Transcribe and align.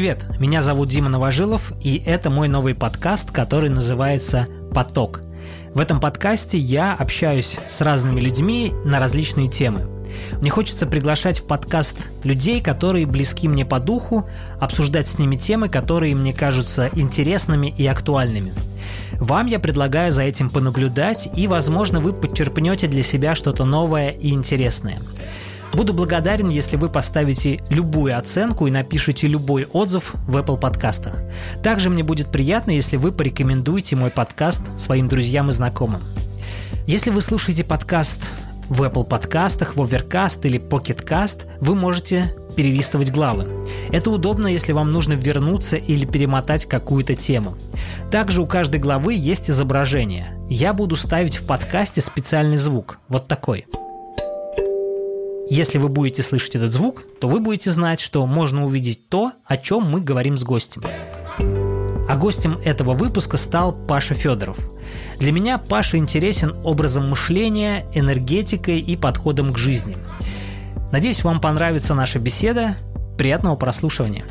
Привет, 0.00 0.24
меня 0.40 0.62
зовут 0.62 0.88
Дима 0.88 1.10
Новожилов, 1.10 1.74
и 1.82 2.02
это 2.06 2.30
мой 2.30 2.48
новый 2.48 2.74
подкаст, 2.74 3.32
который 3.32 3.68
называется 3.68 4.46
«Поток». 4.72 5.20
В 5.74 5.78
этом 5.78 6.00
подкасте 6.00 6.56
я 6.56 6.94
общаюсь 6.94 7.58
с 7.68 7.82
разными 7.82 8.18
людьми 8.18 8.72
на 8.86 8.98
различные 8.98 9.50
темы. 9.50 9.86
Мне 10.40 10.48
хочется 10.48 10.86
приглашать 10.86 11.40
в 11.40 11.46
подкаст 11.46 11.96
людей, 12.24 12.62
которые 12.62 13.04
близки 13.04 13.46
мне 13.46 13.66
по 13.66 13.78
духу, 13.78 14.26
обсуждать 14.58 15.06
с 15.06 15.18
ними 15.18 15.36
темы, 15.36 15.68
которые 15.68 16.14
мне 16.14 16.32
кажутся 16.32 16.88
интересными 16.94 17.66
и 17.66 17.86
актуальными. 17.86 18.54
Вам 19.20 19.48
я 19.48 19.58
предлагаю 19.58 20.12
за 20.12 20.22
этим 20.22 20.48
понаблюдать, 20.48 21.28
и, 21.36 21.46
возможно, 21.46 22.00
вы 22.00 22.14
подчерпнете 22.14 22.86
для 22.86 23.02
себя 23.02 23.34
что-то 23.34 23.66
новое 23.66 24.08
и 24.08 24.30
интересное– 24.30 24.98
Буду 25.72 25.94
благодарен, 25.94 26.48
если 26.48 26.76
вы 26.76 26.88
поставите 26.88 27.60
любую 27.68 28.18
оценку 28.18 28.66
и 28.66 28.72
напишите 28.72 29.28
любой 29.28 29.66
отзыв 29.66 30.14
в 30.26 30.36
Apple 30.36 30.58
подкастах. 30.58 31.22
Также 31.62 31.90
мне 31.90 32.02
будет 32.02 32.32
приятно, 32.32 32.72
если 32.72 32.96
вы 32.96 33.12
порекомендуете 33.12 33.94
мой 33.94 34.10
подкаст 34.10 34.62
своим 34.78 35.06
друзьям 35.06 35.48
и 35.48 35.52
знакомым. 35.52 36.02
Если 36.86 37.10
вы 37.10 37.20
слушаете 37.20 37.62
подкаст 37.62 38.18
в 38.68 38.82
Apple 38.82 39.04
подкастах, 39.04 39.76
в 39.76 39.82
Overcast 39.82 40.40
или 40.42 40.60
Pocket 40.60 41.06
Cast, 41.06 41.46
вы 41.60 41.76
можете 41.76 42.34
перелистывать 42.56 43.12
главы. 43.12 43.46
Это 43.92 44.10
удобно, 44.10 44.48
если 44.48 44.72
вам 44.72 44.90
нужно 44.90 45.12
вернуться 45.12 45.76
или 45.76 46.04
перемотать 46.04 46.66
какую-то 46.66 47.14
тему. 47.14 47.56
Также 48.10 48.42
у 48.42 48.46
каждой 48.46 48.80
главы 48.80 49.14
есть 49.14 49.48
изображение. 49.48 50.36
Я 50.48 50.74
буду 50.74 50.96
ставить 50.96 51.36
в 51.36 51.46
подкасте 51.46 52.00
специальный 52.00 52.56
звук, 52.56 52.98
вот 53.08 53.28
такой– 53.28 53.66
если 55.50 55.78
вы 55.78 55.88
будете 55.88 56.22
слышать 56.22 56.54
этот 56.54 56.72
звук, 56.72 57.04
то 57.20 57.26
вы 57.26 57.40
будете 57.40 57.70
знать, 57.70 57.98
что 57.98 58.24
можно 58.24 58.64
увидеть 58.64 59.08
то, 59.08 59.32
о 59.44 59.56
чем 59.56 59.82
мы 59.82 60.00
говорим 60.00 60.38
с 60.38 60.44
гостем. 60.44 60.84
А 62.08 62.16
гостем 62.16 62.60
этого 62.64 62.94
выпуска 62.94 63.36
стал 63.36 63.72
Паша 63.72 64.14
Федоров. 64.14 64.70
Для 65.18 65.32
меня 65.32 65.58
Паша 65.58 65.96
интересен 65.96 66.54
образом 66.62 67.10
мышления, 67.10 67.84
энергетикой 67.92 68.80
и 68.80 68.96
подходом 68.96 69.52
к 69.52 69.58
жизни. 69.58 69.96
Надеюсь, 70.92 71.24
вам 71.24 71.40
понравится 71.40 71.94
наша 71.94 72.20
беседа. 72.20 72.76
Приятного 73.18 73.56
прослушивания. 73.56 74.24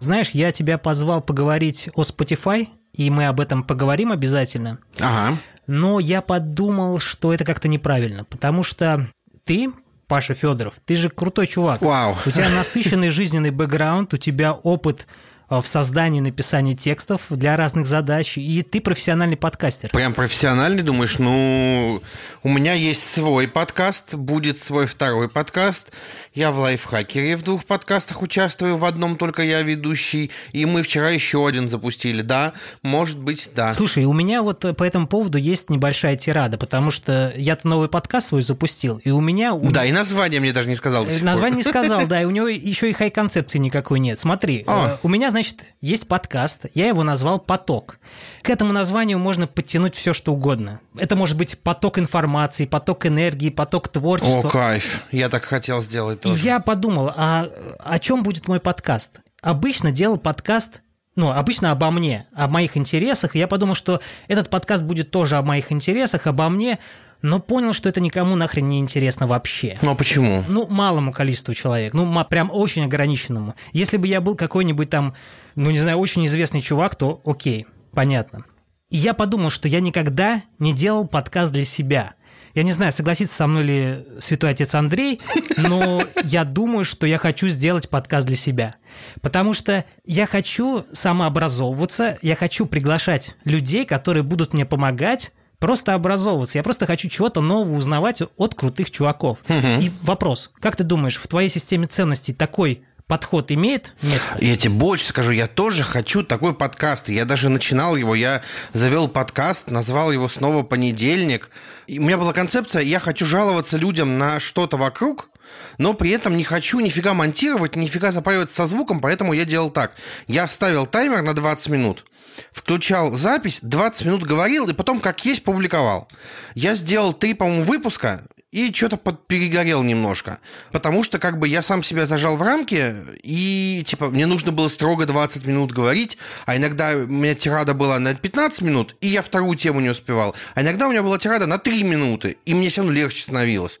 Знаешь, 0.00 0.30
я 0.30 0.50
тебя 0.50 0.76
позвал 0.76 1.20
поговорить 1.20 1.88
о 1.94 2.02
Spotify, 2.02 2.66
и 2.92 3.10
мы 3.10 3.26
об 3.26 3.38
этом 3.38 3.62
поговорим 3.62 4.10
обязательно. 4.10 4.78
Ага. 4.98 5.36
Но 5.68 6.00
я 6.00 6.22
подумал, 6.22 6.98
что 6.98 7.32
это 7.32 7.44
как-то 7.44 7.68
неправильно, 7.68 8.24
потому 8.24 8.62
что 8.64 9.06
ты, 9.44 9.70
Паша 10.06 10.32
Федоров, 10.32 10.80
ты 10.84 10.96
же 10.96 11.10
крутой 11.10 11.46
чувак. 11.46 11.82
Вау. 11.82 12.16
У 12.24 12.30
тебя 12.30 12.48
насыщенный 12.48 13.10
жизненный 13.10 13.50
бэкграунд, 13.50 14.14
у 14.14 14.16
тебя 14.16 14.54
опыт 14.54 15.06
в 15.48 15.62
создании, 15.62 16.20
написании 16.20 16.74
текстов 16.74 17.22
для 17.30 17.56
разных 17.56 17.86
задач, 17.86 18.36
и 18.36 18.62
ты 18.62 18.80
профессиональный 18.80 19.36
подкастер. 19.36 19.90
Прям 19.90 20.12
профессиональный, 20.12 20.82
думаешь, 20.82 21.18
ну, 21.18 22.02
у 22.42 22.48
меня 22.48 22.74
есть 22.74 23.14
свой 23.14 23.48
подкаст, 23.48 24.14
будет 24.14 24.58
свой 24.58 24.86
второй 24.86 25.28
подкаст, 25.28 25.90
я 26.34 26.52
в 26.52 26.58
лайфхакере 26.58 27.36
в 27.36 27.42
двух 27.42 27.64
подкастах 27.64 28.22
участвую, 28.22 28.76
в 28.76 28.84
одном 28.84 29.16
только 29.16 29.42
я 29.42 29.62
ведущий, 29.62 30.30
и 30.52 30.66
мы 30.66 30.82
вчера 30.82 31.10
еще 31.10 31.46
один 31.46 31.68
запустили, 31.68 32.22
да, 32.22 32.52
может 32.82 33.18
быть, 33.18 33.50
да. 33.54 33.72
Слушай, 33.72 34.04
у 34.04 34.12
меня 34.12 34.42
вот 34.42 34.64
по 34.76 34.84
этому 34.84 35.06
поводу 35.06 35.38
есть 35.38 35.70
небольшая 35.70 36.16
тирада, 36.16 36.58
потому 36.58 36.90
что 36.90 37.32
я-то 37.36 37.66
новый 37.66 37.88
подкаст 37.88 38.28
свой 38.28 38.42
запустил, 38.42 38.98
и 38.98 39.10
у 39.10 39.20
меня... 39.20 39.54
Да, 39.54 39.84
и 39.84 39.92
название 39.92 40.40
мне 40.40 40.52
даже 40.52 40.68
не 40.68 40.74
сказал 40.74 41.06
Название 41.22 41.56
не 41.56 41.62
сказал, 41.62 42.06
да, 42.06 42.22
и 42.22 42.24
у 42.24 42.30
него 42.30 42.48
еще 42.48 42.90
и 42.90 42.92
хай-концепции 42.92 43.58
никакой 43.58 43.98
нет. 43.98 44.18
Смотри, 44.18 44.64
а. 44.66 44.94
Э, 44.94 44.98
у 45.02 45.08
меня, 45.08 45.30
значит, 45.38 45.74
есть 45.80 46.08
подкаст, 46.08 46.66
я 46.74 46.88
его 46.88 47.04
назвал 47.04 47.38
«Поток». 47.38 48.00
К 48.42 48.50
этому 48.50 48.72
названию 48.72 49.20
можно 49.20 49.46
подтянуть 49.46 49.94
все, 49.94 50.12
что 50.12 50.32
угодно. 50.32 50.80
Это 50.96 51.14
может 51.14 51.36
быть 51.36 51.60
поток 51.60 52.00
информации, 52.00 52.66
поток 52.66 53.06
энергии, 53.06 53.48
поток 53.48 53.86
творчества. 53.88 54.48
О, 54.48 54.50
кайф. 54.50 55.04
Я 55.12 55.28
так 55.28 55.44
хотел 55.44 55.80
сделать 55.80 56.22
тоже. 56.22 56.44
Я 56.44 56.58
подумал, 56.58 57.12
а 57.14 57.48
о 57.78 57.98
чем 58.00 58.24
будет 58.24 58.48
мой 58.48 58.58
подкаст? 58.58 59.20
Обычно 59.40 59.92
делал 59.92 60.18
подкаст 60.18 60.82
ну, 61.14 61.32
обычно 61.32 61.72
обо 61.72 61.90
мне, 61.90 62.28
о 62.32 62.46
моих 62.46 62.76
интересах. 62.76 63.34
Я 63.34 63.48
подумал, 63.48 63.74
что 63.74 64.00
этот 64.28 64.50
подкаст 64.50 64.84
будет 64.84 65.10
тоже 65.10 65.36
о 65.36 65.42
моих 65.42 65.72
интересах, 65.72 66.28
обо 66.28 66.48
мне, 66.48 66.78
но 67.22 67.40
понял, 67.40 67.72
что 67.72 67.88
это 67.88 68.00
никому 68.00 68.36
нахрен 68.36 68.68
не 68.68 68.78
интересно 68.78 69.26
вообще. 69.26 69.78
Ну, 69.82 69.90
а 69.90 69.94
почему? 69.94 70.44
Ну, 70.48 70.66
малому 70.68 71.12
количеству 71.12 71.54
человек, 71.54 71.94
ну, 71.94 72.24
прям 72.24 72.50
очень 72.52 72.84
ограниченному. 72.84 73.54
Если 73.72 73.96
бы 73.96 74.06
я 74.06 74.20
был 74.20 74.36
какой-нибудь 74.36 74.90
там, 74.90 75.14
ну, 75.54 75.70
не 75.70 75.78
знаю, 75.78 75.98
очень 75.98 76.24
известный 76.26 76.60
чувак, 76.60 76.94
то 76.96 77.20
окей, 77.24 77.66
понятно. 77.92 78.44
И 78.90 78.96
я 78.96 79.14
подумал, 79.14 79.50
что 79.50 79.68
я 79.68 79.80
никогда 79.80 80.42
не 80.58 80.72
делал 80.72 81.06
подкаст 81.06 81.52
для 81.52 81.64
себя. 81.64 82.14
Я 82.54 82.62
не 82.62 82.72
знаю, 82.72 82.92
согласится 82.92 83.36
со 83.36 83.46
мной 83.46 83.62
ли 83.62 84.06
святой 84.20 84.50
отец 84.50 84.74
Андрей, 84.74 85.20
но 85.58 86.02
я 86.24 86.44
думаю, 86.44 86.84
что 86.84 87.06
я 87.06 87.18
хочу 87.18 87.46
сделать 87.48 87.88
подкаст 87.88 88.26
для 88.26 88.36
себя. 88.36 88.74
Потому 89.20 89.52
что 89.52 89.84
я 90.04 90.26
хочу 90.26 90.84
самообразовываться, 90.92 92.18
я 92.22 92.34
хочу 92.34 92.66
приглашать 92.66 93.36
людей, 93.44 93.84
которые 93.84 94.22
будут 94.22 94.54
мне 94.54 94.64
помогать 94.64 95.32
просто 95.58 95.94
образовываться. 95.94 96.58
Я 96.58 96.62
просто 96.62 96.86
хочу 96.86 97.08
чего-то 97.08 97.40
нового 97.40 97.76
узнавать 97.76 98.22
от 98.36 98.54
крутых 98.54 98.90
чуваков. 98.90 99.38
Угу. 99.48 99.82
И 99.82 99.90
вопрос, 100.02 100.50
как 100.60 100.76
ты 100.76 100.84
думаешь, 100.84 101.16
в 101.16 101.26
твоей 101.26 101.48
системе 101.48 101.86
ценностей 101.86 102.32
такой 102.32 102.82
подход 103.06 103.50
имеет 103.50 103.94
место? 104.02 104.38
Я 104.40 104.56
тебе 104.56 104.74
больше 104.74 105.06
скажу, 105.06 105.32
я 105.32 105.48
тоже 105.48 105.82
хочу 105.82 106.22
такой 106.22 106.54
подкаст. 106.54 107.08
Я 107.08 107.24
даже 107.24 107.48
начинал 107.48 107.96
его, 107.96 108.14
я 108.14 108.42
завел 108.72 109.08
подкаст, 109.08 109.68
назвал 109.68 110.12
его 110.12 110.28
снова 110.28 110.62
«Понедельник». 110.62 111.50
И 111.86 111.98
у 111.98 112.02
меня 112.02 112.18
была 112.18 112.32
концепция, 112.32 112.82
я 112.82 113.00
хочу 113.00 113.26
жаловаться 113.26 113.78
людям 113.78 114.18
на 114.18 114.38
что-то 114.40 114.76
вокруг, 114.76 115.30
но 115.78 115.94
при 115.94 116.10
этом 116.10 116.36
не 116.36 116.44
хочу 116.44 116.80
нифига 116.80 117.14
монтировать, 117.14 117.76
нифига 117.76 118.12
запариваться 118.12 118.54
со 118.54 118.66
звуком, 118.66 119.00
поэтому 119.00 119.32
я 119.32 119.46
делал 119.46 119.70
так. 119.70 119.92
Я 120.26 120.46
ставил 120.46 120.86
таймер 120.86 121.22
на 121.22 121.34
20 121.34 121.68
минут, 121.68 122.04
включал 122.52 123.16
запись, 123.16 123.60
20 123.62 124.06
минут 124.06 124.22
говорил, 124.24 124.68
и 124.68 124.74
потом 124.74 125.00
как 125.00 125.24
есть 125.24 125.44
публиковал. 125.44 126.08
Я 126.54 126.74
сделал 126.74 127.12
три, 127.12 127.34
по-моему, 127.34 127.64
выпуска, 127.64 128.22
и 128.50 128.72
что-то 128.72 128.96
перегорел 128.96 129.82
немножко. 129.82 130.38
Потому 130.72 131.02
что 131.02 131.18
как 131.18 131.38
бы 131.38 131.46
я 131.48 131.60
сам 131.60 131.82
себя 131.82 132.06
зажал 132.06 132.38
в 132.38 132.42
рамки, 132.42 132.94
и 133.22 133.84
типа 133.86 134.08
мне 134.08 134.26
нужно 134.26 134.52
было 134.52 134.68
строго 134.68 135.04
20 135.04 135.44
минут 135.44 135.72
говорить, 135.72 136.16
а 136.46 136.56
иногда 136.56 136.92
у 136.92 137.06
меня 137.06 137.34
тирада 137.34 137.74
была 137.74 137.98
на 137.98 138.14
15 138.14 138.62
минут, 138.62 138.96
и 139.00 139.08
я 139.08 139.20
вторую 139.20 139.56
тему 139.56 139.80
не 139.80 139.90
успевал. 139.90 140.34
А 140.54 140.62
иногда 140.62 140.86
у 140.86 140.90
меня 140.90 141.02
была 141.02 141.18
тирада 141.18 141.46
на 141.46 141.58
3 141.58 141.82
минуты, 141.82 142.38
и 142.46 142.54
мне 142.54 142.70
все 142.70 142.80
равно 142.80 142.94
легче 142.94 143.22
становилось. 143.22 143.80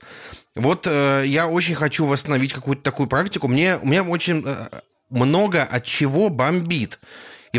Вот 0.54 0.86
э, 0.86 1.22
я 1.26 1.46
очень 1.46 1.74
хочу 1.74 2.04
восстановить 2.04 2.52
какую-то 2.52 2.82
такую 2.82 3.08
практику. 3.08 3.48
Мне, 3.48 3.78
у 3.78 3.86
меня 3.86 4.02
очень 4.02 4.42
э, 4.44 4.66
много 5.08 5.62
от 5.62 5.84
чего 5.84 6.28
бомбит 6.28 6.98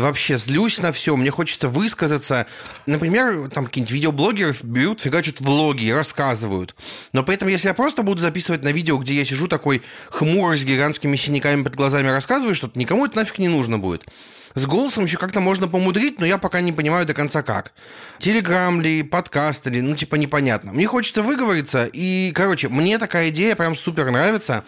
и 0.00 0.02
вообще 0.02 0.38
злюсь 0.38 0.78
на 0.78 0.92
все, 0.92 1.14
мне 1.14 1.30
хочется 1.30 1.68
высказаться. 1.68 2.46
Например, 2.86 3.50
там 3.50 3.66
какие-нибудь 3.66 3.92
видеоблогеры 3.92 4.54
берут, 4.62 5.00
фигачат 5.00 5.40
влоги 5.40 5.90
рассказывают. 5.90 6.74
Но 7.12 7.22
при 7.22 7.34
этом, 7.34 7.48
если 7.48 7.68
я 7.68 7.74
просто 7.74 8.02
буду 8.02 8.22
записывать 8.22 8.62
на 8.62 8.72
видео, 8.72 8.96
где 8.96 9.12
я 9.12 9.26
сижу 9.26 9.46
такой 9.46 9.82
хмурый 10.08 10.56
с 10.56 10.64
гигантскими 10.64 11.16
синяками 11.16 11.64
под 11.64 11.76
глазами 11.76 12.08
рассказываю 12.08 12.54
что-то, 12.54 12.78
никому 12.78 13.04
это 13.04 13.16
нафиг 13.16 13.38
не 13.38 13.48
нужно 13.48 13.78
будет. 13.78 14.06
С 14.54 14.64
голосом 14.64 15.04
еще 15.04 15.18
как-то 15.18 15.40
можно 15.40 15.68
помудрить, 15.68 16.18
но 16.18 16.24
я 16.24 16.38
пока 16.38 16.62
не 16.62 16.72
понимаю 16.72 17.04
до 17.04 17.12
конца 17.12 17.42
как. 17.42 17.72
Телеграм 18.18 18.80
ли, 18.80 19.02
подкаст 19.02 19.66
ли, 19.66 19.82
ну 19.82 19.94
типа 19.94 20.14
непонятно. 20.14 20.72
Мне 20.72 20.86
хочется 20.86 21.22
выговориться, 21.22 21.84
и, 21.92 22.32
короче, 22.34 22.70
мне 22.70 22.96
такая 22.96 23.28
идея 23.28 23.54
прям 23.54 23.76
супер 23.76 24.10
нравится. 24.10 24.64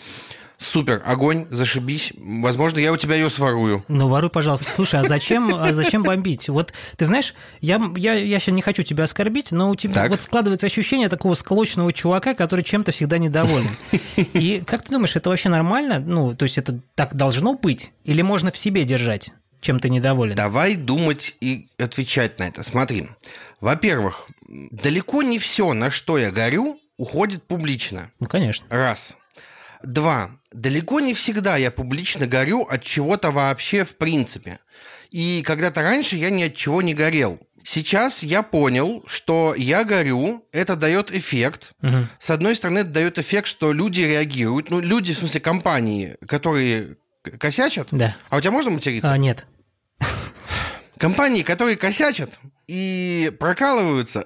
Супер, 0.63 1.03
огонь, 1.05 1.47
зашибись. 1.51 2.13
Возможно, 2.17 2.79
я 2.79 2.93
у 2.93 2.97
тебя 2.97 3.17
ее 3.17 3.31
сворую. 3.31 3.85
Ну, 3.89 4.09
воруй, 4.09 4.31
пожалуйста. 4.31 4.71
Слушай, 4.71 5.01
а 5.01 5.05
зачем, 5.05 5.55
а 5.55 5.73
зачем 5.73 6.03
бомбить? 6.05 6.49
Вот 6.49 6.73
ты 6.97 7.05
знаешь, 7.05 7.35
я, 7.61 7.81
я, 7.97 8.15
я 8.15 8.39
сейчас 8.39 8.55
не 8.55 8.63
хочу 8.63 8.83
тебя 8.83 9.05
оскорбить, 9.05 9.51
но 9.51 9.71
у 9.71 9.75
тебя 9.75 9.95
так. 9.95 10.11
вот 10.11 10.23
складывается 10.23 10.67
ощущение 10.67 11.09
такого 11.09 11.35
склочного 11.35 11.93
чувака, 11.93 12.35
который 12.35 12.63
чем-то 12.63 12.93
всегда 12.93 13.19
недоволен. 13.19 13.71
И 14.17 14.63
как 14.67 14.85
ты 14.85 14.93
думаешь, 14.93 15.17
это 15.17 15.31
вообще 15.31 15.49
нормально? 15.49 15.99
Ну, 15.99 16.35
то 16.37 16.45
есть 16.45 16.59
это 16.59 16.81
так 16.95 17.15
должно 17.17 17.55
быть? 17.55 17.93
Или 18.05 18.23
можно 18.23 18.51
в 18.51 18.57
себе 18.57 18.85
держать? 18.85 19.33
чем 19.61 19.79
ты 19.79 19.89
недоволен? 19.89 20.35
Давай 20.35 20.75
думать 20.75 21.37
и 21.41 21.69
отвечать 21.79 22.39
на 22.39 22.49
это. 22.49 22.65
Смотри, 22.65 23.09
во-первых, 23.61 24.29
далеко 24.49 25.23
не 25.23 25.39
все, 25.39 25.73
на 25.73 25.91
что 25.91 26.19
я 26.19 26.33
горю, 26.33 26.81
уходит 26.99 27.45
публично. 27.45 28.11
Ну, 28.21 28.27
конечно. 28.27 28.67
Раз. 28.69 29.17
Два. 29.85 30.31
Далеко 30.53 31.01
не 31.01 31.15
всегда 31.15 31.57
я 31.57 31.71
публично 31.71 32.27
горю 32.27 32.63
от 32.63 32.83
чего-то 32.83 33.31
вообще 33.31 33.85
в 33.85 33.97
принципе. 33.97 34.59
И 35.11 35.43
когда-то 35.47 35.83
раньше 35.83 36.17
я 36.17 36.31
ни 36.31 36.43
от 36.43 36.55
чего 36.55 36.83
не 36.83 36.95
горел. 36.95 37.39
Сейчас 37.65 38.23
я 38.23 38.43
понял, 38.43 39.05
что 39.07 39.55
я 39.57 39.85
горю, 39.85 40.45
это 40.53 40.75
дает 40.75 41.15
эффект. 41.15 41.73
Мгм. 41.81 42.09
С 42.19 42.31
одной 42.31 42.57
стороны, 42.57 42.81
это 42.81 42.91
дает 42.91 43.19
эффект, 43.19 43.47
что 43.47 43.73
люди 43.73 44.01
реагируют. 44.01 44.71
Ну, 44.71 44.81
люди, 44.81 45.13
в 45.13 45.19
смысле, 45.19 45.41
компании, 45.41 46.17
которые 46.27 46.97
косячат. 47.39 47.89
Да. 47.93 48.17
А 48.31 48.39
у 48.39 48.41
тебя 48.41 48.51
можно 48.51 48.73
материться? 48.73 49.13
А, 49.13 49.17
нет. 49.17 49.47
Компании, 50.99 51.43
которые 51.43 51.77
косячат 51.77 52.39
и 52.69 53.33
прокалываются, 53.39 54.25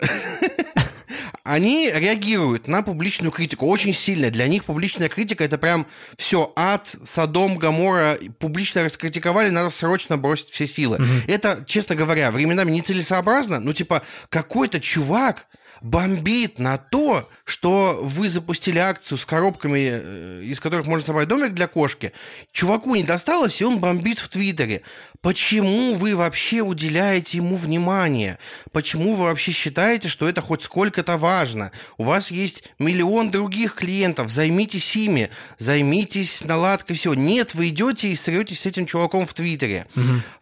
они 1.46 1.90
реагируют 1.92 2.68
на 2.68 2.82
публичную 2.82 3.30
критику 3.30 3.66
очень 3.66 3.92
сильно. 3.92 4.30
Для 4.30 4.46
них 4.48 4.64
публичная 4.64 5.08
критика 5.08 5.44
это 5.44 5.58
прям 5.58 5.86
все 6.16 6.52
ад, 6.56 6.94
Содом, 7.04 7.56
Гамора. 7.56 8.18
Публично 8.38 8.84
раскритиковали, 8.84 9.50
надо 9.50 9.70
срочно 9.70 10.16
бросить 10.16 10.50
все 10.50 10.66
силы. 10.66 10.98
Это, 11.26 11.64
честно 11.66 11.94
говоря, 11.94 12.30
временами 12.30 12.72
нецелесообразно. 12.72 13.60
Ну, 13.60 13.72
типа, 13.72 14.02
какой-то 14.28 14.80
чувак 14.80 15.46
бомбит 15.82 16.58
на 16.58 16.78
то, 16.78 17.28
что 17.44 18.00
вы 18.02 18.28
запустили 18.28 18.78
акцию 18.78 19.18
с 19.18 19.24
коробками, 19.24 19.90
э, 19.92 20.42
из 20.44 20.60
которых 20.60 20.86
можно 20.86 21.06
собрать 21.06 21.28
домик 21.28 21.54
для 21.54 21.66
кошки. 21.66 22.12
Чуваку 22.52 22.94
не 22.94 23.04
досталось, 23.04 23.60
и 23.60 23.64
он 23.64 23.78
бомбит 23.78 24.18
в 24.18 24.28
Твиттере. 24.28 24.82
Почему 25.20 25.94
вы 25.94 26.14
вообще 26.14 26.60
уделяете 26.60 27.38
ему 27.38 27.56
внимание? 27.56 28.38
Почему 28.72 29.14
вы 29.14 29.24
вообще 29.24 29.52
считаете, 29.52 30.08
что 30.08 30.28
это 30.28 30.40
хоть 30.40 30.62
сколько-то 30.62 31.16
важно? 31.16 31.72
У 31.98 32.04
вас 32.04 32.30
есть 32.30 32.64
миллион 32.78 33.30
других 33.30 33.74
клиентов, 33.74 34.30
займитесь 34.30 34.96
ими, 34.96 35.30
займитесь 35.58 36.44
наладкой 36.44 36.96
всего. 36.96 37.14
Нет, 37.14 37.54
вы 37.54 37.68
идете 37.68 38.08
и 38.08 38.16
сретесь 38.16 38.60
с 38.60 38.66
этим 38.66 38.86
чуваком 38.86 39.26
в 39.26 39.34
Твиттере. 39.34 39.86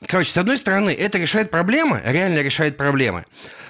Короче, 0.07 0.31
с 0.31 0.37
одной 0.37 0.57
стороны, 0.57 0.91
это 0.91 1.19
решает 1.19 1.51
проблемы, 1.51 2.03
реально 2.05 2.41
решает 2.41 2.77
проблемы. 2.77 3.25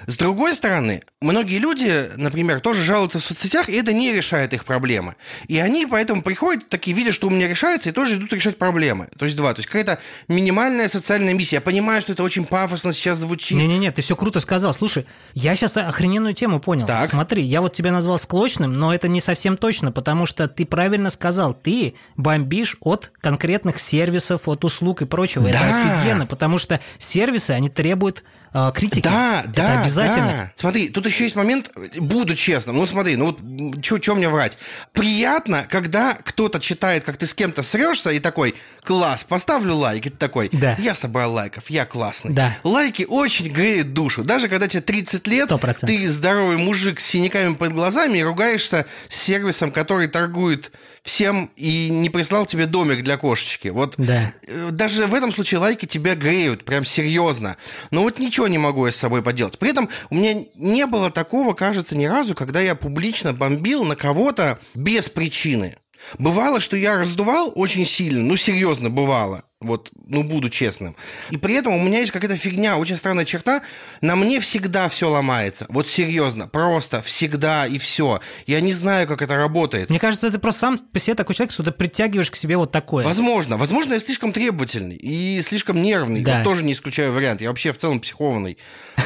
С 0.07 0.17
другой 0.17 0.53
стороны, 0.53 1.01
многие 1.19 1.57
люди, 1.57 2.11
например, 2.15 2.59
тоже 2.59 2.83
жалуются 2.83 3.19
в 3.19 3.23
соцсетях, 3.23 3.69
и 3.69 3.73
это 3.73 3.91
не 3.91 4.13
решает 4.13 4.53
их 4.53 4.65
проблемы. 4.65 5.15
И 5.47 5.57
они 5.57 5.87
поэтому 5.87 6.21
приходят, 6.21 6.69
такие 6.69 6.95
видят, 6.95 7.15
что 7.15 7.27
у 7.27 7.31
меня 7.31 7.47
решается, 7.47 7.89
и 7.89 7.91
тоже 7.91 8.15
идут 8.15 8.31
решать 8.33 8.57
проблемы. 8.57 9.07
То 9.17 9.25
есть 9.25 9.35
два. 9.35 9.53
То 9.53 9.59
есть 9.59 9.67
какая-то 9.67 9.99
минимальная 10.27 10.89
социальная 10.99 11.33
миссия. 11.33 11.57
Я 11.57 11.61
понимаю, 11.61 12.01
что 12.01 12.13
это 12.13 12.23
очень 12.23 12.45
пафосно 12.45 12.93
сейчас 12.93 13.19
звучит. 13.19 13.57
Не-не-не, 13.57 13.91
ты 13.91 14.01
все 14.01 14.15
круто 14.15 14.39
сказал. 14.39 14.73
Слушай, 14.73 15.05
я 15.33 15.55
сейчас 15.55 15.77
охрененную 15.77 16.33
тему 16.33 16.59
понял. 16.59 16.85
Так. 16.87 17.09
Смотри, 17.09 17.43
я 17.43 17.61
вот 17.61 17.73
тебя 17.73 17.91
назвал 17.91 18.17
склочным, 18.17 18.73
но 18.73 18.93
это 18.93 19.07
не 19.07 19.21
совсем 19.21 19.57
точно, 19.57 19.91
потому 19.91 20.25
что 20.25 20.47
ты 20.47 20.65
правильно 20.65 21.09
сказал, 21.09 21.53
ты 21.53 21.95
бомбишь 22.17 22.77
от 22.81 23.11
конкретных 23.21 23.79
сервисов, 23.79 24.47
от 24.47 24.63
услуг 24.65 25.01
и 25.01 25.05
прочего. 25.05 25.47
Это 25.47 25.59
Да. 25.59 25.99
офигенно, 25.99 26.25
потому 26.25 26.57
что 26.57 26.79
сервисы, 26.97 27.51
они 27.51 27.69
требуют 27.69 28.23
э, 28.55 28.71
критики. 28.73 29.03
Да, 29.03 29.41
это 29.41 29.51
да, 29.53 29.81
обязательно. 29.81 30.27
да. 30.27 30.51
Смотри, 30.55 30.89
тут 30.89 31.05
еще 31.05 31.23
есть 31.25 31.35
момент, 31.35 31.71
буду 31.97 32.35
честным, 32.35 32.77
ну 32.77 32.85
смотри, 32.85 33.15
ну 33.15 33.25
вот 33.27 33.85
что 33.85 34.15
мне 34.15 34.29
врать. 34.29 34.57
Приятно, 34.93 35.65
когда 35.69 36.13
кто-то 36.13 36.59
читает, 36.59 37.03
как 37.03 37.17
ты 37.17 37.27
с 37.27 37.33
кем-то 37.33 37.61
срешься, 37.63 38.09
и 38.11 38.19
такой, 38.19 38.55
класс, 38.83 39.23
поставлю 39.23 39.75
лайк, 39.75 40.05
и 40.05 40.09
ты 40.09 40.17
такой, 40.17 40.49
Да. 40.51 40.75
я 40.79 40.95
собрал 40.95 41.33
лайков, 41.33 41.69
я 41.69 41.85
классный. 41.85 42.31
Да. 42.33 42.55
Лайки 42.63 43.05
очень 43.07 43.49
греют 43.51 43.93
душу. 43.93 44.23
Даже 44.23 44.47
когда 44.47 44.67
тебе 44.67 44.81
30 44.81 45.27
лет, 45.27 45.45
Сто 45.45 45.57
процентов. 45.57 45.89
ты 45.97 46.07
здоровый 46.07 46.57
мужик 46.57 46.99
с 46.99 47.05
синяками 47.05 47.53
под 47.55 47.73
глазами 47.73 48.19
и 48.19 48.23
ругаешься 48.23 48.85
с 49.09 49.15
сервисом, 49.15 49.71
который 49.71 50.07
торгует 50.07 50.71
всем 51.05 51.51
и 51.55 51.89
не 51.89 52.09
прислал 52.09 52.47
тебе 52.47 52.65
домик 52.65 53.03
для 53.03 53.17
кошечки. 53.17 53.67
Вот 53.67 53.93
Да. 53.97 54.33
Э, 54.47 54.69
даже 54.71 55.05
в 55.05 55.13
этом 55.13 55.31
случае 55.31 55.59
лайки 55.59 55.85
тебя 55.85 56.15
греют, 56.15 56.65
прям 56.65 56.83
серьезно. 56.83 57.57
Но 57.91 58.01
вот 58.01 58.17
ничего 58.17 58.47
не 58.47 58.57
могу 58.57 58.87
я 58.87 58.91
с 58.91 58.95
собой 58.95 59.21
поделать. 59.21 59.59
При 59.59 59.69
этом 59.69 59.87
у 60.09 60.15
меня 60.15 60.43
не 60.55 60.85
было 60.87 61.11
такого, 61.11 61.53
кажется, 61.53 61.95
ни 61.95 62.05
разу, 62.05 62.33
когда 62.33 62.59
я 62.59 62.73
публично 62.73 63.33
бомбил 63.33 63.85
на 63.85 63.95
кого-то 63.95 64.57
без 64.73 65.07
причины. 65.07 65.77
Бывало, 66.17 66.59
что 66.59 66.75
я 66.75 66.97
раздувал 66.97 67.51
очень 67.55 67.85
сильно, 67.85 68.21
ну, 68.21 68.35
серьезно, 68.35 68.89
бывало. 68.89 69.43
Вот, 69.65 69.91
ну, 70.07 70.23
буду 70.23 70.49
честным. 70.49 70.95
И 71.29 71.37
при 71.37 71.55
этом 71.55 71.73
у 71.73 71.81
меня 71.81 71.99
есть 71.99 72.11
какая-то 72.11 72.37
фигня, 72.37 72.77
очень 72.77 72.97
странная 72.97 73.25
черта. 73.25 73.61
На 74.01 74.15
мне 74.15 74.39
всегда 74.39 74.89
все 74.89 75.09
ломается. 75.09 75.65
Вот 75.69 75.87
серьезно, 75.87 76.47
просто 76.47 77.01
всегда 77.01 77.65
и 77.67 77.77
все. 77.77 78.19
Я 78.47 78.61
не 78.61 78.73
знаю, 78.73 79.07
как 79.07 79.21
это 79.21 79.35
работает. 79.35 79.89
Мне 79.89 79.99
кажется, 79.99 80.31
ты 80.31 80.37
просто 80.39 80.61
сам 80.61 80.77
по 80.77 80.99
себе 80.99 81.15
такой 81.15 81.35
человек, 81.35 81.51
что 81.51 81.63
ты 81.63 81.71
притягиваешь 81.71 82.31
к 82.31 82.35
себе 82.35 82.57
вот 82.57 82.71
такое. 82.71 83.03
Возможно. 83.03 83.57
Возможно, 83.57 83.93
я 83.93 83.99
слишком 83.99 84.33
требовательный 84.33 84.95
и 84.95 85.41
слишком 85.41 85.81
нервный. 85.81 86.21
Да. 86.21 86.37
Вот 86.37 86.43
тоже 86.43 86.63
не 86.63 86.73
исключаю 86.73 87.11
вариант. 87.13 87.41
Я 87.41 87.49
вообще 87.49 87.73
в 87.73 87.77
целом 87.77 87.99
психованный. 87.99 88.57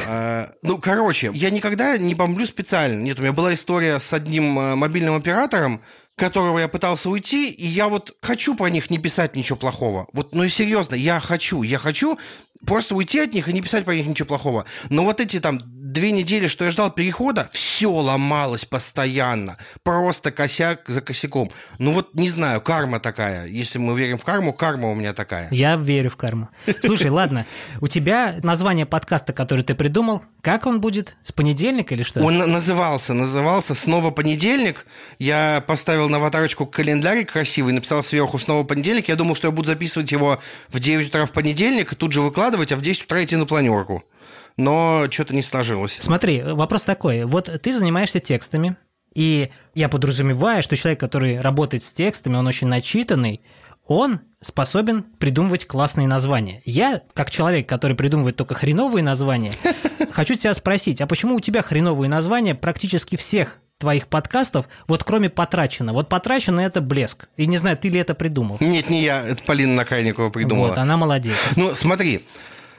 А, 0.08 0.50
Ну, 0.62 0.78
короче, 0.78 1.30
я 1.34 1.50
никогда 1.50 1.96
не 1.98 2.14
бомблю 2.14 2.46
специально. 2.46 3.00
Нет, 3.00 3.18
у 3.18 3.22
меня 3.22 3.32
была 3.32 3.54
история 3.54 3.98
с 3.98 4.12
одним 4.12 4.58
э, 4.58 4.74
мобильным 4.74 5.16
оператором, 5.16 5.82
которого 6.20 6.58
я 6.58 6.68
пытался 6.68 7.08
уйти, 7.08 7.48
и 7.48 7.66
я 7.66 7.88
вот 7.88 8.14
хочу 8.20 8.54
про 8.54 8.68
них 8.68 8.90
не 8.90 8.98
писать 8.98 9.34
ничего 9.34 9.56
плохого. 9.56 10.06
Вот, 10.12 10.34
ну 10.34 10.44
и 10.44 10.50
серьезно, 10.50 10.94
я 10.94 11.18
хочу, 11.18 11.62
я 11.62 11.78
хочу 11.78 12.18
просто 12.66 12.94
уйти 12.94 13.20
от 13.20 13.32
них 13.32 13.48
и 13.48 13.52
не 13.54 13.62
писать 13.62 13.84
про 13.86 13.94
них 13.94 14.06
ничего 14.06 14.26
плохого. 14.26 14.66
Но 14.90 15.04
вот 15.04 15.20
эти 15.20 15.40
там 15.40 15.60
две 15.92 16.12
недели, 16.12 16.48
что 16.48 16.64
я 16.64 16.70
ждал 16.70 16.90
перехода, 16.90 17.48
все 17.52 17.90
ломалось 17.90 18.64
постоянно. 18.64 19.56
Просто 19.82 20.30
косяк 20.30 20.82
за 20.88 21.00
косяком. 21.00 21.50
Ну 21.78 21.92
вот, 21.92 22.14
не 22.14 22.28
знаю, 22.28 22.60
карма 22.60 23.00
такая. 23.00 23.46
Если 23.46 23.78
мы 23.78 23.98
верим 23.98 24.18
в 24.18 24.24
карму, 24.24 24.52
карма 24.52 24.90
у 24.90 24.94
меня 24.94 25.12
такая. 25.12 25.48
Я 25.50 25.76
верю 25.76 26.10
в 26.10 26.16
карму. 26.16 26.48
Слушай, 26.82 27.10
ладно, 27.10 27.46
у 27.80 27.88
тебя 27.88 28.36
название 28.42 28.86
подкаста, 28.86 29.32
который 29.32 29.64
ты 29.64 29.74
придумал, 29.74 30.22
как 30.42 30.66
он 30.66 30.80
будет? 30.80 31.16
С 31.24 31.32
понедельника 31.32 31.94
или 31.94 32.02
что? 32.02 32.20
Он 32.20 32.38
на- 32.38 32.46
назывался, 32.46 33.14
назывался 33.14 33.74
«Снова 33.74 34.10
понедельник». 34.10 34.86
Я 35.18 35.62
поставил 35.66 36.08
на 36.08 36.16
аватарочку 36.18 36.66
календарик 36.66 37.32
красивый, 37.32 37.72
написал 37.72 38.02
сверху 38.02 38.38
«Снова 38.38 38.64
понедельник». 38.64 39.08
Я 39.08 39.16
думал, 39.16 39.34
что 39.34 39.48
я 39.48 39.52
буду 39.52 39.68
записывать 39.68 40.10
его 40.12 40.40
в 40.68 40.78
9 40.80 41.08
утра 41.08 41.26
в 41.26 41.32
понедельник 41.32 41.94
тут 41.94 42.12
же 42.12 42.20
выкладывать, 42.20 42.72
а 42.72 42.76
в 42.76 42.80
10 42.82 43.04
утра 43.04 43.22
идти 43.24 43.36
на 43.36 43.46
планерку. 43.46 44.02
Но 44.60 45.06
что-то 45.10 45.34
не 45.34 45.42
сложилось. 45.42 45.98
Смотри, 46.00 46.42
вопрос 46.42 46.82
такой. 46.82 47.24
Вот 47.24 47.50
ты 47.62 47.72
занимаешься 47.72 48.20
текстами, 48.20 48.76
и 49.14 49.50
я 49.74 49.88
подразумеваю, 49.88 50.62
что 50.62 50.76
человек, 50.76 51.00
который 51.00 51.40
работает 51.40 51.82
с 51.82 51.90
текстами, 51.90 52.36
он 52.36 52.46
очень 52.46 52.68
начитанный, 52.68 53.40
он 53.86 54.20
способен 54.40 55.02
придумывать 55.18 55.66
классные 55.66 56.06
названия. 56.06 56.62
Я, 56.64 57.02
как 57.12 57.30
человек, 57.30 57.68
который 57.68 57.96
придумывает 57.96 58.36
только 58.36 58.54
хреновые 58.54 59.02
названия, 59.02 59.52
хочу 60.12 60.34
тебя 60.34 60.54
спросить, 60.54 61.00
а 61.00 61.06
почему 61.06 61.36
у 61.36 61.40
тебя 61.40 61.62
хреновые 61.62 62.08
названия 62.08 62.54
практически 62.54 63.16
всех 63.16 63.58
твоих 63.78 64.06
подкастов, 64.08 64.68
вот 64.86 65.04
кроме 65.04 65.30
«Потрачено»? 65.30 65.94
Вот 65.94 66.10
«Потрачено»— 66.10 66.60
это 66.60 66.82
блеск. 66.82 67.30
И 67.36 67.46
не 67.46 67.56
знаю, 67.56 67.78
ты 67.78 67.88
ли 67.88 67.98
это 67.98 68.14
придумал. 68.14 68.58
Нет, 68.60 68.90
не 68.90 69.02
я, 69.02 69.26
это 69.26 69.42
Полина 69.42 69.74
Накрайникова 69.74 70.28
придумала. 70.28 70.68
Вот, 70.68 70.78
она 70.78 70.98
молодец. 70.98 71.34
Ну, 71.56 71.74
смотри, 71.74 72.26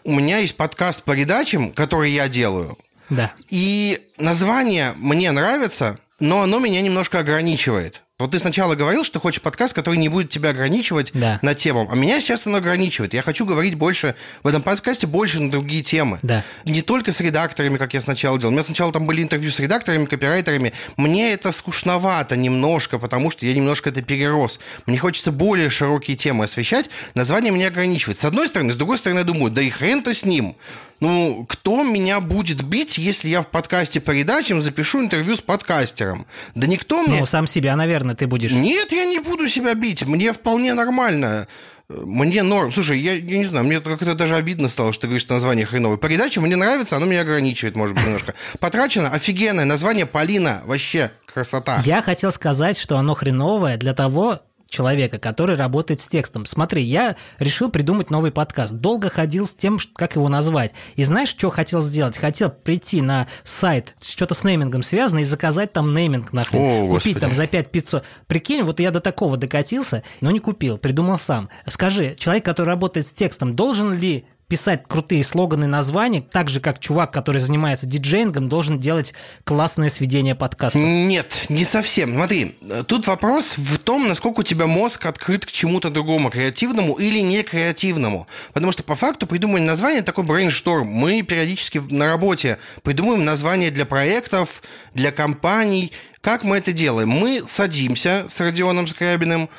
у 0.03 0.13
меня 0.13 0.37
есть 0.37 0.55
подкаст 0.55 1.03
по 1.03 1.13
передачам, 1.13 1.71
который 1.71 2.11
я 2.11 2.27
делаю. 2.27 2.77
Да. 3.09 3.31
И 3.49 3.99
название 4.17 4.93
мне 4.97 5.31
нравится, 5.31 5.99
но 6.19 6.41
оно 6.41 6.59
меня 6.59 6.81
немножко 6.81 7.19
ограничивает. 7.19 8.03
Вот 8.21 8.31
ты 8.31 8.39
сначала 8.39 8.75
говорил, 8.75 9.03
что 9.03 9.19
хочешь 9.19 9.41
подкаст, 9.41 9.73
который 9.73 9.97
не 9.97 10.09
будет 10.09 10.29
тебя 10.29 10.49
ограничивать 10.49 11.11
Да. 11.13 11.39
на 11.41 11.55
тему. 11.55 11.87
А 11.91 11.95
меня 11.95 12.19
сейчас 12.21 12.45
оно 12.45 12.57
ограничивает. 12.57 13.13
Я 13.13 13.21
хочу 13.23 13.45
говорить 13.45 13.75
больше 13.75 14.15
в 14.43 14.47
этом 14.47 14.61
подкасте 14.61 15.07
больше 15.07 15.39
на 15.41 15.49
другие 15.51 15.83
темы. 15.83 16.19
Да. 16.21 16.43
Не 16.65 16.81
только 16.81 17.11
с 17.11 17.19
редакторами, 17.19 17.77
как 17.77 17.93
я 17.93 18.01
сначала 18.01 18.37
делал. 18.39 18.51
У 18.51 18.53
меня 18.53 18.63
сначала 18.63 18.91
там 18.91 19.05
были 19.05 19.21
интервью 19.23 19.51
с 19.51 19.59
редакторами, 19.59 20.05
копирайтерами. 20.05 20.73
Мне 20.97 21.33
это 21.33 21.51
скучновато 21.51 22.35
немножко, 22.35 22.99
потому 22.99 23.31
что 23.31 23.45
я 23.45 23.53
немножко 23.53 23.89
это 23.89 24.01
перерос. 24.01 24.59
Мне 24.85 24.97
хочется 24.97 25.31
более 25.31 25.69
широкие 25.69 26.15
темы 26.17 26.45
освещать. 26.45 26.89
Название 27.15 27.51
меня 27.51 27.67
ограничивает. 27.67 28.19
С 28.19 28.25
одной 28.25 28.47
стороны. 28.47 28.71
С 28.73 28.75
другой 28.75 28.97
стороны, 28.97 29.19
я 29.19 29.25
думаю, 29.25 29.51
да 29.51 29.61
и 29.61 29.69
хрен-то 29.69 30.13
с 30.13 30.23
ним. 30.23 30.55
Ну, 30.99 31.47
кто 31.49 31.81
меня 31.83 32.19
будет 32.19 32.61
бить, 32.63 32.99
если 32.99 33.27
я 33.29 33.41
в 33.41 33.47
подкасте 33.47 33.99
по 33.99 34.11
передачам 34.13 34.61
запишу 34.61 35.01
интервью 35.01 35.35
с 35.35 35.39
подкастером? 35.39 36.27
Да 36.53 36.67
никто 36.67 37.01
мне... 37.01 37.19
Ну, 37.21 37.25
сам 37.25 37.47
себя, 37.47 37.75
наверное, 37.75 38.10
ты 38.15 38.27
будешь... 38.27 38.51
Нет, 38.51 38.91
я 38.91 39.05
не 39.05 39.19
буду 39.19 39.47
себя 39.47 39.73
бить. 39.73 40.05
Мне 40.05 40.33
вполне 40.33 40.73
нормально. 40.73 41.47
Мне 41.89 42.43
норм. 42.43 42.71
Слушай, 42.71 42.99
я, 42.99 43.13
я 43.13 43.37
не 43.37 43.45
знаю, 43.45 43.65
мне 43.65 43.81
как-то 43.81 44.15
даже 44.15 44.35
обидно 44.35 44.67
стало, 44.67 44.93
что 44.93 45.01
ты 45.01 45.07
говоришь, 45.07 45.23
что 45.23 45.33
название 45.33 45.65
хреновое. 45.65 45.97
Передача 45.97 46.39
мне 46.39 46.55
нравится, 46.55 46.95
оно 46.95 47.05
меня 47.05 47.21
ограничивает, 47.21 47.75
может 47.75 47.95
быть, 47.95 48.05
немножко. 48.05 48.33
Потрачено 48.59 49.09
офигенное 49.09 49.65
название 49.65 50.05
Полина. 50.05 50.61
Вообще 50.65 51.11
красота. 51.25 51.81
Я 51.85 52.01
хотел 52.01 52.31
сказать, 52.31 52.77
что 52.77 52.97
оно 52.97 53.13
хреновое 53.13 53.77
для 53.77 53.93
того 53.93 54.39
человека, 54.71 55.19
который 55.19 55.55
работает 55.55 55.99
с 56.01 56.07
текстом. 56.07 56.45
Смотри, 56.47 56.81
я 56.81 57.15
решил 57.37 57.69
придумать 57.69 58.09
новый 58.09 58.31
подкаст. 58.31 58.73
Долго 58.73 59.09
ходил 59.09 59.45
с 59.45 59.53
тем, 59.53 59.77
как 59.93 60.15
его 60.15 60.29
назвать. 60.29 60.71
И 60.95 61.03
знаешь, 61.03 61.29
что 61.29 61.49
хотел 61.49 61.81
сделать? 61.81 62.17
Хотел 62.17 62.49
прийти 62.49 63.01
на 63.01 63.27
сайт, 63.43 63.95
что-то 64.01 64.33
с 64.33 64.43
неймингом 64.43 64.81
связано, 64.81 65.19
и 65.19 65.25
заказать 65.25 65.73
там 65.73 65.93
нейминг 65.93 66.31
нахрен. 66.33 66.61
О, 66.61 66.87
Купить 66.87 67.15
Господи. 67.15 67.19
там 67.19 67.33
за 67.35 67.47
5500. 67.47 68.03
Прикинь, 68.27 68.63
вот 68.63 68.79
я 68.79 68.91
до 68.91 69.01
такого 69.01 69.35
докатился, 69.37 70.03
но 70.21 70.31
не 70.31 70.39
купил, 70.39 70.77
придумал 70.77 71.19
сам. 71.19 71.49
Скажи, 71.67 72.15
человек, 72.17 72.45
который 72.45 72.67
работает 72.67 73.05
с 73.05 73.11
текстом, 73.11 73.55
должен 73.55 73.93
ли 73.93 74.25
писать 74.51 74.83
крутые 74.85 75.23
слоганы, 75.23 75.65
названия, 75.65 76.19
так 76.19 76.49
же, 76.49 76.59
как 76.59 76.77
чувак, 76.77 77.13
который 77.13 77.39
занимается 77.39 77.85
диджеингом, 77.85 78.49
должен 78.49 78.81
делать 78.81 79.13
классное 79.45 79.87
сведение 79.87 80.35
подкаста? 80.35 80.77
Нет, 80.77 81.45
не 81.47 81.63
совсем. 81.63 82.13
Смотри, 82.15 82.57
тут 82.85 83.07
вопрос 83.07 83.57
в 83.57 83.77
том, 83.77 84.09
насколько 84.09 84.41
у 84.41 84.43
тебя 84.43 84.67
мозг 84.67 85.05
открыт 85.05 85.45
к 85.45 85.51
чему-то 85.53 85.89
другому, 85.89 86.29
креативному 86.29 86.95
или 86.95 87.19
не 87.19 87.43
креативному. 87.43 88.27
Потому 88.51 88.73
что 88.73 88.83
по 88.83 88.95
факту 88.97 89.25
придумывание 89.25 89.69
названия 89.69 90.01
такой 90.01 90.25
brainstorm. 90.25 90.85
Мы 90.85 91.21
периодически 91.21 91.77
на 91.89 92.07
работе 92.07 92.57
придумываем 92.83 93.23
названия 93.23 93.71
для 93.71 93.85
проектов, 93.85 94.63
для 94.93 95.13
компаний. 95.13 95.93
Как 96.19 96.43
мы 96.43 96.57
это 96.57 96.73
делаем? 96.73 97.07
Мы 97.07 97.41
садимся 97.47 98.25
с 98.27 98.37
Родионом 98.41 98.85
Скрябиным, 98.87 99.49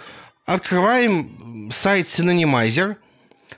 открываем 0.45 1.71
сайт 1.73 2.09
Synonymizer, 2.09 2.97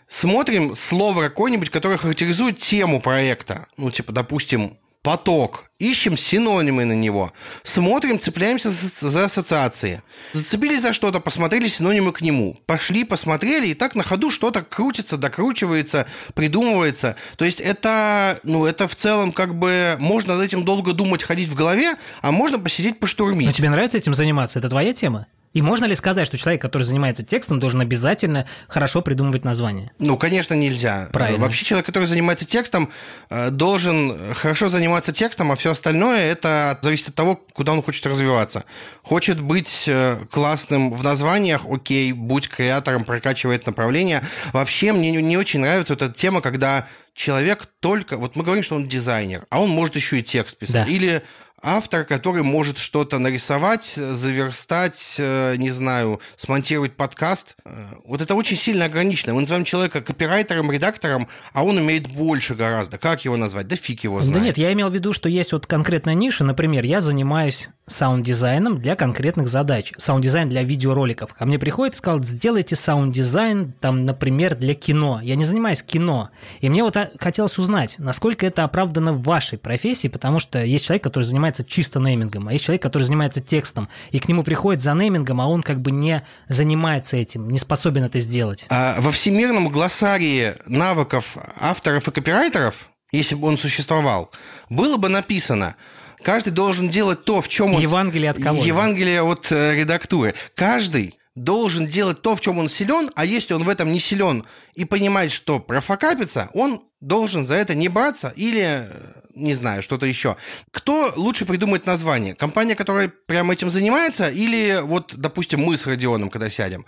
смотрим 0.08 0.74
слово 0.74 1.22
какое-нибудь, 1.22 1.70
которое 1.70 1.98
характеризует 1.98 2.58
тему 2.58 3.00
проекта. 3.00 3.66
Ну, 3.76 3.90
типа, 3.90 4.12
допустим, 4.12 4.76
поток. 5.04 5.66
Ищем 5.78 6.16
синонимы 6.16 6.86
на 6.86 6.94
него. 6.94 7.32
Смотрим, 7.62 8.18
цепляемся 8.18 8.70
за, 8.70 9.26
ассоциации. 9.26 10.02
Зацепились 10.32 10.80
за 10.80 10.94
что-то, 10.94 11.20
посмотрели 11.20 11.68
синонимы 11.68 12.12
к 12.12 12.22
нему. 12.22 12.56
Пошли, 12.64 13.04
посмотрели, 13.04 13.68
и 13.68 13.74
так 13.74 13.94
на 13.94 14.02
ходу 14.02 14.30
что-то 14.30 14.62
крутится, 14.62 15.18
докручивается, 15.18 16.06
придумывается. 16.32 17.16
То 17.36 17.44
есть 17.44 17.60
это, 17.60 18.40
ну, 18.44 18.64
это 18.64 18.88
в 18.88 18.96
целом 18.96 19.32
как 19.32 19.54
бы 19.54 19.96
можно 19.98 20.36
над 20.36 20.46
этим 20.46 20.64
долго 20.64 20.94
думать, 20.94 21.22
ходить 21.22 21.50
в 21.50 21.54
голове, 21.54 21.96
а 22.22 22.32
можно 22.32 22.58
посидеть 22.58 22.98
поштурмить. 22.98 23.46
Но 23.46 23.52
тебе 23.52 23.68
нравится 23.68 23.98
этим 23.98 24.14
заниматься? 24.14 24.58
Это 24.58 24.70
твоя 24.70 24.94
тема? 24.94 25.26
И 25.54 25.62
можно 25.62 25.84
ли 25.84 25.94
сказать, 25.94 26.26
что 26.26 26.36
человек, 26.36 26.60
который 26.60 26.82
занимается 26.82 27.22
текстом, 27.24 27.60
должен 27.60 27.80
обязательно 27.80 28.44
хорошо 28.68 29.02
придумывать 29.02 29.44
название? 29.44 29.92
Ну, 30.00 30.18
конечно, 30.18 30.52
нельзя. 30.54 31.08
Правильно. 31.12 31.40
Вообще 31.40 31.64
человек, 31.64 31.86
который 31.86 32.04
занимается 32.04 32.44
текстом, 32.44 32.90
э, 33.30 33.50
должен 33.50 34.34
хорошо 34.34 34.68
заниматься 34.68 35.12
текстом, 35.12 35.52
а 35.52 35.56
все 35.56 35.70
остальное 35.70 36.18
это 36.18 36.78
зависит 36.82 37.10
от 37.10 37.14
того, 37.14 37.36
куда 37.52 37.72
он 37.72 37.82
хочет 37.82 38.04
развиваться. 38.04 38.64
Хочет 39.02 39.40
быть 39.40 39.84
э, 39.86 40.18
классным 40.30 40.92
в 40.92 41.04
названиях, 41.04 41.62
окей, 41.70 42.12
будь 42.12 42.48
креатором, 42.48 43.04
прокачивай 43.04 43.54
это 43.54 43.68
направление. 43.68 44.22
Вообще 44.52 44.92
мне 44.92 45.12
не 45.12 45.36
очень 45.36 45.60
нравится 45.60 45.94
вот 45.94 46.02
эта 46.02 46.12
тема, 46.12 46.40
когда 46.40 46.88
человек 47.14 47.68
только... 47.78 48.16
Вот 48.16 48.34
мы 48.34 48.42
говорим, 48.42 48.64
что 48.64 48.74
он 48.74 48.88
дизайнер, 48.88 49.46
а 49.50 49.60
он 49.60 49.70
может 49.70 49.94
еще 49.94 50.18
и 50.18 50.22
текст 50.24 50.58
писать. 50.58 50.86
Да. 50.86 50.92
Или 50.92 51.22
автор, 51.64 52.04
который 52.04 52.42
может 52.42 52.78
что-то 52.78 53.18
нарисовать, 53.18 53.94
заверстать, 53.94 55.16
э, 55.18 55.56
не 55.56 55.70
знаю, 55.70 56.20
смонтировать 56.36 56.92
подкаст. 56.94 57.56
Э, 57.64 57.86
вот 58.04 58.20
это 58.20 58.34
очень 58.34 58.56
сильно 58.56 58.84
ограничено. 58.84 59.34
Мы 59.34 59.40
называем 59.40 59.64
человека 59.64 60.02
копирайтером, 60.02 60.70
редактором, 60.70 61.26
а 61.52 61.64
он 61.64 61.78
умеет 61.78 62.06
больше 62.08 62.54
гораздо. 62.54 62.98
Как 62.98 63.24
его 63.24 63.36
назвать? 63.36 63.66
Да 63.66 63.76
фиг 63.76 64.04
его 64.04 64.20
знает. 64.20 64.38
Да 64.38 64.44
нет, 64.44 64.58
я 64.58 64.72
имел 64.74 64.90
в 64.90 64.94
виду, 64.94 65.12
что 65.12 65.28
есть 65.28 65.52
вот 65.52 65.66
конкретная 65.66 66.14
ниша. 66.14 66.44
Например, 66.44 66.84
я 66.84 67.00
занимаюсь 67.00 67.70
саунд-дизайном 67.86 68.78
для 68.78 68.96
конкретных 68.96 69.48
задач. 69.48 69.92
Саунд-дизайн 69.98 70.48
для 70.48 70.62
видеороликов. 70.62 71.34
Ко 71.34 71.44
мне 71.44 71.58
приходит 71.58 71.94
и 71.94 71.98
сказал, 71.98 72.22
сделайте 72.22 72.76
саунд-дизайн, 72.76 73.72
там, 73.72 74.04
например, 74.04 74.54
для 74.54 74.74
кино. 74.74 75.20
Я 75.22 75.36
не 75.36 75.44
занимаюсь 75.44 75.82
кино. 75.82 76.30
И 76.60 76.68
мне 76.68 76.82
вот 76.82 76.96
а, 76.96 77.10
хотелось 77.18 77.58
узнать, 77.58 77.96
насколько 77.98 78.46
это 78.46 78.64
оправдано 78.64 79.12
в 79.12 79.22
вашей 79.22 79.58
профессии, 79.58 80.08
потому 80.08 80.40
что 80.40 80.64
есть 80.64 80.86
человек, 80.86 81.04
который 81.04 81.24
занимается 81.24 81.53
чисто 81.62 82.00
неймингом, 82.00 82.48
а 82.48 82.52
есть 82.52 82.64
человек, 82.64 82.82
который 82.82 83.04
занимается 83.04 83.40
текстом, 83.40 83.88
и 84.10 84.18
к 84.18 84.28
нему 84.28 84.42
приходит 84.42 84.82
за 84.82 84.94
неймингом, 84.94 85.40
а 85.40 85.46
он 85.46 85.62
как 85.62 85.80
бы 85.80 85.92
не 85.92 86.22
занимается 86.48 87.16
этим, 87.16 87.48
не 87.48 87.58
способен 87.58 88.02
это 88.02 88.18
сделать. 88.18 88.66
А 88.70 88.96
во 89.00 89.12
всемирном 89.12 89.68
глоссарии 89.68 90.54
навыков 90.66 91.36
авторов 91.60 92.08
и 92.08 92.10
копирайтеров, 92.10 92.88
если 93.12 93.36
бы 93.36 93.46
он 93.46 93.58
существовал, 93.58 94.30
было 94.68 94.96
бы 94.96 95.08
написано– 95.08 95.76
Каждый 96.24 96.50
должен 96.50 96.88
делать 96.88 97.24
то, 97.24 97.42
в 97.42 97.48
чем 97.48 97.74
он... 97.74 97.82
Евангелие 97.82 98.30
от 98.30 98.42
кого? 98.42 98.64
Евангелие 98.64 99.22
от 99.22 99.52
э, 99.52 99.74
редактуры. 99.74 100.34
Каждый 100.54 101.18
должен 101.34 101.86
делать 101.86 102.22
то, 102.22 102.34
в 102.34 102.40
чем 102.40 102.58
он 102.58 102.70
силен, 102.70 103.10
а 103.14 103.26
если 103.26 103.52
он 103.52 103.62
в 103.62 103.68
этом 103.68 103.92
не 103.92 103.98
силен 103.98 104.46
и 104.74 104.86
понимает, 104.86 105.32
что 105.32 105.60
профокапится, 105.60 106.48
он 106.54 106.82
должен 107.00 107.44
за 107.44 107.54
это 107.54 107.74
не 107.74 107.88
браться 107.88 108.32
или, 108.36 108.86
э, 108.88 108.88
не 109.34 109.54
знаю, 109.54 109.82
что-то 109.82 110.06
еще. 110.06 110.36
Кто 110.70 111.12
лучше 111.16 111.46
придумает 111.46 111.86
название? 111.86 112.34
Компания, 112.34 112.74
которая 112.74 113.08
прямо 113.08 113.52
этим 113.52 113.70
занимается, 113.70 114.28
или 114.28 114.80
вот, 114.82 115.14
допустим, 115.16 115.60
мы 115.60 115.76
с 115.76 115.86
Родионом, 115.86 116.30
когда 116.30 116.50
сядем? 116.50 116.86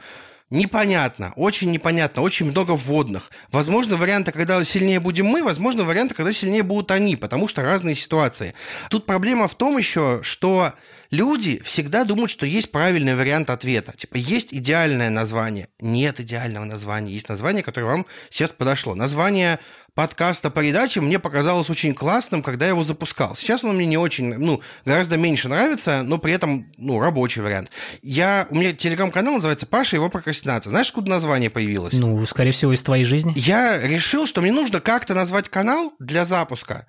Непонятно, 0.48 1.32
очень 1.34 1.72
непонятно, 1.72 2.22
очень 2.22 2.46
много 2.46 2.76
вводных. 2.76 3.32
Возможно, 3.50 3.96
варианты, 3.96 4.30
когда 4.30 4.64
сильнее 4.64 5.00
будем 5.00 5.26
мы, 5.26 5.42
возможно, 5.42 5.82
варианты, 5.82 6.14
когда 6.14 6.32
сильнее 6.32 6.62
будут 6.62 6.92
они, 6.92 7.16
потому 7.16 7.48
что 7.48 7.62
разные 7.62 7.96
ситуации. 7.96 8.54
Тут 8.88 9.06
проблема 9.06 9.48
в 9.48 9.56
том 9.56 9.76
еще, 9.76 10.20
что 10.22 10.72
люди 11.10 11.60
всегда 11.64 12.04
думают, 12.04 12.30
что 12.30 12.46
есть 12.46 12.70
правильный 12.70 13.16
вариант 13.16 13.50
ответа. 13.50 13.92
Типа, 13.96 14.18
есть 14.18 14.54
идеальное 14.54 15.10
название. 15.10 15.66
Нет 15.80 16.20
идеального 16.20 16.64
названия. 16.64 17.12
Есть 17.12 17.28
название, 17.28 17.64
которое 17.64 17.86
вам 17.86 18.06
сейчас 18.30 18.52
подошло. 18.52 18.94
Название 18.94 19.58
подкаста 19.96 20.50
передачи 20.50 20.98
мне 21.00 21.18
показалось 21.18 21.70
очень 21.70 21.94
классным, 21.94 22.42
когда 22.42 22.66
я 22.66 22.72
его 22.72 22.84
запускал. 22.84 23.34
Сейчас 23.34 23.64
он 23.64 23.76
мне 23.76 23.86
не 23.86 23.96
очень, 23.96 24.34
ну, 24.34 24.60
гораздо 24.84 25.16
меньше 25.16 25.48
нравится, 25.48 26.02
но 26.04 26.18
при 26.18 26.34
этом, 26.34 26.70
ну, 26.76 27.00
рабочий 27.00 27.40
вариант. 27.40 27.70
Я, 28.02 28.46
у 28.50 28.54
меня 28.54 28.72
телеграм-канал 28.72 29.34
называется 29.34 29.66
«Паша 29.66 29.96
и 29.96 29.98
его 29.98 30.10
прокрастинация». 30.10 30.70
Знаешь, 30.70 30.90
откуда 30.90 31.08
название 31.08 31.48
появилось? 31.48 31.94
Ну, 31.94 32.24
скорее 32.26 32.52
всего, 32.52 32.74
из 32.74 32.82
твоей 32.82 33.04
жизни. 33.04 33.32
Я 33.36 33.80
решил, 33.80 34.26
что 34.26 34.42
мне 34.42 34.52
нужно 34.52 34.80
как-то 34.80 35.14
назвать 35.14 35.48
канал 35.48 35.94
для 35.98 36.26
запуска. 36.26 36.86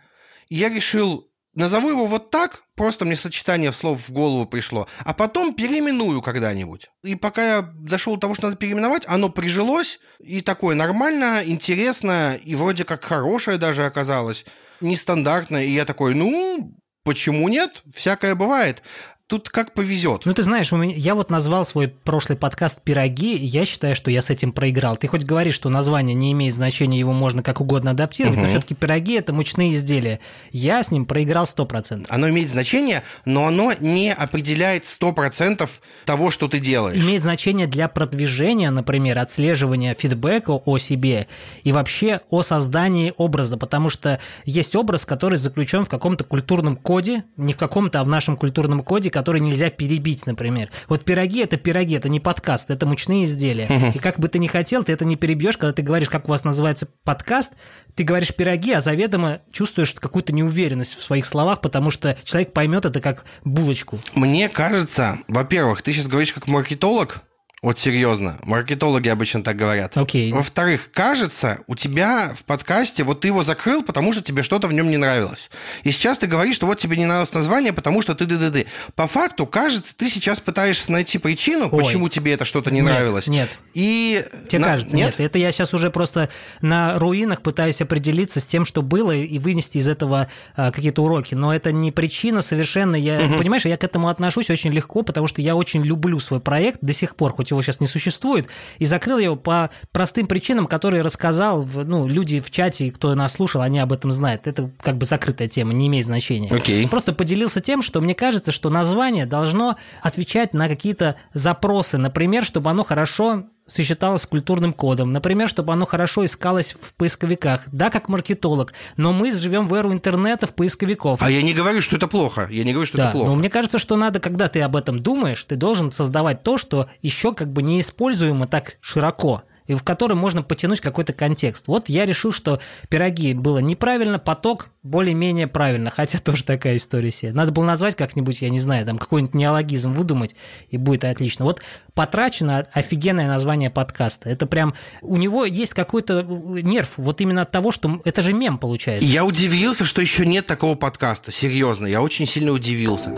И 0.50 0.56
я 0.56 0.68
решил 0.68 1.30
назову 1.58 1.90
его 1.90 2.06
вот 2.06 2.30
так, 2.30 2.64
просто 2.76 3.04
мне 3.04 3.16
сочетание 3.16 3.72
слов 3.72 4.08
в 4.08 4.12
голову 4.12 4.46
пришло, 4.46 4.88
а 5.00 5.14
потом 5.14 5.54
переименую 5.54 6.22
когда-нибудь. 6.22 6.90
И 7.04 7.16
пока 7.16 7.58
я 7.58 7.62
дошел 7.62 8.14
до 8.16 8.22
того, 8.22 8.36
что 8.36 8.46
надо 8.46 8.58
переименовать, 8.58 9.04
оно 9.08 9.30
прижилось, 9.30 10.00
и 10.20 10.42
такое 10.42 10.76
нормально, 10.76 11.42
интересно, 11.44 12.36
и 12.36 12.56
вроде 12.56 12.86
как 12.86 13.04
хорошее 13.04 13.58
даже 13.58 13.86
оказалось, 13.86 14.46
нестандартное, 14.82 15.64
и 15.64 15.72
я 15.72 15.86
такой, 15.86 16.14
ну, 16.14 16.76
почему 17.04 17.50
нет? 17.50 17.82
Всякое 17.94 18.36
бывает 18.36 18.84
тут 19.28 19.50
как 19.50 19.74
повезет. 19.74 20.26
Ну, 20.26 20.34
ты 20.34 20.42
знаешь, 20.42 20.72
у 20.72 20.78
меня, 20.78 20.96
я 20.96 21.14
вот 21.14 21.30
назвал 21.30 21.66
свой 21.66 21.90
прошлый 21.90 22.38
подкаст 22.38 22.82
«Пироги», 22.82 23.36
и 23.36 23.46
я 23.46 23.66
считаю, 23.66 23.94
что 23.94 24.10
я 24.10 24.22
с 24.22 24.30
этим 24.30 24.54
проиграл. 24.54 24.96
Ты 24.96 25.08
хоть 25.08 25.26
говоришь, 25.26 25.54
что 25.54 25.68
название 25.68 26.16
не 26.16 26.32
имеет 26.32 26.56
значения, 26.56 26.98
его 26.98 27.12
можно 27.12 27.44
как 27.44 27.60
угодно 27.60 27.92
адаптировать, 27.92 28.38
угу. 28.38 28.46
но 28.46 28.50
все 28.50 28.62
таки 28.62 28.74
пироги– 28.74 29.16
это 29.18 29.34
мучные 29.34 29.74
изделия. 29.74 30.22
Я 30.54 30.82
с 30.82 30.92
ним 30.92 31.06
проиграл 31.06 31.44
100%. 31.44 32.06
Оно 32.08 32.30
имеет 32.30 32.50
значение, 32.50 33.04
но 33.26 33.48
оно 33.48 33.74
не 33.82 34.14
определяет 34.14 34.86
100% 34.86 35.70
того, 36.06 36.32
что 36.32 36.48
ты 36.48 36.60
делаешь. 36.60 37.04
Имеет 37.04 37.22
значение 37.22 37.68
для 37.68 37.90
продвижения, 37.90 38.72
например, 38.72 39.20
отслеживания 39.20 39.94
фидбэка 39.94 40.52
о 40.52 40.78
себе 40.78 41.28
и 41.66 41.74
вообще 41.74 42.22
о 42.30 42.44
создании 42.44 43.14
образа, 43.18 43.58
потому 43.58 43.90
что 43.90 44.22
есть 44.46 44.74
образ, 44.78 45.06
который 45.06 45.38
заключен 45.38 45.84
в 45.84 45.90
каком-то 45.90 46.24
культурном 46.24 46.78
коде, 46.78 47.26
не 47.36 47.54
в 47.54 47.58
каком-то, 47.58 48.00
а 48.00 48.06
в 48.06 48.08
нашем 48.08 48.38
культурном 48.38 48.82
коде, 48.84 49.10
которые 49.18 49.42
нельзя 49.42 49.72
перебить, 49.72 50.28
например. 50.28 50.70
Вот 50.88 51.04
пироги– 51.04 51.40
это 51.44 51.58
пироги, 51.58 51.96
это 51.96 52.08
не 52.08 52.20
подкаст, 52.20 52.70
это 52.70 52.86
мучные 52.86 53.26
изделия. 53.26 53.66
Угу. 53.66 53.92
И 53.96 53.98
как 53.98 54.20
бы 54.20 54.28
ты 54.28 54.38
ни 54.38 54.46
хотел, 54.46 54.84
ты 54.84 54.94
это 54.94 55.06
не 55.06 55.16
перебьешь, 55.16 55.58
когда 55.58 55.74
ты 55.74 55.82
говоришь, 55.82 56.08
как 56.08 56.26
у 56.26 56.30
вас 56.30 56.44
называется 56.44 56.88
подкаст, 57.04 57.54
ты 57.96 58.04
говоришь 58.04 58.32
пироги, 58.36 58.74
а 58.74 58.82
заведомо 58.82 59.40
чувствуешь 59.52 59.96
какую-то 59.96 60.34
неуверенность 60.34 60.96
в 61.00 61.04
своих 61.04 61.26
словах, 61.26 61.62
потому 61.62 61.90
что 61.90 62.16
человек 62.26 62.54
поймет 62.54 62.86
это 62.86 63.02
как 63.02 63.26
булочку. 63.44 63.98
Мне 64.14 64.50
кажется, 64.50 65.18
во-первых, 65.28 65.82
ты 65.82 65.94
сейчас 65.94 66.06
говоришь 66.06 66.32
как 66.32 66.46
маркетолог, 66.46 67.24
вот 67.64 67.80
серьезно, 67.80 68.38
маркетологи 68.44 69.10
обычно 69.10 69.42
так 69.42 69.56
говорят. 69.56 69.98
Окей. 69.98 70.32
Во-вторых, 70.32 70.92
кажется, 70.94 71.60
у 71.66 71.74
тебя 71.74 72.32
в 72.38 72.44
подкасте, 72.46 73.04
вот 73.04 73.22
ты 73.22 73.30
его 73.30 73.44
закрыл, 73.44 73.82
потому 73.82 74.14
что 74.14 74.22
тебе 74.22 74.44
что-то 74.44 74.68
в 74.68 74.74
нем 74.74 74.92
не 74.92 74.98
нравилось. 74.98 75.50
И 75.84 75.92
сейчас 75.92 76.20
ты 76.20 76.28
говоришь, 76.28 76.56
что 76.56 76.68
вот 76.68 76.78
тебе 76.78 76.98
не 76.98 77.08
нравилось 77.08 77.34
название, 77.34 77.74
потому 77.74 78.04
что 78.04 78.14
ты 78.14 78.28
ды 78.28 78.38
ды 78.38 78.52
ды 78.52 78.68
По 78.94 79.08
факту, 79.08 79.48
кажется, 79.48 79.96
ты 79.96 80.08
сейчас 80.08 80.40
пытаешься 80.40 80.92
найти 80.92 81.18
причину, 81.18 81.68
Ой. 81.72 81.84
почему 81.84 82.10
тебе 82.10 82.34
это 82.34 82.46
что-то 82.46 82.70
не 82.70 82.82
нет, 82.82 82.92
нравилось. 82.92 83.26
Нет. 83.26 83.50
И 83.74 84.24
тебе 84.50 84.60
на... 84.60 84.68
кажется, 84.68 84.96
нет? 84.96 85.18
нет. 85.18 85.28
Это 85.28 85.40
я 85.40 85.52
сейчас 85.52 85.74
уже 85.74 85.90
просто 85.90 86.30
на 86.62 87.00
руинах 87.00 87.42
пытаюсь 87.42 87.82
определиться 87.82 88.40
с 88.40 88.44
тем, 88.44 88.66
что 88.66 88.84
было, 88.84 89.16
и 89.16 89.40
вынести 89.40 89.80
из 89.80 89.88
этого 89.88 90.28
а, 90.56 90.72
какие-то 90.72 91.04
уроки. 91.04 91.34
Но 91.34 91.56
это 91.56 91.72
не 91.72 91.92
причина 91.92 92.44
совершенно. 92.44 92.96
Я, 92.96 93.20
угу. 93.20 93.38
Понимаешь, 93.40 93.66
я 93.66 93.78
к 93.78 93.84
этому 93.84 94.10
отношусь 94.10 94.52
очень 94.52 94.72
легко, 94.72 95.02
потому 95.02 95.26
что 95.26 95.42
я 95.42 95.56
очень 95.56 95.84
люблю 95.84 96.20
свой 96.20 96.40
проект 96.40 96.82
до 96.84 96.94
сих 96.94 97.16
пор, 97.16 97.34
хоть 97.34 97.47
хоть 97.48 97.52
его 97.52 97.62
сейчас 97.62 97.80
не 97.80 97.88
существует, 97.88 98.48
и 98.80 98.86
закрыл 98.86 99.20
его 99.20 99.36
по 99.36 99.70
простым 99.92 100.26
причинам, 100.26 100.68
которые 100.68 101.02
рассказал, 101.02 101.66
ну, 101.66 102.08
люди 102.08 102.40
в 102.40 102.52
чате, 102.52 102.92
кто 102.92 103.14
нас 103.16 103.34
слушал, 103.34 103.62
они 103.62 103.80
об 103.80 103.94
этом 103.94 104.12
знают. 104.12 104.48
Это 104.48 104.70
как 104.82 104.98
бы 104.98 105.06
закрытая 105.06 105.48
тема, 105.48 105.74
не 105.74 105.88
имеет 105.88 106.06
значения. 106.06 106.50
Okay. 106.50 106.88
Просто 106.90 107.14
поделился 107.14 107.62
тем, 107.62 107.82
что 107.82 108.02
мне 108.02 108.16
кажется, 108.16 108.52
что 108.52 108.70
название 108.70 109.26
должно 109.26 109.78
отвечать 110.02 110.54
на 110.54 110.68
какие-то 110.68 111.16
запросы, 111.34 111.98
например, 111.98 112.44
чтобы 112.44 112.70
оно 112.70 112.84
хорошо 112.84 113.46
сочеталось 113.68 114.24
с 114.24 114.26
культурным 114.26 114.74
кодом. 114.74 115.12
Например, 115.12 115.48
чтобы 115.48 115.74
оно 115.74 115.86
хорошо 115.86 116.26
искалось 116.26 116.74
в 116.74 116.94
поисковиках. 116.96 117.66
Да, 117.72 117.90
как 117.90 118.10
маркетолог. 118.10 118.74
Но 118.96 119.14
мы 119.14 119.32
живем 119.32 119.68
в 119.68 119.74
эру 119.74 119.94
интернета, 119.94 120.48
в 120.48 120.54
поисковиков. 120.54 121.22
А 121.22 121.30
я 121.30 121.42
не 121.42 121.54
говорю, 121.54 121.82
что 121.82 121.98
это 121.98 122.08
плохо. 122.08 122.48
Я 122.50 122.64
не 122.64 122.72
говорю, 122.72 122.88
что 122.88 122.98
да, 122.98 123.10
это 123.10 123.12
плохо. 123.12 123.30
Но 123.30 123.36
мне 123.36 123.50
кажется, 123.50 123.78
что 123.78 123.96
надо, 123.96 124.20
когда 124.20 124.48
ты 124.48 124.62
об 124.62 124.76
этом 124.76 125.02
думаешь, 125.02 125.44
ты 125.44 125.56
должен 125.56 125.92
создавать 125.92 126.44
то, 126.44 126.58
что 126.58 126.90
еще 127.02 127.34
как 127.34 127.52
бы 127.52 127.62
неиспользуемо 127.62 128.48
так 128.48 128.78
широко 128.82 129.44
и 129.68 129.76
в 129.76 129.84
котором 129.84 130.18
можно 130.18 130.42
потянуть 130.42 130.82
какой-то 130.82 131.14
контекст. 131.14 131.68
Вот 131.68 131.90
я 131.90 132.06
решил, 132.06 132.32
что 132.32 132.60
пироги 132.90 133.34
было 133.34 133.60
неправильно, 133.60 134.18
поток 134.18 134.70
более-менее 134.84 135.48
правильно, 135.48 135.92
хотя 135.92 136.18
тоже 136.24 136.44
такая 136.44 136.78
история 136.78 137.12
себе. 137.12 137.34
Надо 137.34 137.52
было 137.52 137.66
назвать 137.66 137.96
как-нибудь, 137.96 138.42
я 138.42 138.50
не 138.50 138.60
знаю, 138.60 138.86
там 138.86 138.98
какой-нибудь 138.98 139.36
неологизм 139.36 139.94
выдумать, 139.94 140.36
и 140.70 140.78
будет 140.78 141.04
отлично. 141.04 141.46
Вот 141.46 141.62
потрачено 141.94 142.68
офигенное 142.74 143.28
название 143.28 143.70
подкаста. 143.70 144.30
Это 144.30 144.46
прям, 144.46 144.74
у 145.02 145.18
него 145.18 145.46
есть 145.46 145.74
какой-то 145.74 146.24
нерв, 146.24 146.94
вот 146.98 147.22
именно 147.22 147.42
от 147.42 147.52
того, 147.52 147.72
что 147.72 148.02
это 148.06 148.22
же 148.22 148.34
мем 148.34 148.58
получается. 148.58 149.08
Я 149.08 149.26
удивился, 149.26 149.86
что 149.86 150.02
еще 150.02 150.26
нет 150.26 150.46
такого 150.46 150.76
подкаста, 150.76 151.32
серьезно, 151.32 151.86
я 151.86 152.02
очень 152.02 152.26
сильно 152.26 152.52
удивился. 152.52 153.16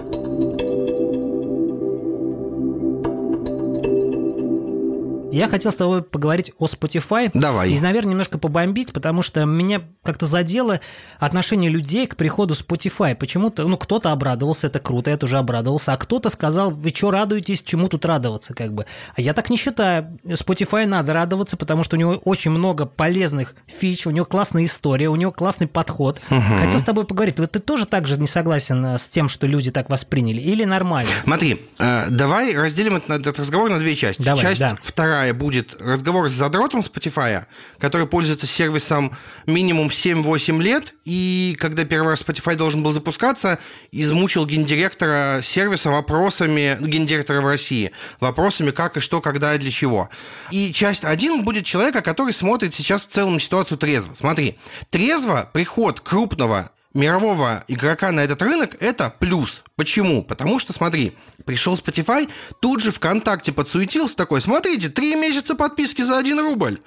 Я 5.32 5.48
хотел 5.48 5.72
с 5.72 5.76
тобой 5.76 6.02
поговорить 6.02 6.52
о 6.58 6.66
Spotify. 6.66 7.30
Давай. 7.34 7.72
И, 7.72 7.80
наверное, 7.80 8.12
немножко 8.12 8.38
побомбить, 8.40 8.94
потому 8.94 9.22
что 9.22 9.46
меня 9.46 9.82
как-то 10.04 10.26
задело 10.26 10.80
отношение 11.20 11.70
людей 11.70 12.08
к 12.08 12.16
приходу 12.16 12.56
Spotify. 12.56 13.16
Почему-то, 13.16 13.68
ну, 13.68 13.78
кто-то 13.78 14.12
обрадовался, 14.12 14.68
это 14.68 14.80
круто, 14.80 15.12
я 15.12 15.18
тоже 15.18 15.38
обрадовался, 15.38 15.94
а 15.94 15.98
кто-то 15.98 16.30
сказал, 16.30 16.72
вы 16.72 16.90
что 16.90 17.12
радуетесь, 17.12 17.62
чему 17.62 17.90
тут 17.90 18.06
радоваться, 18.06 18.56
как 18.56 18.74
бы. 18.74 18.86
А 19.16 19.22
я 19.22 19.34
так 19.34 19.50
не 19.50 19.58
считаю. 19.58 20.18
Spotify 20.26 20.86
надо 20.88 21.14
радоваться, 21.14 21.58
потому 21.58 21.84
что 21.84 21.96
у 21.96 22.00
него 22.00 22.14
очень 22.26 22.52
много 22.52 22.88
полезных 22.88 23.54
фич, 23.68 24.08
у 24.08 24.12
него 24.12 24.26
классная 24.26 24.66
история, 24.66 25.10
у 25.10 25.16
него 25.16 25.32
классный 25.32 25.68
подход. 25.68 26.20
Угу. 26.32 26.42
Хотел 26.62 26.80
с 26.80 26.84
тобой 26.84 27.06
поговорить. 27.06 27.38
Вот 27.38 27.52
ты 27.52 27.60
тоже 27.60 27.86
так 27.86 28.08
же 28.08 28.20
не 28.20 28.28
согласен 28.28 28.84
э, 28.84 28.98
с 28.98 29.04
тем, 29.04 29.30
что 29.30 29.46
люди 29.46 29.70
так 29.70 29.90
восприняли, 29.90 30.42
или 30.42 30.64
нормально? 30.64 31.12
Смотри, 31.24 31.62
э, 31.78 32.06
давай 32.10 32.56
разделим 32.56 32.96
этот 32.96 33.40
разговор 33.40 33.70
на 33.70 33.78
две 33.78 33.96
части. 33.96 34.22
Давай, 34.22 34.42
Часть 34.42 34.60
да. 34.60 34.78
вторая 34.82 35.19
вторая 35.20 35.34
будет 35.34 35.76
разговор 35.82 36.30
с 36.30 36.32
задротом 36.32 36.80
Spotify, 36.80 37.44
который 37.78 38.08
пользуется 38.08 38.48
сервисом 38.48 39.12
минимум 39.46 39.88
7-8 39.88 40.62
лет, 40.62 40.94
и 41.04 41.58
когда 41.60 41.84
первый 41.84 42.12
раз 42.12 42.24
Spotify 42.24 42.56
должен 42.56 42.84
был 42.84 42.94
запускаться, 42.94 43.60
измучил 43.92 44.46
гендиректора 44.46 45.42
сервиса 45.44 45.90
вопросами, 45.90 46.78
ну, 46.80 46.88
гендиректора 46.88 47.42
в 47.42 47.48
России, 47.48 47.92
вопросами 48.22 48.72
как 48.72 48.96
и 48.96 49.02
что, 49.02 49.20
когда 49.20 49.56
и 49.56 49.58
для 49.58 49.72
чего. 49.72 50.10
И 50.52 50.72
часть 50.72 51.04
один 51.04 51.44
будет 51.44 51.66
человека, 51.66 52.02
который 52.02 52.32
смотрит 52.32 52.74
сейчас 52.74 53.06
в 53.06 53.10
целом 53.10 53.42
ситуацию 53.42 53.78
трезво. 53.78 54.14
Смотри, 54.16 54.58
трезво 54.90 55.50
приход 55.52 56.00
крупного 56.00 56.72
мирового 56.94 57.64
игрока 57.68 58.12
на 58.12 58.22
этот 58.22 58.42
рынок– 58.42 58.76
это 58.80 59.14
плюс. 59.20 59.64
Почему? 59.76 60.24
Потому 60.24 60.60
что, 60.60 60.74
смотри, 60.74 61.14
пришел 61.50 61.74
Spotify, 61.74 62.30
тут 62.60 62.80
же 62.80 62.92
ВКонтакте 62.92 63.52
подсуетился 63.52 64.16
такой, 64.16 64.40
смотрите, 64.40 64.88
три 64.88 65.16
месяца 65.16 65.56
подписки 65.56 66.04
за 66.04 66.20
один 66.20 66.40
рубль. 66.40 66.80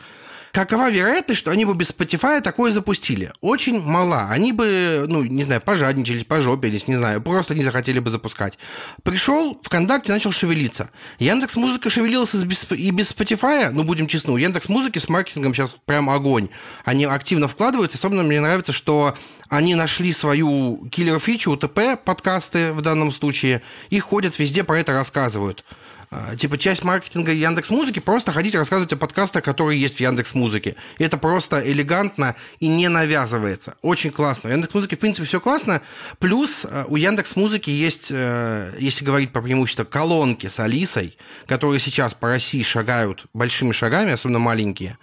Какова 0.53 0.91
вероятность, 0.91 1.41
что 1.41 1.51
они 1.51 1.65
бы 1.65 1.75
без 1.75 1.93
Spotify 1.93 2.43
такое 2.43 2.71
запустили? 2.73 3.33
Очень 3.41 3.81
мала. 3.81 4.29
Они 4.29 4.53
бы, 4.53 5.07
ну, 5.09 5.25
не 5.25 5.45
знаю, 5.45 5.63
пожадничались, 5.63 6.27
пожопились, 6.27 6.87
не 6.87 6.97
знаю, 6.97 7.23
просто 7.23 7.55
не 7.55 7.63
захотели 7.63 8.01
бы 8.01 8.11
запускать. 8.11 8.59
Пришел, 9.03 9.59
ВКонтакте 9.63 10.13
начал 10.13 10.31
шевелиться. 10.31 10.91
Яндекс 11.19 11.57
Музыка 11.57 11.89
шевелился 11.89 12.37
и 12.37 12.91
без 12.91 13.13
Spotify, 13.13 13.71
ну, 13.71 13.83
будем 13.83 14.07
честны, 14.07 14.35
у 14.35 14.37
Яндекс 14.37 14.69
Музыки 14.69 14.99
с 14.99 15.09
маркетингом 15.09 15.55
сейчас 15.55 15.75
прям 15.87 16.11
огонь. 16.11 16.51
Они 16.85 17.07
активно 17.07 17.49
вкладываются, 17.49 17.97
особенно 17.97 18.23
мне 18.23 18.43
нравится, 18.43 18.73
что 18.73 19.17
они 19.49 19.75
нашли 19.75 20.13
свою 20.13 20.87
киллер-фичу, 20.91 21.53
УТП, 21.53 21.99
подкасты 22.05 22.73
в 22.73 22.83
данном 22.83 23.11
случае, 23.11 23.63
и 23.89 23.99
ходят 24.01 24.39
везде 24.39 24.65
про 24.65 24.79
это 24.79 24.93
рассказывают. 24.93 25.65
А, 26.15 26.37
типа 26.37 26.59
часть 26.59 26.85
маркетинга 26.85 27.33
Яндекс 27.33 27.71
Музыки 27.71 27.99
просто 27.99 28.33
ходить 28.33 28.55
рассказывать 28.55 28.93
о 28.93 28.99
подкастах, 28.99 29.43
которые 29.43 29.81
есть 29.81 29.97
в 29.97 30.01
Яндекс 30.01 30.35
Музыке. 30.35 30.77
И 30.99 31.05
это 31.05 31.17
просто 31.17 31.59
элегантно 31.67 32.37
и 32.61 32.69
не 32.69 32.89
навязывается. 32.89 33.77
Очень 33.81 34.11
классно. 34.11 34.51
У 34.51 34.53
Яндекс 34.53 34.75
Музыки, 34.75 34.95
в 34.95 34.99
принципе, 34.99 35.27
все 35.27 35.41
классно. 35.41 35.81
Плюс 36.19 36.67
э, 36.69 36.85
у 36.89 36.97
Яндекс 36.97 37.35
Музыки 37.35 37.71
есть, 37.71 38.09
э, 38.11 38.75
если 38.79 39.07
говорить 39.07 39.33
про 39.33 39.41
преимущество, 39.41 39.85
колонки 39.85 40.49
с 40.49 40.61
Алисой, 40.61 41.17
которые 41.47 41.81
сейчас 41.81 42.13
по 42.13 42.29
России 42.29 42.63
шагают 42.63 43.25
большими 43.33 43.73
шагами, 43.73 44.13
особенно 44.13 44.39
маленькие. 44.39 44.99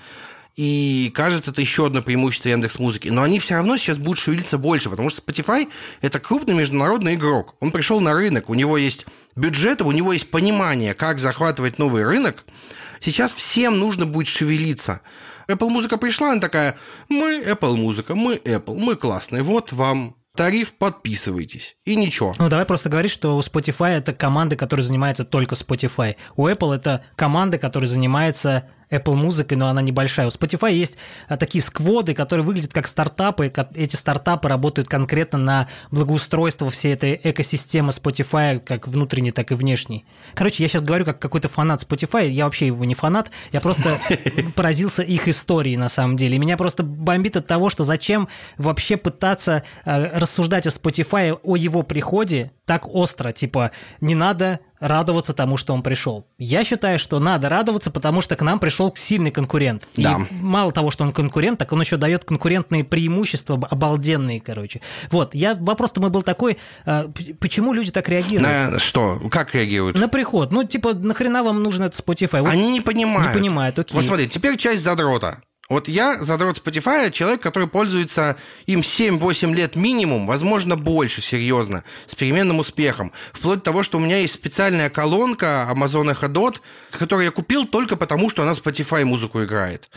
И 0.55 1.11
кажется, 1.15 1.49
это 1.49 1.61
еще 1.61 1.87
одно 1.87 2.03
преимущество 2.03 2.49
Яндекс 2.49 2.77
Музыки. 2.77 3.07
Но 3.07 3.23
они 3.23 3.39
все 3.39 3.55
равно 3.55 3.77
сейчас 3.77 3.97
будут 3.97 4.19
шевелиться 4.19 4.59
больше, 4.59 4.91
потому 4.91 5.09
что 5.09 5.23
Spotify– 5.23 5.69
это 6.01 6.19
крупный 6.19 6.53
международный 6.53 7.15
игрок. 7.15 7.55
Он 7.61 7.71
пришел 7.71 7.99
на 7.99 8.13
рынок, 8.13 8.49
у 8.49 8.53
него 8.53 8.77
есть 8.77 9.07
бюджета, 9.35 9.85
у 9.85 9.91
него 9.91 10.13
есть 10.13 10.29
понимание, 10.29 10.93
как 10.93 11.19
захватывать 11.19 11.79
новый 11.79 12.03
рынок, 12.03 12.45
сейчас 12.99 13.33
всем 13.33 13.79
нужно 13.79 14.05
будет 14.05 14.27
шевелиться. 14.27 15.01
Apple 15.47 15.69
музыка 15.69 15.97
пришла, 15.97 16.31
она 16.31 16.41
такая, 16.41 16.77
мы 17.09 17.39
Apple 17.39 17.75
музыка, 17.75 18.15
мы 18.15 18.35
Apple, 18.35 18.77
мы 18.77 18.95
классные, 18.95 19.41
вот 19.41 19.71
вам 19.71 20.15
тариф, 20.35 20.73
подписывайтесь. 20.73 21.75
И 21.85 21.95
ничего. 21.95 22.33
Ну, 22.37 22.47
давай 22.49 22.65
просто 22.65 22.87
говорить, 22.87 23.11
что 23.11 23.35
у 23.35 23.41
Spotify 23.41 23.97
это 23.97 24.13
команда, 24.13 24.55
которая 24.55 24.85
занимается 24.85 25.25
только 25.25 25.55
Spotify. 25.55 26.15
У 26.35 26.47
Apple 26.47 26.75
это 26.75 27.03
команда, 27.15 27.57
которая 27.57 27.89
занимается 27.89 28.69
Apple 28.91 29.15
музыкой, 29.15 29.57
но 29.57 29.67
она 29.67 29.81
небольшая. 29.81 30.27
У 30.27 30.29
Spotify 30.29 30.73
есть 30.73 30.97
а, 31.27 31.37
такие 31.37 31.61
скводы, 31.63 32.13
которые 32.13 32.45
выглядят 32.45 32.73
как 32.73 32.87
стартапы. 32.87 33.51
Эти 33.75 33.95
стартапы 33.95 34.47
работают 34.47 34.87
конкретно 34.87 35.37
на 35.37 35.67
благоустройство 35.91 36.69
всей 36.69 36.93
этой 36.93 37.19
экосистемы 37.23 37.91
Spotify, 37.91 38.59
как 38.59 38.87
внутренней, 38.87 39.31
так 39.31 39.51
и 39.51 39.55
внешней. 39.55 40.05
Короче, 40.33 40.63
я 40.63 40.69
сейчас 40.69 40.81
говорю 40.81 41.05
как 41.05 41.19
какой-то 41.19 41.49
фанат 41.49 41.83
Spotify, 41.83 42.27
я 42.27 42.45
вообще 42.45 42.67
его 42.67 42.83
не 42.85 42.95
фанат, 42.95 43.31
я 43.51 43.61
просто 43.61 43.99
поразился 44.55 45.03
их 45.03 45.27
историей 45.27 45.77
на 45.77 45.89
самом 45.89 46.15
деле. 46.15 46.37
Меня 46.39 46.57
просто 46.57 46.83
бомбит 46.83 47.37
от 47.37 47.47
того, 47.47 47.69
что 47.69 47.83
зачем 47.83 48.27
вообще 48.57 48.97
пытаться 48.97 49.63
а, 49.85 50.19
рассуждать 50.19 50.65
о 50.67 50.69
Spotify, 50.69 51.37
о 51.43 51.55
его 51.55 51.83
приходе 51.83 52.51
так 52.65 52.87
остро, 52.87 53.31
типа, 53.31 53.71
не 53.99 54.13
надо 54.13 54.59
радоваться 54.79 55.33
тому, 55.33 55.57
что 55.57 55.73
он 55.73 55.83
пришел. 55.83 56.25
Я 56.37 56.63
считаю, 56.63 56.99
что 56.99 57.19
надо 57.19 57.49
радоваться, 57.49 57.91
потому 57.91 58.21
что 58.21 58.35
к 58.35 58.41
нам 58.41 58.59
пришел 58.59 58.93
сильный 58.95 59.31
конкурент. 59.31 59.87
Да. 59.95 60.19
И 60.29 60.33
мало 60.43 60.71
того, 60.71 60.91
что 60.91 61.03
он 61.03 61.11
конкурент, 61.11 61.59
так 61.59 61.71
он 61.73 61.81
еще 61.81 61.97
дает 61.97 62.23
конкурентные 62.23 62.83
преимущества 62.83 63.59
обалденные, 63.69 64.39
короче. 64.41 64.81
Вот, 65.11 65.35
я 65.35 65.55
вопрос-то 65.55 66.01
мой 66.01 66.09
был 66.09 66.21
такой, 66.21 66.57
а, 66.85 67.09
почему 67.39 67.73
люди 67.73 67.91
так 67.91 68.07
реагируют? 68.09 68.71
На 68.71 68.79
что? 68.79 69.19
Как 69.29 69.53
реагируют? 69.55 69.97
На 69.97 70.07
приход. 70.07 70.51
Ну, 70.51 70.63
типа, 70.63 70.93
нахрена 70.93 71.43
вам 71.43 71.61
нужен 71.63 71.83
этот 71.83 71.99
Spotify? 71.99 72.41
Вот 72.41 72.49
Они 72.49 72.71
не 72.71 72.81
понимают. 72.81 73.33
Не 73.33 73.39
понимают, 73.39 73.79
окей. 73.79 73.95
Вот 73.95 74.05
смотри, 74.05 74.27
теперь 74.27 74.57
часть 74.57 74.83
задрота. 74.83 75.41
Вот 75.69 75.87
я, 75.87 76.17
задрот 76.23 76.57
Spotify, 76.57 77.11
человек, 77.11 77.41
который 77.41 77.67
пользуется 77.67 78.37
им 78.65 78.79
7-8 78.79 79.53
лет 79.53 79.75
минимум, 79.75 80.25
возможно, 80.25 80.75
больше, 80.75 81.21
серьезно, 81.21 81.83
с 82.07 82.15
переменным 82.15 82.57
успехом. 82.57 83.11
Вплоть 83.33 83.59
до 83.59 83.65
того, 83.65 83.83
что 83.83 83.99
у 83.99 84.01
меня 84.01 84.17
есть 84.17 84.33
специальная 84.33 84.89
колонка 84.89 85.69
Amazon 85.71 86.11
Echo 86.11 86.27
Dot, 86.27 86.59
которую 86.89 87.25
я 87.25 87.31
купил 87.31 87.65
только 87.65 87.97
потому, 87.97 88.31
что 88.31 88.41
она 88.41 88.53
Spotify 88.53 89.05
музыку 89.05 89.43
играет. 89.43 89.89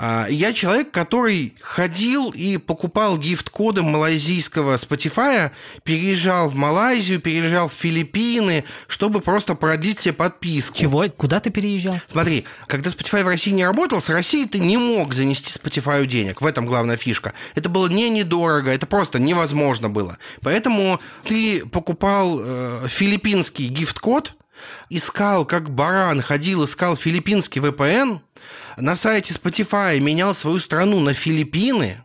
А, 0.00 0.28
я 0.30 0.52
человек, 0.52 0.92
который 0.92 1.56
ходил 1.60 2.30
и 2.30 2.56
покупал 2.56 3.18
гифт-коды 3.18 3.82
малайзийского 3.82 4.76
Spotify, 4.76 5.50
переезжал 5.82 6.48
в 6.48 6.54
Малайзию, 6.54 7.20
переезжал 7.20 7.68
в 7.68 7.72
Филиппины, 7.72 8.62
чтобы 8.86 9.20
просто 9.20 9.56
продлить 9.56 9.98
себе 9.98 10.14
подписку. 10.14 10.78
Чего? 10.78 11.08
Куда 11.08 11.40
ты 11.40 11.50
переезжал? 11.50 11.98
Смотри, 12.06 12.44
когда 12.68 12.90
Spotify 12.90 13.24
в 13.24 13.26
России 13.26 13.50
не 13.50 13.64
работал, 13.64 14.00
с 14.00 14.08
России 14.08 14.44
ты 14.44 14.60
не 14.60 14.76
мог 14.76 15.14
занести 15.14 15.52
Spotify 15.52 16.06
денег. 16.06 16.42
В 16.42 16.46
этом 16.46 16.64
главная 16.64 16.96
фишка. 16.96 17.32
Это 17.56 17.68
было 17.68 17.88
не 17.88 18.08
недорого, 18.08 18.70
это 18.70 18.86
просто 18.86 19.18
невозможно 19.18 19.90
было. 19.90 20.16
Поэтому 20.42 21.00
ты 21.24 21.66
покупал 21.66 22.38
э, 22.40 22.86
филиппинский 22.88 23.66
гифт-код, 23.66 24.34
искал 24.90 25.44
как 25.44 25.70
баран, 25.70 26.20
ходил, 26.22 26.64
искал 26.64 26.96
филиппинский 26.96 27.60
VPN, 27.60 28.20
на 28.76 28.96
сайте 28.96 29.34
Spotify 29.34 29.98
менял 30.00 30.34
свою 30.34 30.58
страну 30.58 31.00
на 31.00 31.14
Филиппины, 31.14 32.04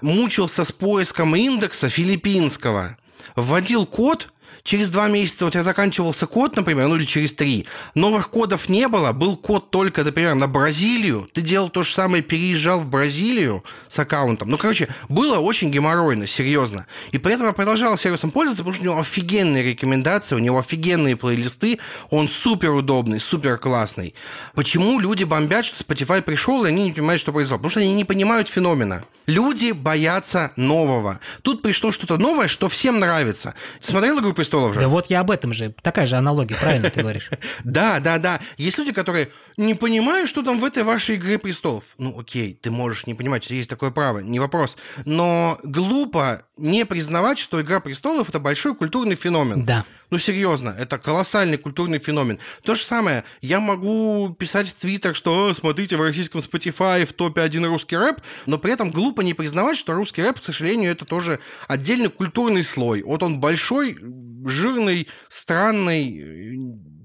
мучился 0.00 0.64
с 0.64 0.72
поиском 0.72 1.36
индекса 1.36 1.88
филиппинского, 1.88 2.96
вводил 3.36 3.86
код, 3.86 4.32
через 4.62 4.88
два 4.88 5.08
месяца 5.08 5.46
у 5.46 5.50
тебя 5.50 5.62
заканчивался 5.62 6.26
код, 6.26 6.56
например, 6.56 6.88
ну 6.88 6.96
или 6.96 7.04
через 7.04 7.32
три, 7.32 7.66
новых 7.94 8.30
кодов 8.30 8.68
не 8.68 8.88
было, 8.88 9.12
был 9.12 9.36
код 9.36 9.70
только, 9.70 10.04
например, 10.04 10.34
на 10.34 10.48
Бразилию, 10.48 11.28
ты 11.32 11.40
делал 11.40 11.68
то 11.68 11.82
же 11.82 11.92
самое, 11.92 12.22
переезжал 12.22 12.80
в 12.80 12.88
Бразилию 12.88 13.64
с 13.88 13.98
аккаунтом. 13.98 14.48
Ну, 14.50 14.58
короче, 14.58 14.88
было 15.08 15.38
очень 15.38 15.70
геморройно, 15.70 16.26
серьезно. 16.26 16.86
И 17.12 17.18
при 17.18 17.34
этом 17.34 17.46
я 17.46 17.52
продолжал 17.52 17.96
сервисом 17.96 18.30
пользоваться, 18.30 18.62
потому 18.62 18.74
что 18.74 18.82
у 18.82 18.86
него 18.86 19.00
офигенные 19.00 19.62
рекомендации, 19.62 20.34
у 20.34 20.38
него 20.38 20.58
офигенные 20.58 21.16
плейлисты, 21.16 21.78
он 22.10 22.28
супер 22.28 22.70
удобный, 22.70 23.20
супер 23.20 23.58
классный. 23.58 24.14
Почему 24.54 24.98
люди 25.00 25.24
бомбят, 25.24 25.64
что 25.64 25.82
Spotify 25.82 26.22
пришел, 26.22 26.64
и 26.64 26.68
они 26.68 26.84
не 26.84 26.92
понимают, 26.92 27.20
что 27.20 27.32
произошло? 27.32 27.58
Потому 27.58 27.70
что 27.70 27.80
они 27.80 27.92
не 27.92 28.04
понимают 28.04 28.48
феномена. 28.48 29.04
Люди 29.26 29.70
боятся 29.70 30.50
нового. 30.56 31.20
Тут 31.42 31.62
пришло 31.62 31.92
что-то 31.92 32.16
новое, 32.16 32.48
что 32.48 32.68
всем 32.68 32.98
нравится. 32.98 33.54
Смотрел 33.80 34.18
«Игру 34.18 34.32
престолов» 34.50 34.74
же? 34.74 34.80
Да 34.80 34.88
вот 34.88 35.06
я 35.06 35.20
об 35.20 35.30
этом 35.30 35.52
же. 35.52 35.74
Такая 35.82 36.06
же 36.06 36.16
аналогия, 36.16 36.56
правильно 36.56 36.90
ты 36.90 37.00
говоришь? 37.00 37.30
Да, 37.64 38.00
да, 38.00 38.18
да. 38.18 38.40
Есть 38.56 38.78
люди, 38.78 38.92
которые 38.92 39.28
не 39.56 39.74
понимают, 39.74 40.28
что 40.28 40.42
там 40.42 40.58
в 40.58 40.64
этой 40.64 40.82
вашей 40.82 41.16
«Игре 41.16 41.38
престолов». 41.38 41.84
Ну, 41.98 42.18
окей, 42.18 42.58
ты 42.60 42.70
можешь 42.70 43.06
не 43.06 43.14
понимать, 43.14 43.48
есть 43.50 43.68
такое 43.68 43.90
право, 43.90 44.18
не 44.18 44.40
вопрос. 44.40 44.76
Но 45.04 45.58
глупо 45.62 46.42
не 46.56 46.84
признавать, 46.84 47.38
что 47.38 47.60
«Игра 47.60 47.80
престолов»— 47.80 48.28
это 48.30 48.40
большой 48.40 48.74
культурный 48.74 49.14
феномен. 49.14 49.64
Да. 49.64 49.84
Ну, 50.10 50.18
серьезно, 50.18 50.74
это 50.76 50.98
колоссальный 50.98 51.56
культурный 51.56 52.00
феномен. 52.00 52.38
То 52.64 52.74
же 52.74 52.82
самое, 52.82 53.24
я 53.40 53.60
могу 53.60 54.34
писать 54.38 54.68
в 54.68 54.74
Твиттер, 54.74 55.14
что 55.14 55.54
смотрите, 55.54 55.96
в 55.96 56.02
российском 56.02 56.40
Spotify 56.40 57.06
в 57.06 57.12
топе 57.12 57.42
один 57.42 57.64
русский 57.64 57.96
рэп, 57.96 58.20
но 58.46 58.58
при 58.58 58.72
этом 58.72 58.90
глупо 58.90 59.20
не 59.20 59.34
признавать, 59.34 59.78
что 59.78 59.92
русский 59.92 60.22
рэп, 60.22 60.40
к 60.40 60.42
сожалению, 60.42 60.90
это 60.90 61.04
тоже 61.04 61.38
отдельный 61.68 62.10
культурный 62.10 62.64
слой. 62.64 63.02
Вот 63.02 63.22
он 63.22 63.38
большой, 63.38 63.96
жирный, 64.44 65.08
странный, 65.28 66.08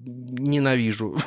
ненавижу. 0.06 1.18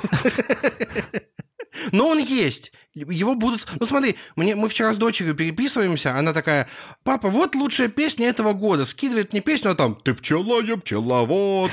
Но 1.92 2.08
он 2.08 2.18
есть. 2.18 2.72
Его 2.94 3.34
будут... 3.34 3.66
Ну 3.78 3.86
смотри, 3.86 4.16
мне, 4.36 4.54
мы 4.56 4.68
вчера 4.68 4.92
с 4.92 4.96
дочерью 4.96 5.34
переписываемся, 5.34 6.16
она 6.16 6.32
такая, 6.32 6.68
папа, 7.04 7.28
вот 7.28 7.54
лучшая 7.54 7.88
песня 7.88 8.28
этого 8.28 8.52
года. 8.52 8.84
Скидывает 8.84 9.32
мне 9.32 9.40
песню, 9.40 9.70
а 9.70 9.74
там 9.74 9.94
«Ты 9.94 10.14
пчела, 10.14 10.60
я 10.62 10.76
пчеловод». 10.76 11.70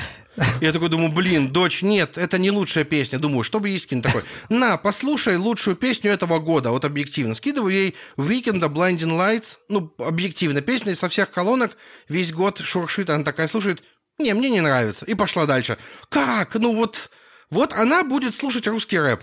Я 0.60 0.72
такой 0.72 0.90
думаю, 0.90 1.12
блин, 1.12 1.48
дочь, 1.48 1.82
нет, 1.82 2.18
это 2.18 2.36
не 2.36 2.50
лучшая 2.50 2.84
песня. 2.84 3.18
Думаю, 3.18 3.42
что 3.42 3.58
бы 3.58 3.76
скинуть 3.78 4.04
такой? 4.04 4.22
На, 4.50 4.76
послушай 4.76 5.36
лучшую 5.36 5.76
песню 5.76 6.10
этого 6.10 6.38
года, 6.38 6.70
вот 6.70 6.84
объективно. 6.84 7.34
Скидываю 7.34 7.74
ей 7.74 7.94
Weekend 8.18 8.60
Blinding 8.60 9.16
Lights, 9.16 9.56
ну, 9.68 9.94
объективно, 9.98 10.60
песня 10.60 10.94
со 10.94 11.08
всех 11.08 11.30
колонок, 11.30 11.76
весь 12.08 12.32
год 12.32 12.58
шуршит, 12.58 13.08
она 13.08 13.24
такая 13.24 13.48
слушает, 13.48 13.82
не, 14.18 14.34
мне 14.34 14.50
не 14.50 14.60
нравится. 14.60 15.04
И 15.04 15.14
пошла 15.14 15.46
дальше. 15.46 15.78
Как? 16.08 16.54
Ну 16.54 16.74
вот, 16.74 17.10
вот 17.50 17.72
она 17.72 18.02
будет 18.02 18.34
слушать 18.34 18.66
русский 18.66 18.98
рэп. 18.98 19.22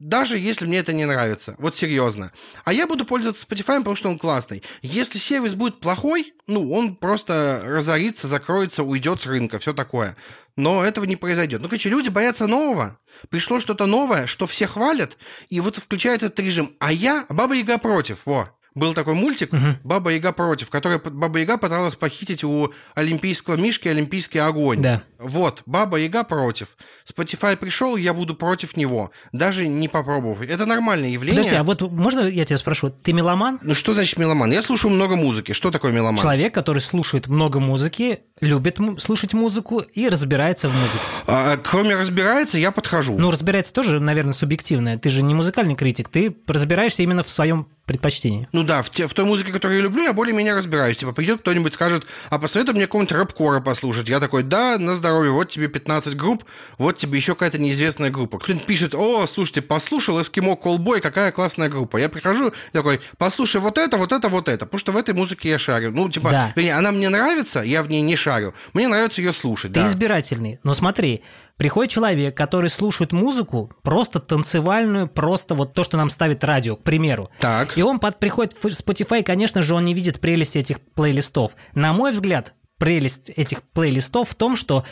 Даже 0.00 0.38
если 0.38 0.64
мне 0.64 0.78
это 0.78 0.94
не 0.94 1.04
нравится. 1.04 1.56
Вот 1.58 1.76
серьезно. 1.76 2.32
А 2.64 2.72
я 2.72 2.86
буду 2.86 3.04
пользоваться 3.04 3.44
Spotify, 3.44 3.76
потому 3.78 3.96
что 3.96 4.08
он 4.08 4.18
классный. 4.18 4.62
Если 4.80 5.18
сервис 5.18 5.54
будет 5.54 5.78
плохой, 5.78 6.32
ну, 6.46 6.72
он 6.72 6.96
просто 6.96 7.60
разорится, 7.66 8.26
закроется, 8.26 8.82
уйдет 8.82 9.20
с 9.20 9.26
рынка, 9.26 9.58
все 9.58 9.74
такое. 9.74 10.16
Но 10.56 10.82
этого 10.82 11.04
не 11.04 11.16
произойдет. 11.16 11.60
Ну, 11.60 11.68
короче, 11.68 11.90
люди 11.90 12.08
боятся 12.08 12.46
нового. 12.46 12.98
Пришло 13.28 13.60
что-то 13.60 13.84
новое, 13.84 14.26
что 14.26 14.46
все 14.46 14.66
хвалят, 14.66 15.18
и 15.50 15.60
вот 15.60 15.76
включает 15.76 16.22
этот 16.22 16.40
режим. 16.40 16.74
А 16.80 16.90
я, 16.90 17.26
Баба 17.28 17.54
Яга 17.54 17.76
против, 17.76 18.24
во. 18.24 18.58
Был 18.74 18.94
такой 18.94 19.14
мультик 19.14 19.52
угу. 19.52 19.76
«Баба 19.82 20.12
Яга 20.12 20.32
против», 20.32 20.70
который 20.70 20.98
Баба 20.98 21.40
Яга 21.40 21.58
пыталась 21.58 21.96
похитить 21.96 22.44
у 22.44 22.72
олимпийского 22.94 23.56
мишки 23.56 23.88
олимпийский 23.88 24.38
огонь. 24.38 24.80
Да. 24.80 25.02
Вот, 25.18 25.62
Баба 25.66 25.98
Яга 25.98 26.22
против. 26.24 26.76
Spotify 27.06 27.56
пришел, 27.56 27.96
я 27.96 28.14
буду 28.14 28.34
против 28.34 28.76
него, 28.76 29.10
даже 29.32 29.66
не 29.66 29.88
попробовав. 29.88 30.40
Это 30.40 30.66
нормальное 30.66 31.10
явление. 31.10 31.42
Подожди, 31.42 31.58
а 31.58 31.64
вот 31.64 31.82
можно 31.82 32.20
я 32.20 32.44
тебя 32.44 32.58
спрошу, 32.58 32.90
ты 32.90 33.12
меломан? 33.12 33.58
Ну 33.62 33.74
что 33.74 33.92
значит 33.92 34.18
меломан? 34.18 34.52
Я 34.52 34.62
слушаю 34.62 34.92
много 34.92 35.16
музыки. 35.16 35.52
Что 35.52 35.70
такое 35.70 35.92
меломан? 35.92 36.22
Человек, 36.22 36.54
который 36.54 36.78
слушает 36.78 37.26
много 37.26 37.58
музыки, 37.58 38.20
любит 38.40 38.78
слушать 38.98 39.34
музыку 39.34 39.80
и 39.80 40.08
разбирается 40.08 40.68
в 40.68 40.74
музыке. 40.74 40.98
А, 41.26 41.56
кроме 41.56 41.96
разбирается, 41.96 42.56
я 42.56 42.70
подхожу. 42.70 43.18
Ну, 43.18 43.30
разбирается 43.30 43.72
тоже, 43.72 44.00
наверное, 44.00 44.32
субъективное. 44.32 44.96
Ты 44.96 45.10
же 45.10 45.22
не 45.22 45.34
музыкальный 45.34 45.74
критик, 45.74 46.08
ты 46.08 46.36
разбираешься 46.46 47.02
именно 47.02 47.22
в 47.22 47.28
своем 47.28 47.66
предпочтении. 47.90 48.46
Ну 48.52 48.62
да, 48.62 48.82
в, 48.84 48.90
те, 48.90 49.08
в 49.08 49.14
той 49.14 49.24
музыке, 49.24 49.50
которую 49.50 49.78
я 49.78 49.82
люблю, 49.82 50.04
я 50.04 50.12
более-менее 50.12 50.54
разбираюсь. 50.54 50.96
Типа, 50.96 51.12
придет 51.12 51.40
кто-нибудь, 51.40 51.74
скажет, 51.74 52.06
а 52.28 52.38
посоветуй 52.38 52.74
мне 52.74 52.86
какого-нибудь 52.86 53.12
рэп-кора 53.12 53.60
послушать. 53.60 54.08
Я 54.08 54.20
такой, 54.20 54.44
да, 54.44 54.78
на 54.78 54.94
здоровье, 54.94 55.32
вот 55.32 55.48
тебе 55.48 55.66
15 55.66 56.16
групп, 56.16 56.44
вот 56.78 56.96
тебе 56.96 57.16
еще 57.18 57.34
какая-то 57.34 57.58
неизвестная 57.58 58.10
группа. 58.10 58.38
Кто-нибудь 58.38 58.66
пишет, 58.66 58.94
о, 58.94 59.26
слушайте, 59.26 59.60
послушал 59.60 60.22
Эскимо 60.22 60.54
Колбой, 60.54 61.00
какая 61.00 61.32
классная 61.32 61.68
группа. 61.68 61.96
Я 61.96 62.08
прихожу, 62.08 62.52
такой, 62.72 63.00
послушай 63.18 63.60
вот 63.60 63.76
это, 63.76 63.96
вот 63.96 64.12
это, 64.12 64.28
вот 64.28 64.48
это, 64.48 64.66
потому 64.66 64.78
что 64.78 64.92
в 64.92 64.96
этой 64.96 65.12
музыке 65.12 65.48
я 65.48 65.58
шарю. 65.58 65.90
Ну, 65.90 66.08
типа, 66.08 66.30
да. 66.30 66.52
вернее, 66.54 66.74
она 66.74 66.92
мне 66.92 67.08
нравится, 67.08 67.60
я 67.60 67.82
в 67.82 67.90
ней 67.90 68.02
не 68.02 68.14
шарю. 68.14 68.54
Мне 68.72 68.86
нравится 68.86 69.20
ее 69.20 69.32
слушать. 69.32 69.72
Ты 69.72 69.80
да. 69.80 69.86
избирательный. 69.88 70.60
Но 70.62 70.74
смотри, 70.74 71.22
Приходит 71.60 71.92
человек, 71.92 72.34
который 72.34 72.70
слушает 72.70 73.12
музыку, 73.12 73.70
просто 73.82 74.18
танцевальную, 74.18 75.08
просто 75.08 75.54
вот 75.54 75.74
то, 75.74 75.84
что 75.84 75.98
нам 75.98 76.08
ставит 76.08 76.42
радио, 76.42 76.74
к 76.74 76.82
примеру. 76.82 77.28
Так. 77.38 77.76
И 77.76 77.82
он 77.82 77.98
под, 77.98 78.18
приходит 78.18 78.54
в 78.54 78.64
Spotify, 78.64 79.22
конечно 79.22 79.62
же, 79.62 79.74
он 79.74 79.84
не 79.84 79.92
видит 79.92 80.20
прелести 80.20 80.56
этих 80.56 80.80
плейлистов. 80.80 81.54
На 81.74 81.92
мой 81.92 82.12
взгляд, 82.12 82.54
прелесть 82.78 83.28
этих 83.28 83.62
плейлистов 83.62 84.30
в 84.30 84.34
том, 84.36 84.56
что 84.56 84.86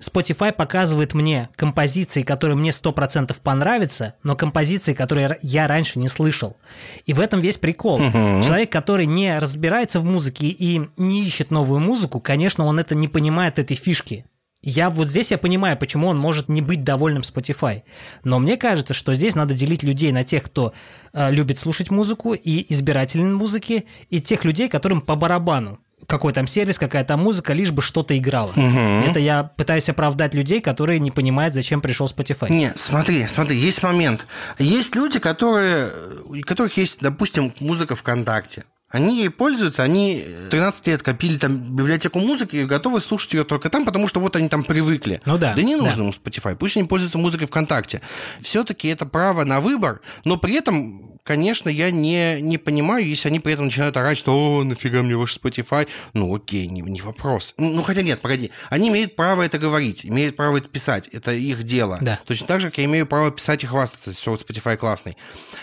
Spotify 0.00 0.50
показывает 0.50 1.12
мне 1.12 1.50
композиции, 1.56 2.22
которые 2.22 2.56
мне 2.56 2.70
100% 2.70 3.36
понравятся, 3.42 4.14
но 4.22 4.34
композиции, 4.34 4.94
которые 4.94 5.38
я 5.42 5.68
раньше 5.68 5.98
не 5.98 6.08
слышал. 6.08 6.56
И 7.04 7.12
в 7.12 7.20
этом 7.20 7.42
весь 7.42 7.58
прикол. 7.58 7.96
Угу. 7.96 8.42
Человек, 8.46 8.72
который 8.72 9.04
не 9.04 9.38
разбирается 9.38 10.00
в 10.00 10.06
музыке 10.06 10.46
и 10.46 10.88
не 10.96 11.22
ищет 11.22 11.50
новую 11.50 11.80
музыку, 11.80 12.18
конечно, 12.18 12.64
он 12.64 12.78
это 12.78 12.94
не 12.94 13.08
понимает 13.08 13.58
этой 13.58 13.76
фишки. 13.76 14.24
Я 14.66 14.88
вот 14.88 15.08
здесь 15.08 15.30
я 15.30 15.36
понимаю, 15.36 15.76
почему 15.76 16.08
он 16.08 16.18
может 16.18 16.48
не 16.48 16.62
быть 16.62 16.84
довольным 16.84 17.22
Spotify. 17.22 17.82
Но 18.24 18.38
мне 18.38 18.56
кажется, 18.56 18.94
что 18.94 19.14
здесь 19.14 19.34
надо 19.34 19.52
делить 19.52 19.82
людей 19.82 20.10
на 20.10 20.24
тех, 20.24 20.42
кто 20.42 20.72
э, 21.12 21.30
любит 21.30 21.58
слушать 21.58 21.90
музыку 21.90 22.32
и 22.32 22.72
избирателен 22.72 23.34
музыки, 23.34 23.84
и 24.08 24.22
тех 24.22 24.44
людей, 24.44 24.70
которым 24.70 25.02
по 25.02 25.16
барабану 25.16 25.78
какой 26.06 26.34
там 26.34 26.46
сервис, 26.46 26.78
какая 26.78 27.02
там 27.02 27.22
музыка, 27.22 27.54
лишь 27.54 27.70
бы 27.70 27.80
что-то 27.80 28.16
играло. 28.18 28.50
Угу. 28.50 29.08
Это 29.08 29.20
я 29.20 29.42
пытаюсь 29.42 29.88
оправдать 29.88 30.34
людей, 30.34 30.60
которые 30.60 30.98
не 30.98 31.10
понимают, 31.10 31.54
зачем 31.54 31.80
пришел 31.80 32.06
Spotify. 32.06 32.50
Нет, 32.50 32.76
смотри, 32.76 33.26
смотри, 33.26 33.56
есть 33.56 33.82
момент. 33.82 34.26
Есть 34.58 34.94
люди, 34.94 35.18
которые, 35.18 35.90
у 36.26 36.38
которых 36.42 36.76
есть, 36.76 36.98
допустим, 37.00 37.54
музыка 37.58 37.96
ВКонтакте. 37.96 38.64
Они 38.94 39.18
ей 39.18 39.28
пользуются, 39.28 39.82
они 39.82 40.24
13 40.50 40.86
лет 40.86 41.02
копили 41.02 41.36
там 41.36 41.56
библиотеку 41.56 42.20
музыки 42.20 42.54
и 42.54 42.64
готовы 42.64 43.00
слушать 43.00 43.32
ее 43.32 43.42
только 43.42 43.68
там, 43.68 43.84
потому 43.84 44.06
что 44.06 44.20
вот 44.20 44.36
они 44.36 44.48
там 44.48 44.62
привыкли. 44.62 45.20
Ну 45.26 45.36
да. 45.36 45.52
Да 45.52 45.62
не 45.62 45.74
нужно 45.74 46.12
да. 46.12 46.16
Spotify, 46.16 46.54
пусть 46.54 46.76
они 46.76 46.86
пользуются 46.86 47.18
музыкой 47.18 47.48
ВКонтакте. 47.48 48.02
Все-таки 48.40 48.86
это 48.86 49.04
право 49.04 49.42
на 49.42 49.60
выбор, 49.60 50.00
но 50.24 50.36
при 50.36 50.54
этом, 50.54 51.18
конечно, 51.24 51.68
я 51.68 51.90
не, 51.90 52.40
не 52.40 52.56
понимаю, 52.56 53.04
если 53.04 53.26
они 53.26 53.40
при 53.40 53.54
этом 53.54 53.64
начинают 53.64 53.96
орать, 53.96 54.16
что 54.16 54.32
«О, 54.32 54.62
нафига 54.62 55.02
мне 55.02 55.16
ваш 55.16 55.36
Spotify?» 55.36 55.88
Ну 56.12 56.32
окей, 56.32 56.68
не, 56.68 56.80
не 56.82 57.02
вопрос. 57.02 57.54
Ну 57.58 57.82
хотя 57.82 58.02
нет, 58.02 58.20
погоди. 58.20 58.52
Они 58.70 58.90
имеют 58.90 59.16
право 59.16 59.42
это 59.42 59.58
говорить, 59.58 60.06
имеют 60.06 60.36
право 60.36 60.58
это 60.58 60.68
писать, 60.68 61.08
это 61.08 61.32
их 61.32 61.64
дело. 61.64 61.98
Да. 62.00 62.20
Точно 62.26 62.46
так 62.46 62.60
же, 62.60 62.70
как 62.70 62.78
я 62.78 62.84
имею 62.84 63.08
право 63.08 63.32
писать 63.32 63.64
и 63.64 63.66
хвастаться, 63.66 64.14
что 64.14 64.36
Spotify 64.36 64.76
классный. 64.76 65.16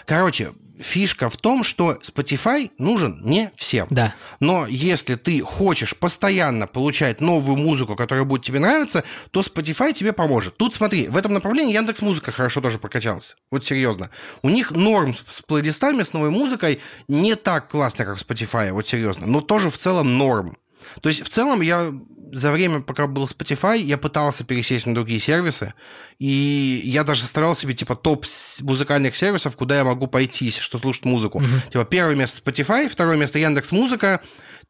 Короче, 0.06 0.52
фишка 0.82 1.30
в 1.30 1.38
том, 1.38 1.64
что 1.64 1.94
Spotify 1.94 2.72
нужен 2.78 3.22
не 3.24 3.52
всем. 3.56 3.88
Да. 3.90 4.14
Но 4.40 4.68
если 4.68 5.16
ты 5.16 5.42
хочешь 5.42 5.96
постоянно 5.96 6.68
получать 6.68 7.22
новую 7.22 7.58
музыку, 7.58 7.96
которая 7.96 8.26
будет 8.26 8.44
тебе 8.44 8.60
нравиться, 8.60 9.04
то 9.32 9.42
Spotify 9.42 9.94
тебе 9.94 10.14
поможет. 10.14 10.58
Тут 10.58 10.74
смотри, 10.74 11.08
в 11.08 11.18
этом 11.18 11.34
направлении 11.34 11.74
Яндекс 11.74 12.02
Музыка 12.02 12.32
хорошо 12.32 12.62
тоже 12.62 12.80
прокачалась. 12.80 13.36
Вот 13.52 13.66
серьезно. 13.66 14.10
У 14.42 14.50
них 14.50 14.72
норм 14.72 15.14
с 15.14 15.42
плейлистами, 15.42 16.04
с 16.04 16.14
новой 16.14 16.30
музыкой 16.30 16.80
не 17.08 17.36
так 17.36 17.70
классно, 17.70 18.06
как 18.06 18.18
Spotify, 18.18 18.72
вот 18.72 18.88
серьезно. 18.88 19.28
Но 19.28 19.42
тоже 19.42 19.70
в 19.70 19.78
целом 19.78 20.18
норм. 20.18 20.58
То 21.02 21.10
есть 21.10 21.24
в 21.24 21.30
целом 21.30 21.62
я 21.62 21.92
за 22.32 22.52
время, 22.52 22.82
пока 22.82 23.08
был 23.08 23.26
Spotify, 23.26 23.78
я 23.78 23.98
пытался 23.98 24.44
пересесть 24.44 24.86
на 24.86 24.94
другие 24.94 25.20
сервисы, 25.20 25.74
и 26.20 26.82
я 26.84 27.04
даже 27.04 27.24
строил 27.24 27.56
себе, 27.56 27.74
типа, 27.74 27.96
топ 27.96 28.26
музыкальных 28.62 29.16
сервисов, 29.16 29.56
куда 29.56 29.78
я 29.78 29.84
могу 29.84 30.08
пойти, 30.08 30.52
что 30.52 30.78
слушать 30.78 31.06
музыку. 31.06 31.40
Uh-huh. 31.42 31.72
Типа, 31.72 31.86
первое 31.86 32.16
место 32.16 32.42
Spotify, 32.42 32.88
второе 32.88 33.18
место 33.18 33.40
Яндекс 33.40 33.72
Музыка, 33.72 34.22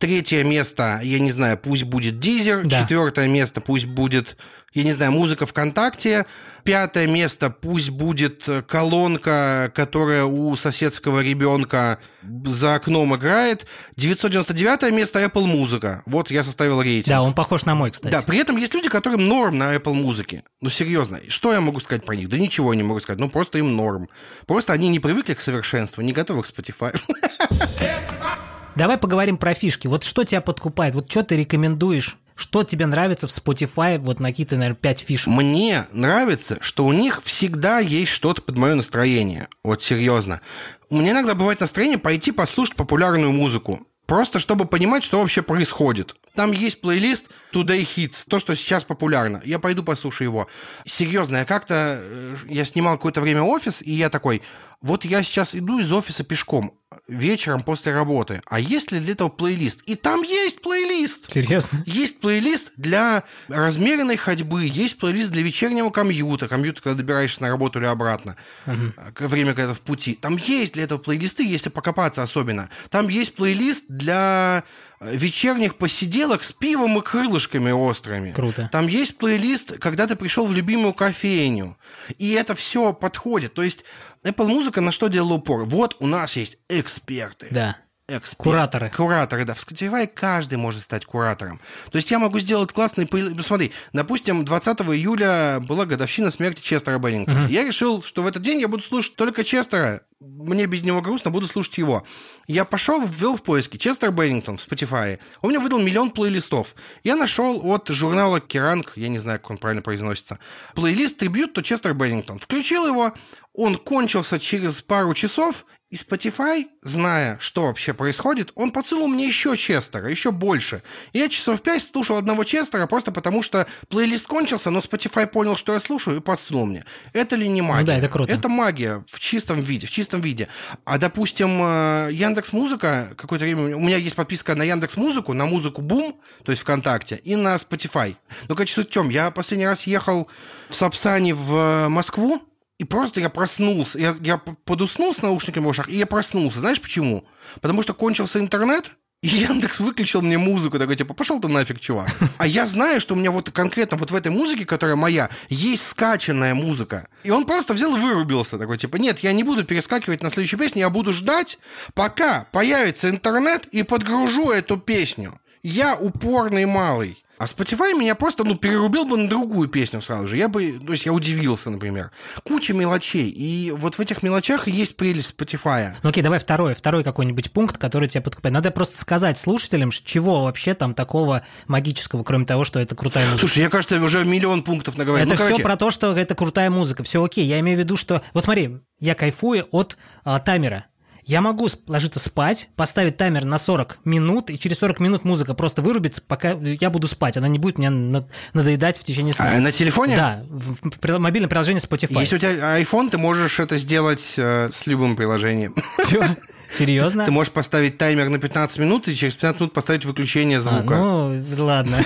Третье 0.02 0.44
место, 0.44 1.00
я 1.04 1.20
не 1.20 1.30
знаю, 1.30 1.60
пусть 1.60 1.84
будет 1.84 2.20
Дизер. 2.20 2.64
Да. 2.64 2.82
Четвертое 2.82 3.28
место 3.28 3.62
пусть 3.62 3.86
будет, 3.86 4.36
я 4.74 4.84
не 4.84 4.94
знаю, 4.94 5.12
музыка 5.12 5.46
ВКонтакте. 5.46 6.26
Пятое 6.64 7.06
место 7.06 7.52
пусть 7.52 7.92
будет 7.92 8.50
колонка, 8.68 9.72
которая 9.76 10.24
у 10.24 10.56
соседского 10.56 11.20
ребенка 11.20 12.00
за 12.46 12.74
окном 12.74 13.16
играет. 13.16 13.68
999 13.96 14.92
место 14.92 15.24
Apple 15.24 15.46
Музыка. 15.46 16.02
Вот 16.08 16.32
я 16.32 16.44
составил 16.44 16.82
рейтинг. 16.82 17.08
Да, 17.10 17.22
он 17.22 17.36
похож 17.36 17.66
на 17.66 17.76
мой, 17.76 17.92
кстати. 17.92 18.12
Да, 18.12 18.24
при 18.24 18.40
этом 18.40 18.58
есть 18.58 18.74
люди, 18.74 18.90
которым 18.90 19.28
норм 19.28 19.60
на 19.60 19.76
Apple 19.76 19.94
музыке. 19.94 20.44
Ну, 20.62 20.72
серьезно, 20.72 21.20
что 21.28 21.54
я 21.54 21.62
могу 21.62 21.80
сказать 21.80 22.04
про 22.04 22.16
них? 22.16 22.28
Да 22.28 22.40
ничего 22.40 22.74
не 22.74 22.82
могу 22.82 23.02
сказать. 23.02 23.20
Ну, 23.20 23.30
просто 23.30 23.60
им 23.60 23.76
норм. 23.76 24.10
Просто 24.48 24.74
они 24.74 24.90
не 24.90 25.00
привыкли 25.00 25.36
к 25.36 25.42
совершенству, 25.42 26.02
не 26.02 26.12
готовы 26.12 26.42
к 26.42 26.48
Spotify. 26.48 27.00
Давай 28.76 28.98
поговорим 28.98 29.38
про 29.38 29.54
фишки. 29.54 29.88
Вот 29.88 30.04
что 30.04 30.24
тебя 30.24 30.42
подкупает? 30.42 30.96
Вот 30.96 31.10
что 31.12 31.24
ты 31.24 31.36
рекомендуешь? 31.38 32.18
Что 32.36 32.64
тебе 32.64 32.86
нравится 32.86 33.28
в 33.28 33.32
Spotify? 33.32 34.00
Вот 34.00 34.20
на 34.20 34.30
какие-то, 34.30 34.56
наверное, 34.56 34.78
5 34.78 35.00
фишек. 35.02 35.28
Мне 35.28 35.86
нравится, 35.92 36.58
что 36.62 36.86
у 36.86 36.94
них 36.94 37.22
всегда 37.24 37.80
есть 37.80 38.12
что-то 38.12 38.42
под 38.42 38.58
мое 38.58 38.76
настроение. 38.76 39.48
Вот 39.64 39.82
серьезно. 39.82 40.42
У 40.90 40.98
меня 40.98 41.12
иногда 41.12 41.36
бывает 41.36 41.60
настроение 41.60 41.98
пойти 41.98 42.32
послушать 42.32 42.76
популярную 42.76 43.32
музыку. 43.32 43.86
Просто 44.08 44.40
чтобы 44.40 44.66
понимать, 44.66 45.04
что 45.04 45.20
вообще 45.22 45.42
происходит. 45.42 46.16
Там 46.36 46.52
есть 46.52 46.82
плейлист 46.82 47.28
Today 47.54 47.88
Hits, 47.96 48.24
то, 48.28 48.40
что 48.40 48.56
сейчас 48.56 48.84
популярно. 48.84 49.42
Я 49.46 49.60
пойду 49.60 49.84
послушаю 49.84 50.30
его. 50.30 50.48
Серьезно, 50.86 51.38
я 51.38 51.46
как-то... 51.46 52.00
э, 52.02 52.36
Я 52.50 52.66
снимал 52.66 52.98
какое-то 52.98 53.22
время 53.22 53.44
офис, 53.44 53.82
и 53.82 53.92
я 53.92 54.10
такой, 54.10 54.42
вот 54.82 55.06
я 55.06 55.24
сейчас 55.24 55.56
иду 55.56 55.80
из 55.80 55.92
офиса 55.92 56.24
пешком 56.24 56.74
вечером 57.12 57.62
после 57.64 57.92
работы. 57.92 58.42
А 58.46 58.60
есть 58.60 58.92
ли 58.92 59.00
для 59.00 59.14
этого 59.14 59.30
плейлист? 59.30 59.82
И 59.86 59.96
там 59.96 60.24
есть 60.24 60.62
плейлист! 60.62 61.32
Серьезно? 61.32 61.84
Есть 61.86 62.20
плейлист 62.20 62.72
для 62.78 63.24
размеренной 63.50 64.18
ходьбы, 64.18 64.66
есть 64.66 64.98
плейлист 64.98 65.32
для 65.32 65.42
вечернего 65.42 65.90
комьюта, 65.90 66.48
комьюта, 66.48 66.82
когда 66.82 66.98
добираешься 66.98 67.42
на 67.42 67.50
работу 67.50 67.80
или 67.80 67.86
обратно, 67.86 68.36
uh 68.66 69.28
время, 69.28 69.54
когда 69.54 69.74
в 69.74 69.82
пути. 69.82 70.14
Там 70.14 70.38
есть 70.38 70.74
для 70.74 70.84
этого 70.84 71.00
плейлисты, 71.00 71.46
если 71.46 71.70
покопаться 71.70 72.24
особенно. 72.24 72.70
Там 72.90 73.10
есть 73.10 73.36
плейлист 73.36 73.86
для 73.88 74.64
э, 75.00 75.16
вечерних 75.16 75.76
посиделок 75.76 76.44
с 76.44 76.52
пивом 76.52 76.98
и 76.98 77.02
крылышками 77.02 77.72
острыми. 77.72 78.32
Круто. 78.32 78.70
Там 78.72 78.88
есть 78.88 79.18
плейлист, 79.18 79.78
когда 79.80 80.08
ты 80.08 80.16
пришел 80.16 80.48
в 80.48 80.54
любимую 80.54 80.94
кофейню. 80.94 81.78
И 82.18 82.32
это 82.32 82.56
все 82.56 82.94
подходит. 82.94 83.54
То 83.54 83.64
есть 83.64 83.84
Apple 84.26 84.48
Музыка 84.48 84.82
на 84.82 84.92
что 84.92 85.08
делала 85.08 85.34
упор? 85.34 85.66
Вот 85.66 85.96
у 86.00 86.08
нас 86.08 86.36
есть 86.36 86.58
эксперты. 86.70 87.48
Да. 87.52 87.78
Эксперт. 88.08 88.38
Кураторы. 88.38 88.90
Кураторы, 88.90 89.46
да. 89.46 89.54
В 89.54 89.60
Spotify 89.66 90.06
каждый 90.06 90.58
может 90.58 90.82
стать 90.84 91.06
куратором. 91.06 91.62
То 91.92 91.98
есть 91.98 92.12
я 92.12 92.20
могу 92.20 92.40
сделать 92.40 92.74
классный... 92.74 93.06
плей- 93.06 93.34
Ну, 93.34 93.42
смотри, 93.42 93.72
допустим, 93.94 94.44
20 94.44 94.82
июля 94.82 95.60
была 95.62 95.86
годовщина 95.86 96.30
смерти 96.30 96.62
Честера 96.62 96.98
Беннингтона. 97.00 97.48
Я 97.48 97.64
решил, 97.64 98.04
что 98.04 98.22
в 98.24 98.28
этот 98.28 98.42
день 98.42 98.60
я 98.60 98.68
буду 98.68 98.84
слушать 98.84 99.16
только 99.16 99.46
Честера. 99.46 100.02
Мне 100.20 100.66
без 100.68 100.84
него 100.84 101.02
грустно, 101.02 101.32
буду 101.32 101.48
слушать 101.48 101.78
его. 101.80 102.06
Я 102.48 102.66
пошел, 102.66 103.02
ввел 103.02 103.38
в 103.38 103.44
поиске 103.44 103.78
Честер 103.80 104.12
Беннингтон 104.12 104.58
в 104.58 104.68
Spotify. 104.68 105.18
Он 105.42 105.50
мне 105.50 105.58
выдал 105.60 105.80
миллион 105.82 106.12
плейлистов. 106.12 106.76
Я 107.04 107.16
нашел 107.16 107.62
от 107.72 107.88
журнала 107.88 108.40
Керанг, 108.42 108.92
я 108.98 109.08
не 109.08 109.18
знаю, 109.20 109.40
как 109.40 109.50
он 109.52 109.58
правильно 109.58 109.82
произносится, 109.82 110.38
плейлист 110.76 111.18
трибют 111.18 111.54
то 111.54 111.64
Честер 111.64 111.94
Беннингтон. 111.96 112.38
Включил 112.40 112.86
его, 112.86 113.14
он 113.54 113.78
кончился 113.78 114.40
через 114.40 114.82
пару 114.82 115.14
часов, 115.14 115.66
и 115.92 115.98
Spotify, 115.98 116.68
зная, 116.82 117.38
что 117.42 117.64
вообще 117.64 117.94
происходит, 117.94 118.54
он 118.56 118.72
подсунул 118.72 119.10
мне 119.10 119.28
еще 119.28 119.58
Честера, 119.58 120.10
еще 120.10 120.32
больше. 120.32 120.84
И 121.12 121.20
я 121.20 121.28
часов 121.28 121.62
пять 121.62 121.84
слушал 121.84 122.16
одного 122.16 122.46
Честера 122.46 122.88
просто 122.88 123.12
потому, 123.12 123.44
что 123.44 123.68
плейлист 123.90 124.26
кончился, 124.26 124.70
но 124.70 124.80
Spotify 124.80 125.28
понял, 125.28 125.58
что 125.58 125.74
я 125.74 125.82
слушаю, 125.82 126.18
и 126.18 126.22
подсунул 126.22 126.66
мне. 126.66 126.86
Это 127.12 127.36
ли 127.36 127.50
не 127.50 127.62
магия? 127.62 127.88
да, 127.88 127.98
это 127.98 128.08
круто. 128.08 128.32
Это 128.32 128.48
магия 128.48 129.04
в 129.12 129.20
чистом 129.20 129.62
виде, 129.62 129.86
в 129.86 129.92
чистом 129.92 130.22
виде. 130.22 130.48
А, 130.86 130.98
допустим, 130.98 131.60
Яндекс 132.08 132.54
Музыка, 132.54 133.10
какое-то 133.18 133.44
время, 133.44 133.76
у 133.76 133.82
меня 133.82 133.98
есть 133.98 134.16
подписка 134.16 134.56
на 134.56 134.64
Яндекс 134.64 134.96
Музыку, 134.96 135.34
на 135.34 135.46
музыку 135.46 135.82
Бум, 135.82 136.16
то 136.46 136.54
есть 136.54 136.62
ВКонтакте, 136.62 137.20
и 137.22 137.36
на 137.36 137.58
Spotify. 137.58 138.16
Но, 138.48 138.56
короче, 138.56 138.76
суть 138.76 138.88
в 138.88 138.94
чем, 138.94 139.10
я 139.10 139.30
последний 139.30 139.68
раз 139.68 139.86
ехал 139.86 140.30
в 140.70 140.74
Сапсане 140.74 141.34
в 141.34 141.54
э, 141.54 141.90
Москву, 141.90 142.42
и 142.82 142.84
просто 142.84 143.20
я 143.20 143.30
проснулся. 143.30 144.00
Я, 144.00 144.16
я 144.22 144.38
подуснул 144.38 145.14
с 145.14 145.22
наушниками 145.22 145.66
в 145.66 145.68
ушах, 145.68 145.88
и 145.88 145.98
я 145.98 146.08
проснулся. 146.08 146.62
Знаешь 146.62 146.82
почему? 146.82 147.26
Потому 147.62 147.84
что 147.84 147.94
кончился 147.94 148.40
интернет, 148.40 148.94
и 149.22 149.28
Яндекс 149.28 149.82
выключил 149.82 150.24
мне 150.24 150.40
музыку, 150.40 150.80
такой, 150.80 150.96
типа, 150.96 151.14
пошел 151.14 151.40
ты 151.40 151.48
нафиг, 151.48 151.80
чувак. 151.80 152.10
А 152.40 152.48
я 152.48 152.66
знаю, 152.66 153.00
что 153.00 153.14
у 153.14 153.18
меня 153.18 153.30
вот 153.30 153.52
конкретно 153.52 153.98
вот 153.98 154.10
в 154.10 154.16
этой 154.16 154.32
музыке, 154.32 154.66
которая 154.66 154.96
моя, 154.96 155.30
есть 155.48 155.88
скачанная 155.90 156.56
музыка. 156.56 157.08
И 157.24 157.30
он 157.30 157.46
просто 157.46 157.76
взял 157.76 157.96
и 157.96 158.00
вырубился, 158.00 158.58
такой, 158.58 158.80
типа, 158.80 158.96
нет, 158.96 159.20
я 159.20 159.32
не 159.32 159.44
буду 159.44 159.64
перескакивать 159.64 160.24
на 160.24 160.32
следующую 160.32 160.60
песню, 160.60 160.80
я 160.80 160.90
буду 160.90 161.14
ждать, 161.14 161.60
пока 161.94 162.48
появится 162.52 163.12
интернет 163.12 163.68
и 163.68 163.84
подгружу 163.84 164.50
эту 164.50 164.78
песню. 164.78 165.40
Я 165.62 165.96
упорный 165.96 166.66
малый. 166.66 167.24
А 167.42 167.46
Spotify 167.46 167.98
меня 167.98 168.14
просто, 168.14 168.44
ну, 168.44 168.56
перерубил 168.56 169.04
бы 169.04 169.18
на 169.18 169.28
другую 169.28 169.68
песню 169.68 170.00
сразу 170.00 170.28
же. 170.28 170.38
Я 170.38 170.48
бы, 170.48 170.74
то 170.74 170.92
есть 170.92 171.08
я 171.08 171.12
удивился, 171.12 171.72
например. 171.72 172.12
Куча 172.44 172.72
мелочей. 172.72 173.30
И 173.30 173.72
вот 173.72 173.96
в 173.96 174.00
этих 174.00 174.22
мелочах 174.22 174.68
и 174.68 174.72
есть 174.72 174.96
прелесть 174.96 175.34
Spotify. 175.36 175.94
Ну 176.04 176.12
окей, 176.12 176.22
давай 176.22 176.38
второй, 176.38 176.76
второй 176.76 177.04
какой-нибудь 177.04 177.52
пункт, 177.52 177.80
который 177.80 178.08
тебя 178.08 178.22
подкупает. 178.22 178.54
Надо 178.54 178.70
просто 178.70 179.02
сказать 179.02 179.40
слушателям, 179.40 179.90
чего 179.90 180.44
вообще 180.44 180.76
там 180.76 180.94
такого 180.94 181.42
магического, 181.66 182.24
кроме 182.24 182.46
того, 182.46 182.64
что 182.64 182.80
это 182.80 182.94
крутая 182.94 183.26
музыка. 183.26 183.40
Слушай, 183.40 183.64
я, 183.64 183.70
кажется, 183.72 184.00
уже 184.00 184.24
миллион 184.24 184.62
пунктов 184.62 184.96
наговорил. 185.00 185.26
Это 185.26 185.32
ну, 185.32 185.36
все 185.38 185.46
короче, 185.46 185.64
про 185.64 185.78
то, 185.78 185.90
что 185.90 186.16
это 186.16 186.36
крутая 186.36 186.70
музыка. 186.70 187.02
Все 187.02 187.24
окей. 187.24 187.48
Я 187.48 187.60
имею 187.62 187.76
в 187.76 187.80
виду, 187.80 187.98
что. 187.98 188.22
Вот 188.36 188.44
смотри, 188.44 188.82
я 189.00 189.16
кайфую 189.16 189.68
от 189.72 189.98
а, 190.24 190.38
таймера. 190.38 190.86
Я 191.26 191.42
могу 191.42 191.70
ложиться 191.88 192.20
спать, 192.20 192.70
поставить 192.76 193.18
таймер 193.18 193.46
на 193.46 193.60
40 193.60 194.00
минут, 194.06 194.50
и 194.50 194.58
через 194.58 194.80
40 194.80 195.00
минут 195.00 195.26
музыка 195.26 195.54
просто 195.54 195.82
вырубится, 195.82 196.22
пока 196.22 196.52
я 196.52 196.90
буду 196.90 197.08
спать. 197.08 197.38
Она 197.38 197.48
не 197.48 197.60
будет 197.60 197.78
меня 197.78 198.24
надоедать 198.54 198.98
в 198.98 199.04
течение 199.04 199.34
сна. 199.34 199.52
А 199.56 199.60
на 199.60 199.72
телефоне? 199.72 200.16
Да, 200.16 200.44
в, 200.50 201.20
мобильном 201.20 201.50
приложении 201.50 201.82
Spotify. 201.82 202.20
Если 202.20 202.36
у 202.36 202.40
тебя 202.40 202.80
iPhone, 202.82 203.10
ты 203.10 203.18
можешь 203.18 203.60
это 203.60 203.78
сделать 203.78 204.34
э, 204.38 204.70
с 204.72 204.88
любым 204.88 205.16
приложением. 205.16 205.76
Чё? 206.10 206.24
Серьезно? 206.72 207.26
Ты 207.26 207.32
можешь 207.32 207.52
поставить 207.52 207.98
таймер 207.98 208.30
на 208.30 208.40
15 208.40 208.78
минут 208.80 209.08
и 209.08 209.16
через 209.16 209.36
15 209.36 209.60
минут 209.60 209.74
поставить 209.74 210.06
выключение 210.06 210.62
звука. 210.62 210.96
А, 210.96 211.30
ну, 211.30 211.66
ладно. 211.66 211.98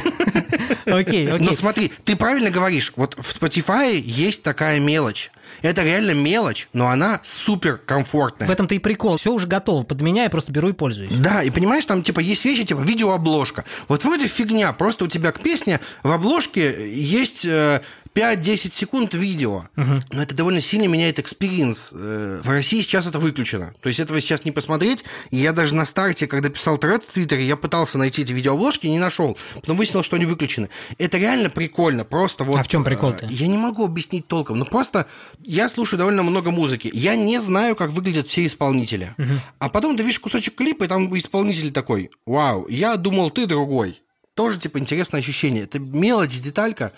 Окей, 0.85 1.27
окей. 1.27 1.47
Но 1.47 1.55
смотри, 1.55 1.91
ты 2.03 2.15
правильно 2.15 2.51
говоришь. 2.51 2.93
Вот 2.95 3.15
в 3.15 3.35
Spotify 3.35 3.95
есть 3.95 4.43
такая 4.43 4.79
мелочь. 4.79 5.31
Это 5.61 5.83
реально 5.83 6.11
мелочь, 6.11 6.67
но 6.73 6.87
она 6.87 7.21
супер 7.23 7.77
комфортная. 7.77 8.47
В 8.47 8.51
этом-то 8.51 8.75
и 8.75 8.79
прикол. 8.79 9.17
Все 9.17 9.31
уже 9.31 9.47
готово. 9.47 9.83
Под 9.83 10.01
меня 10.01 10.23
я 10.23 10.29
просто 10.29 10.51
беру 10.51 10.69
и 10.69 10.73
пользуюсь. 10.73 11.11
Да, 11.11 11.43
и 11.43 11.49
понимаешь, 11.49 11.85
там 11.85 12.01
типа 12.03 12.19
есть 12.19 12.45
вещи, 12.45 12.63
типа 12.65 12.79
видеообложка. 12.81 13.65
Вот 13.87 14.03
вроде 14.03 14.27
фигня, 14.27 14.71
просто 14.73 15.05
у 15.05 15.07
тебя 15.07 15.31
к 15.31 15.39
песне 15.41 15.79
в 16.03 16.11
обложке 16.11 16.91
есть 16.93 17.45
э, 17.45 17.81
5-10 18.13 18.73
секунд 18.73 19.13
видео. 19.13 19.65
Угу. 19.75 19.99
Но 20.11 20.23
это 20.23 20.33
довольно 20.35 20.61
сильно 20.61 20.87
меняет 20.87 21.19
experience. 21.19 21.89
Э, 21.93 22.41
В 22.43 22.49
России 22.49 22.81
сейчас 22.81 23.05
это 23.07 23.19
выключено. 23.19 23.73
То 23.81 23.89
есть 23.89 23.99
этого 23.99 24.19
сейчас 24.21 24.45
не 24.45 24.51
посмотреть. 24.51 25.03
И 25.31 25.37
я 25.37 25.51
даже 25.51 25.75
на 25.75 25.85
старте, 25.85 26.25
когда 26.27 26.49
писал 26.49 26.77
тред 26.77 27.03
в 27.03 27.11
Твиттере, 27.11 27.45
я 27.45 27.55
пытался 27.57 27.97
найти 27.97 28.21
эти 28.21 28.31
видеообложки 28.31 28.85
и 28.85 28.91
не 28.91 28.99
нашел. 28.99 29.37
Потом 29.55 29.75
выяснил, 29.77 30.03
что 30.03 30.15
они 30.15 30.25
выключены. 30.25 30.69
Это 30.97 31.17
реально 31.17 31.49
прикольно. 31.49 32.05
Просто 32.05 32.43
вот... 32.45 32.59
А 32.59 32.63
в 32.63 32.67
чем 32.69 32.83
прикол-то? 32.85 33.25
э, 33.25 33.29
Я 33.29 33.47
не 33.47 33.57
могу 33.57 33.85
объяснить 33.85 34.27
толком. 34.27 34.59
Но 34.59 34.65
просто 34.65 35.07
я 35.43 35.69
слушаю 35.69 35.97
довольно 35.97 36.23
много 36.23 36.51
музыки. 36.51 36.89
Я 36.93 37.15
не 37.15 37.39
знаю, 37.39 37.75
как 37.75 37.91
выглядят 37.91 38.27
все 38.27 38.45
исполнители. 38.45 39.13
Угу. 39.17 39.29
А 39.59 39.69
потом 39.69 39.97
ты 39.97 40.03
видишь 40.03 40.19
кусочек 40.19 40.55
клипа, 40.55 40.83
и 40.83 40.87
там 40.87 41.15
исполнитель 41.17 41.71
такой, 41.71 42.11
вау, 42.25 42.67
я 42.67 42.95
думал, 42.97 43.29
ты 43.31 43.45
другой. 43.45 44.01
Тоже, 44.33 44.59
типа, 44.59 44.79
интересное 44.79 45.21
ощущение. 45.21 45.63
Это 45.63 45.79
мелочь, 45.79 46.39
деталька. 46.39 46.91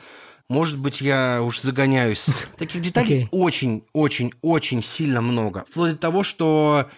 Может 0.50 0.78
быть, 0.78 1.02
я 1.02 1.42
уж 1.44 1.62
загоняюсь. 1.62 2.26
Таких 2.58 2.82
деталей 2.82 3.24
Окей. 3.24 3.28
очень, 3.32 3.84
очень, 3.94 4.34
очень 4.42 4.82
сильно 4.82 5.22
много. 5.22 5.66
Вплоть 5.70 5.92
до 5.92 5.98
того, 5.98 6.24
что 6.24 6.90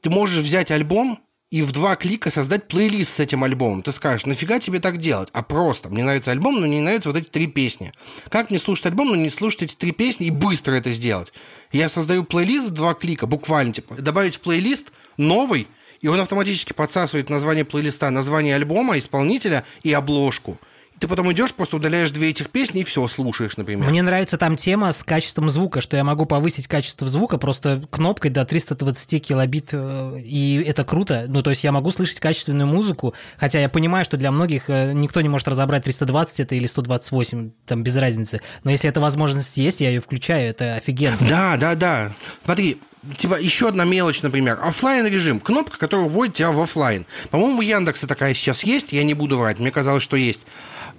ты 0.00 0.10
можешь 0.10 0.42
взять 0.42 0.70
альбом 0.70 1.20
и 1.50 1.62
в 1.62 1.72
два 1.72 1.96
клика 1.96 2.30
создать 2.30 2.68
плейлист 2.68 3.14
с 3.14 3.20
этим 3.20 3.42
альбомом. 3.42 3.82
Ты 3.82 3.92
скажешь, 3.92 4.26
нафига 4.26 4.58
тебе 4.58 4.80
так 4.80 4.98
делать? 4.98 5.30
А 5.32 5.42
просто, 5.42 5.88
мне 5.88 6.04
нравится 6.04 6.30
альбом, 6.30 6.60
но 6.60 6.66
не 6.66 6.80
нравятся 6.80 7.08
вот 7.08 7.18
эти 7.18 7.28
три 7.28 7.46
песни. 7.46 7.92
Как 8.28 8.50
мне 8.50 8.58
слушать 8.58 8.86
альбом, 8.86 9.08
но 9.08 9.16
не 9.16 9.30
слушать 9.30 9.62
эти 9.62 9.74
три 9.74 9.92
песни 9.92 10.26
и 10.26 10.30
быстро 10.30 10.74
это 10.74 10.92
сделать? 10.92 11.32
Я 11.72 11.88
создаю 11.88 12.24
плейлист 12.24 12.68
в 12.68 12.74
два 12.74 12.94
клика, 12.94 13.26
буквально, 13.26 13.72
типа, 13.72 13.94
добавить 13.94 14.36
в 14.36 14.40
плейлист 14.40 14.88
новый, 15.16 15.68
и 16.02 16.08
он 16.08 16.20
автоматически 16.20 16.74
подсасывает 16.74 17.30
название 17.30 17.64
плейлиста, 17.64 18.10
название 18.10 18.54
альбома, 18.54 18.98
исполнителя 18.98 19.64
и 19.82 19.92
обложку. 19.92 20.58
Ты 21.00 21.06
потом 21.08 21.30
идешь, 21.32 21.54
просто 21.54 21.76
удаляешь 21.76 22.10
две 22.10 22.30
этих 22.30 22.50
песни 22.50 22.80
и 22.80 22.84
все 22.84 23.06
слушаешь, 23.08 23.56
например. 23.56 23.88
Мне 23.88 24.02
нравится 24.02 24.36
там 24.38 24.56
тема 24.56 24.92
с 24.92 25.04
качеством 25.04 25.50
звука, 25.50 25.80
что 25.80 25.96
я 25.96 26.04
могу 26.04 26.26
повысить 26.26 26.66
качество 26.66 27.06
звука 27.06 27.38
просто 27.38 27.82
кнопкой 27.90 28.30
до 28.30 28.44
320 28.44 29.24
килобит, 29.24 29.70
э, 29.72 30.20
и 30.24 30.62
это 30.66 30.84
круто. 30.84 31.26
Ну, 31.28 31.42
то 31.42 31.50
есть 31.50 31.64
я 31.64 31.72
могу 31.72 31.90
слышать 31.90 32.20
качественную 32.20 32.66
музыку, 32.66 33.14
хотя 33.36 33.60
я 33.60 33.68
понимаю, 33.68 34.04
что 34.04 34.16
для 34.16 34.32
многих 34.32 34.64
э, 34.68 34.92
никто 34.92 35.20
не 35.20 35.28
может 35.28 35.46
разобрать 35.48 35.84
320 35.84 36.40
это 36.40 36.54
или 36.54 36.66
128, 36.66 37.50
там 37.66 37.82
без 37.82 37.96
разницы. 37.96 38.40
Но 38.64 38.70
если 38.70 38.90
эта 38.90 39.00
возможность 39.00 39.56
есть, 39.56 39.80
я 39.80 39.88
ее 39.90 40.00
включаю, 40.00 40.50
это 40.50 40.74
офигенно. 40.74 41.16
Да, 41.28 41.56
да, 41.56 41.74
да. 41.74 42.12
Смотри, 42.44 42.78
типа 43.16 43.40
еще 43.40 43.68
одна 43.68 43.84
мелочь, 43.84 44.22
например, 44.22 44.58
офлайн 44.62 45.06
режим, 45.06 45.40
кнопка, 45.40 45.78
которая 45.78 46.08
вводит 46.08 46.34
тебя 46.34 46.52
в 46.52 46.60
офлайн. 46.60 47.06
По-моему, 47.30 47.58
у 47.58 47.62
Яндекса 47.62 48.06
такая 48.06 48.34
сейчас 48.34 48.64
есть, 48.64 48.92
я 48.92 49.04
не 49.04 49.14
буду 49.14 49.38
врать, 49.38 49.58
мне 49.58 49.70
казалось, 49.70 50.02
что 50.02 50.16
есть. 50.16 50.46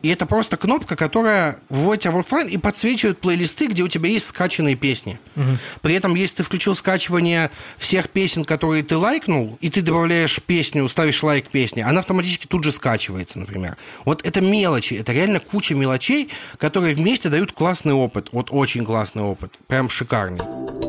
И 0.02 0.10
это 0.10 0.26
просто 0.26 0.58
кнопка, 0.58 0.96
которая 0.96 1.60
вводит 1.70 2.04
тебя 2.04 2.14
в 2.14 2.20
офлайн 2.20 2.48
и 2.48 2.58
подсвечивает 2.58 3.20
плейлисты, 3.20 3.68
где 3.68 3.84
у 3.84 3.88
тебя 3.88 4.10
есть 4.10 4.28
скачанные 4.28 4.76
песни. 4.76 5.20
Угу. 5.36 5.58
При 5.82 5.96
этом, 5.96 6.16
если 6.16 6.38
ты 6.38 6.44
включил 6.44 6.76
скачивание 6.76 7.52
всех 7.78 8.10
песен, 8.10 8.46
которые 8.46 8.84
ты 8.84 8.98
лайкнул, 8.98 9.58
и 9.62 9.70
ты 9.70 9.82
добавляешь 9.82 10.42
песню, 10.42 10.88
ставишь 10.88 11.22
лайк 11.24 11.48
песни, 11.48 11.82
она 11.82 12.00
автоматически 12.00 12.48
тут 12.48 12.64
же 12.64 12.72
скачивается, 12.72 13.40
например. 13.40 13.78
Вот 14.06 14.26
это 14.26 14.42
мелочи, 14.42 14.94
это 14.94 15.12
реально 15.12 15.40
куча 15.40 15.76
мелочей, 15.76 16.30
которые 16.58 16.96
вместе 16.96 17.30
дают 17.30 17.52
классный 17.52 17.94
опыт. 17.94 18.30
Вот 18.32 18.50
очень 18.52 18.86
классный 18.86 19.24
опыт. 19.24 19.54
Прям 19.68 19.90
шикарный. 19.90 20.89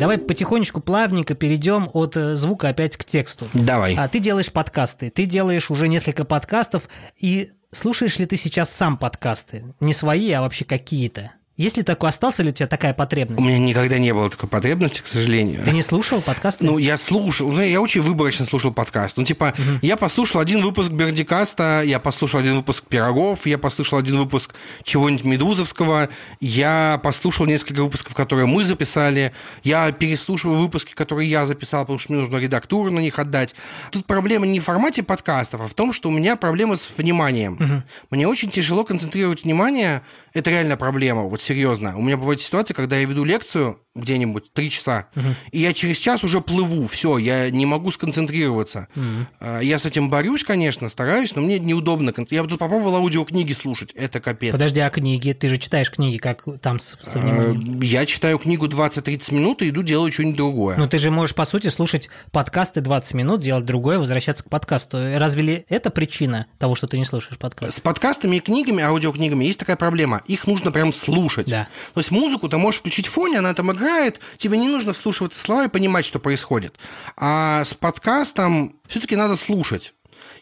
Давай 0.00 0.16
потихонечку, 0.16 0.80
плавненько 0.80 1.34
перейдем 1.34 1.90
от 1.92 2.16
э, 2.16 2.34
звука 2.34 2.70
опять 2.70 2.96
к 2.96 3.04
тексту. 3.04 3.48
Давай. 3.52 3.94
А 3.96 4.08
ты 4.08 4.18
делаешь 4.18 4.50
подкасты, 4.50 5.10
ты 5.10 5.26
делаешь 5.26 5.70
уже 5.70 5.88
несколько 5.88 6.24
подкастов, 6.24 6.88
и 7.18 7.50
слушаешь 7.70 8.18
ли 8.18 8.24
ты 8.24 8.38
сейчас 8.38 8.70
сам 8.70 8.96
подкасты? 8.96 9.62
Не 9.78 9.92
свои, 9.92 10.30
а 10.30 10.40
вообще 10.40 10.64
какие-то? 10.64 11.32
Есть 11.60 11.76
ли 11.76 11.82
такое, 11.82 12.08
остался 12.08 12.42
ли 12.42 12.48
у 12.48 12.52
тебя 12.52 12.66
такая 12.66 12.94
потребность? 12.94 13.38
У 13.38 13.44
меня 13.44 13.58
никогда 13.58 13.98
не 13.98 14.14
было 14.14 14.30
такой 14.30 14.48
потребности, 14.48 15.02
к 15.02 15.06
сожалению. 15.06 15.62
Ты 15.62 15.72
не 15.72 15.82
слушал 15.82 16.22
подкасты? 16.22 16.64
Ну, 16.64 16.78
я 16.78 16.96
слушал, 16.96 17.52
ну, 17.52 17.60
я 17.60 17.82
очень 17.82 18.00
выборочно 18.00 18.46
слушал 18.46 18.72
подкаст. 18.72 19.18
Ну, 19.18 19.24
типа, 19.24 19.52
угу. 19.52 19.78
я 19.82 19.98
послушал 19.98 20.40
один 20.40 20.62
выпуск 20.62 20.90
Бердикаста, 20.90 21.82
я 21.84 22.00
послушал 22.00 22.40
один 22.40 22.56
выпуск 22.56 22.84
Пирогов, 22.88 23.44
я 23.44 23.58
послушал 23.58 23.98
один 23.98 24.16
выпуск 24.16 24.54
чего-нибудь 24.84 25.26
Медузовского, 25.26 26.08
я 26.40 26.98
послушал 27.02 27.44
несколько 27.44 27.82
выпусков, 27.82 28.14
которые 28.14 28.46
мы 28.46 28.64
записали, 28.64 29.34
я 29.62 29.92
переслушиваю 29.92 30.60
выпуски, 30.60 30.94
которые 30.94 31.28
я 31.28 31.44
записал, 31.44 31.82
потому 31.82 31.98
что 31.98 32.14
мне 32.14 32.22
нужно 32.22 32.38
редактуру 32.38 32.90
на 32.90 33.00
них 33.00 33.18
отдать. 33.18 33.54
Тут 33.90 34.06
проблема 34.06 34.46
не 34.46 34.60
в 34.60 34.64
формате 34.64 35.02
подкастов, 35.02 35.60
а 35.60 35.66
в 35.66 35.74
том, 35.74 35.92
что 35.92 36.08
у 36.08 36.12
меня 36.12 36.36
проблема 36.36 36.76
с 36.76 36.88
вниманием. 36.96 37.58
Угу. 37.60 37.82
Мне 38.12 38.26
очень 38.26 38.48
тяжело 38.48 38.82
концентрировать 38.82 39.44
внимание, 39.44 40.00
это 40.32 40.50
реально 40.50 40.76
проблема. 40.76 41.22
Вот 41.22 41.42
серьезно. 41.42 41.96
У 41.96 42.02
меня 42.02 42.16
бывает 42.16 42.40
ситуация, 42.40 42.74
когда 42.74 42.96
я 42.96 43.04
веду 43.04 43.24
лекцию, 43.24 43.80
где-нибудь 43.96 44.52
три 44.52 44.70
часа, 44.70 45.08
угу. 45.16 45.26
и 45.50 45.58
я 45.58 45.72
через 45.72 45.96
час 45.98 46.22
уже 46.22 46.40
плыву, 46.40 46.86
все, 46.86 47.18
я 47.18 47.50
не 47.50 47.66
могу 47.66 47.90
сконцентрироваться. 47.90 48.86
Угу. 48.94 49.60
Я 49.62 49.80
с 49.80 49.84
этим 49.84 50.10
борюсь, 50.10 50.44
конечно, 50.44 50.88
стараюсь, 50.88 51.34
но 51.34 51.42
мне 51.42 51.58
неудобно. 51.58 52.14
Я 52.30 52.44
тут 52.44 52.60
попробовал 52.60 52.96
аудиокниги 52.96 53.52
слушать, 53.52 53.90
это 53.94 54.20
капец. 54.20 54.52
Подожди, 54.52 54.78
а 54.80 54.90
книги? 54.90 55.32
Ты 55.32 55.48
же 55.48 55.58
читаешь 55.58 55.90
книги, 55.90 56.18
как 56.18 56.44
там 56.60 56.78
со 56.78 56.96
вниманием? 57.18 57.80
Я 57.80 58.06
читаю 58.06 58.38
книгу 58.38 58.66
20-30 58.66 59.34
минут 59.34 59.62
и 59.62 59.70
иду 59.70 59.82
делать 59.82 60.14
что-нибудь 60.14 60.36
другое. 60.36 60.76
Ну 60.76 60.86
ты 60.86 60.98
же 60.98 61.10
можешь, 61.10 61.34
по 61.34 61.44
сути, 61.44 61.66
слушать 61.66 62.08
подкасты 62.30 62.80
20 62.80 63.14
минут, 63.14 63.40
делать 63.40 63.64
другое, 63.64 63.98
возвращаться 63.98 64.44
к 64.44 64.48
подкасту. 64.48 64.98
Разве 65.16 65.42
ли 65.42 65.64
это 65.68 65.90
причина 65.90 66.46
того, 66.58 66.76
что 66.76 66.86
ты 66.86 66.96
не 66.96 67.04
слушаешь 67.04 67.38
подкаст? 67.38 67.74
С 67.74 67.80
подкастами 67.80 68.36
и 68.36 68.40
книгами, 68.40 68.84
аудиокнигами 68.84 69.44
есть 69.44 69.58
такая 69.58 69.76
проблема. 69.76 70.19
Их 70.26 70.46
нужно 70.46 70.72
прям 70.72 70.92
слушать. 70.92 71.46
Да. 71.46 71.68
То 71.94 72.00
есть 72.00 72.10
музыку 72.10 72.48
ты 72.48 72.58
можешь 72.58 72.80
включить 72.80 73.06
в 73.06 73.12
фоне, 73.12 73.38
она 73.38 73.54
там 73.54 73.72
играет, 73.72 74.20
тебе 74.36 74.58
не 74.58 74.68
нужно 74.68 74.92
вслушиваться 74.92 75.40
слова 75.40 75.64
и 75.64 75.68
понимать, 75.68 76.04
что 76.04 76.18
происходит. 76.18 76.76
А 77.16 77.64
с 77.64 77.74
подкастом 77.74 78.74
все-таки 78.86 79.16
надо 79.16 79.36
слушать. 79.36 79.94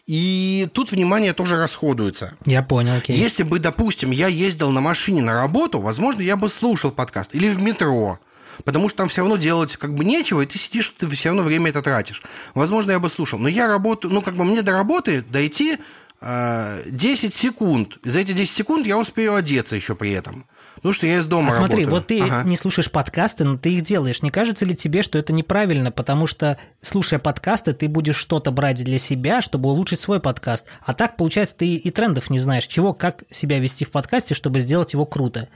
И 0.05 0.67
тут 0.73 0.91
внимание 0.91 1.33
тоже 1.33 1.57
расходуется. 1.57 2.35
Я 2.45 2.63
понял, 2.63 2.95
окей. 2.95 3.15
Если 3.15 3.43
бы, 3.43 3.59
допустим, 3.59 4.09
я 4.09 4.27
ездил 4.27 4.71
на 4.71 4.81
машине 4.81 5.21
на 5.21 5.33
работу, 5.33 5.79
возможно, 5.79 6.21
я 6.21 6.35
бы 6.35 6.49
слушал 6.49 6.91
подкаст. 6.91 7.35
Или 7.35 7.49
в 7.49 7.61
метро. 7.61 8.19
Потому 8.65 8.89
что 8.89 8.97
там 8.97 9.07
все 9.07 9.21
равно 9.21 9.37
делать 9.37 9.77
как 9.77 9.93
бы 9.93 10.03
нечего, 10.03 10.41
и 10.41 10.45
ты 10.45 10.57
сидишь, 10.57 10.93
ты 10.97 11.07
все 11.09 11.29
равно 11.29 11.43
время 11.43 11.69
это 11.69 11.81
тратишь. 11.81 12.23
Возможно, 12.55 12.91
я 12.91 12.99
бы 12.99 13.09
слушал. 13.09 13.39
Но 13.39 13.47
я 13.47 13.67
работаю, 13.67 14.13
ну, 14.13 14.21
как 14.21 14.35
бы 14.35 14.43
мне 14.43 14.61
до 14.61 14.71
работы 14.71 15.21
дойти 15.21 15.77
10 16.21 16.91
э, 16.91 17.35
секунд. 17.35 17.97
За 18.03 18.19
эти 18.19 18.33
10 18.33 18.49
секунд 18.49 18.85
я 18.85 18.97
успею 18.97 19.35
одеться 19.35 19.75
еще 19.75 19.95
при 19.95 20.11
этом. 20.11 20.45
Ну 20.83 20.93
что 20.93 21.07
я 21.07 21.17
из 21.17 21.25
дома 21.25 21.49
а 21.49 21.51
смотри, 21.51 21.85
работаю. 21.85 21.89
вот 21.89 22.07
ты 22.07 22.21
ага. 22.21 22.47
не 22.47 22.57
слушаешь 22.57 22.91
подкасты, 22.91 23.43
но 23.45 23.57
ты 23.57 23.73
их 23.75 23.83
делаешь. 23.83 24.21
Не 24.21 24.29
кажется 24.29 24.65
ли 24.65 24.75
тебе, 24.75 25.01
что 25.01 25.17
это 25.17 25.31
неправильно? 25.33 25.91
Потому 25.91 26.27
что, 26.27 26.57
слушая 26.81 27.19
подкасты, 27.19 27.73
ты 27.73 27.87
будешь 27.87 28.17
что-то 28.17 28.51
брать 28.51 28.83
для 28.83 28.97
себя, 28.97 29.41
чтобы 29.41 29.69
улучшить 29.69 29.99
свой 29.99 30.19
подкаст. 30.19 30.65
А 30.81 30.93
так, 30.93 31.15
получается, 31.15 31.55
ты 31.55 31.75
и 31.75 31.89
трендов 31.89 32.29
не 32.29 32.39
знаешь, 32.39 32.67
чего, 32.67 32.93
как 32.93 33.23
себя 33.29 33.59
вести 33.59 33.85
в 33.85 33.91
подкасте, 33.91 34.33
чтобы 34.33 34.59
сделать 34.59 34.93
его 34.93 35.05
круто. 35.05 35.47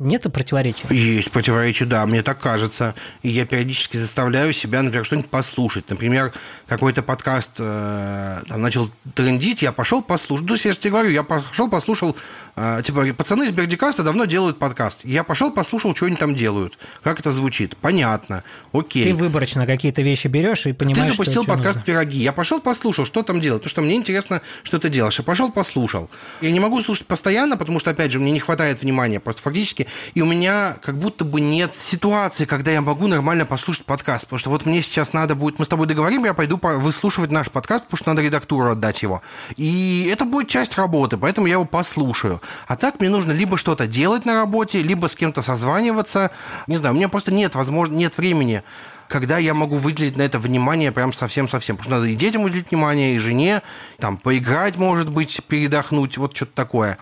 Нет 0.00 0.22
противоречия? 0.32 0.86
Есть 0.88 1.30
противоречия, 1.30 1.84
да, 1.84 2.06
мне 2.06 2.22
так 2.22 2.40
кажется. 2.40 2.94
И 3.20 3.28
я 3.28 3.44
периодически 3.44 3.98
заставляю 3.98 4.54
себя, 4.54 4.80
например, 4.80 5.04
что-нибудь 5.04 5.28
послушать. 5.28 5.90
Например, 5.90 6.32
какой-то 6.66 7.02
подкаст 7.02 7.50
э, 7.58 8.38
там, 8.48 8.62
начал 8.62 8.90
трендить, 9.14 9.60
я 9.60 9.72
пошел 9.72 10.00
послушать. 10.00 10.48
Ну, 10.48 10.56
я 10.56 10.72
же 10.72 10.78
тебе 10.78 10.92
говорю, 10.92 11.10
я 11.10 11.22
пошел 11.22 11.68
послушал, 11.68 12.16
э, 12.56 12.80
типа, 12.82 13.12
пацаны 13.12 13.44
из 13.44 13.52
Бердикаста 13.52 14.02
давно 14.02 14.24
делают 14.24 14.58
подкаст. 14.58 15.00
Я 15.04 15.22
пошел 15.22 15.50
послушал, 15.50 15.94
что 15.94 16.06
они 16.06 16.16
там 16.16 16.34
делают, 16.34 16.78
как 17.02 17.20
это 17.20 17.30
звучит. 17.30 17.76
Понятно, 17.76 18.42
окей. 18.72 19.04
Ты 19.04 19.14
выборочно 19.14 19.66
какие-то 19.66 20.00
вещи 20.00 20.28
берешь 20.28 20.64
и 20.64 20.72
понимаешь, 20.72 21.08
Ты 21.08 21.12
запустил 21.12 21.42
что, 21.42 21.50
подкаст 21.50 21.80
нужно. 21.80 21.92
«Пироги». 21.92 22.20
Я 22.20 22.32
пошел 22.32 22.58
послушал, 22.62 23.04
что 23.04 23.22
там 23.22 23.42
делать, 23.42 23.60
потому 23.64 23.70
что 23.70 23.82
мне 23.82 23.96
интересно, 23.96 24.40
что 24.62 24.78
ты 24.78 24.88
делаешь. 24.88 25.18
Я 25.18 25.24
пошел 25.24 25.52
послушал. 25.52 26.08
Я 26.40 26.52
не 26.52 26.60
могу 26.60 26.80
слушать 26.80 27.06
постоянно, 27.06 27.58
потому 27.58 27.80
что, 27.80 27.90
опять 27.90 28.10
же, 28.12 28.18
мне 28.18 28.32
не 28.32 28.40
хватает 28.40 28.80
внимания. 28.80 29.20
Просто 29.20 29.42
фактически 29.42 29.88
и 30.14 30.22
у 30.22 30.26
меня 30.26 30.76
как 30.82 30.98
будто 30.98 31.24
бы 31.24 31.40
нет 31.40 31.74
ситуации, 31.74 32.44
когда 32.44 32.70
я 32.70 32.80
могу 32.80 33.06
нормально 33.06 33.46
послушать 33.46 33.84
подкаст. 33.84 34.24
Потому 34.24 34.38
что 34.38 34.50
вот 34.50 34.66
мне 34.66 34.82
сейчас 34.82 35.12
надо 35.12 35.34
будет, 35.34 35.58
мы 35.58 35.64
с 35.64 35.68
тобой 35.68 35.86
договорим, 35.86 36.24
я 36.24 36.34
пойду 36.34 36.58
выслушивать 36.62 37.30
наш 37.30 37.50
подкаст, 37.50 37.84
потому 37.84 37.98
что 37.98 38.10
надо 38.10 38.22
редактуру 38.22 38.70
отдать 38.70 39.02
его. 39.02 39.22
И 39.56 40.08
это 40.12 40.24
будет 40.24 40.48
часть 40.48 40.76
работы, 40.76 41.16
поэтому 41.16 41.46
я 41.46 41.54
его 41.54 41.64
послушаю. 41.64 42.40
А 42.66 42.76
так 42.76 43.00
мне 43.00 43.08
нужно 43.08 43.32
либо 43.32 43.56
что-то 43.56 43.86
делать 43.86 44.24
на 44.24 44.34
работе, 44.34 44.82
либо 44.82 45.06
с 45.06 45.14
кем-то 45.14 45.42
созваниваться. 45.42 46.30
Не 46.66 46.76
знаю, 46.76 46.94
у 46.94 46.96
меня 46.96 47.08
просто 47.08 47.32
нет 47.32 47.54
возможности, 47.54 48.00
нет 48.00 48.16
времени 48.16 48.62
когда 49.10 49.38
я 49.38 49.52
могу 49.52 49.76
выделить 49.76 50.16
на 50.16 50.22
это 50.22 50.38
внимание 50.38 50.92
прям 50.92 51.12
совсем-совсем. 51.12 51.76
Потому 51.76 51.96
что 51.96 52.00
надо 52.00 52.10
и 52.10 52.16
детям 52.16 52.42
уделить 52.42 52.70
внимание, 52.70 53.14
и 53.14 53.18
жене, 53.18 53.62
там, 53.98 54.16
поиграть, 54.16 54.76
может 54.76 55.10
быть, 55.10 55.40
передохнуть, 55.48 56.16
вот 56.16 56.34
что-то 56.34 56.52
такое. 56.54 56.98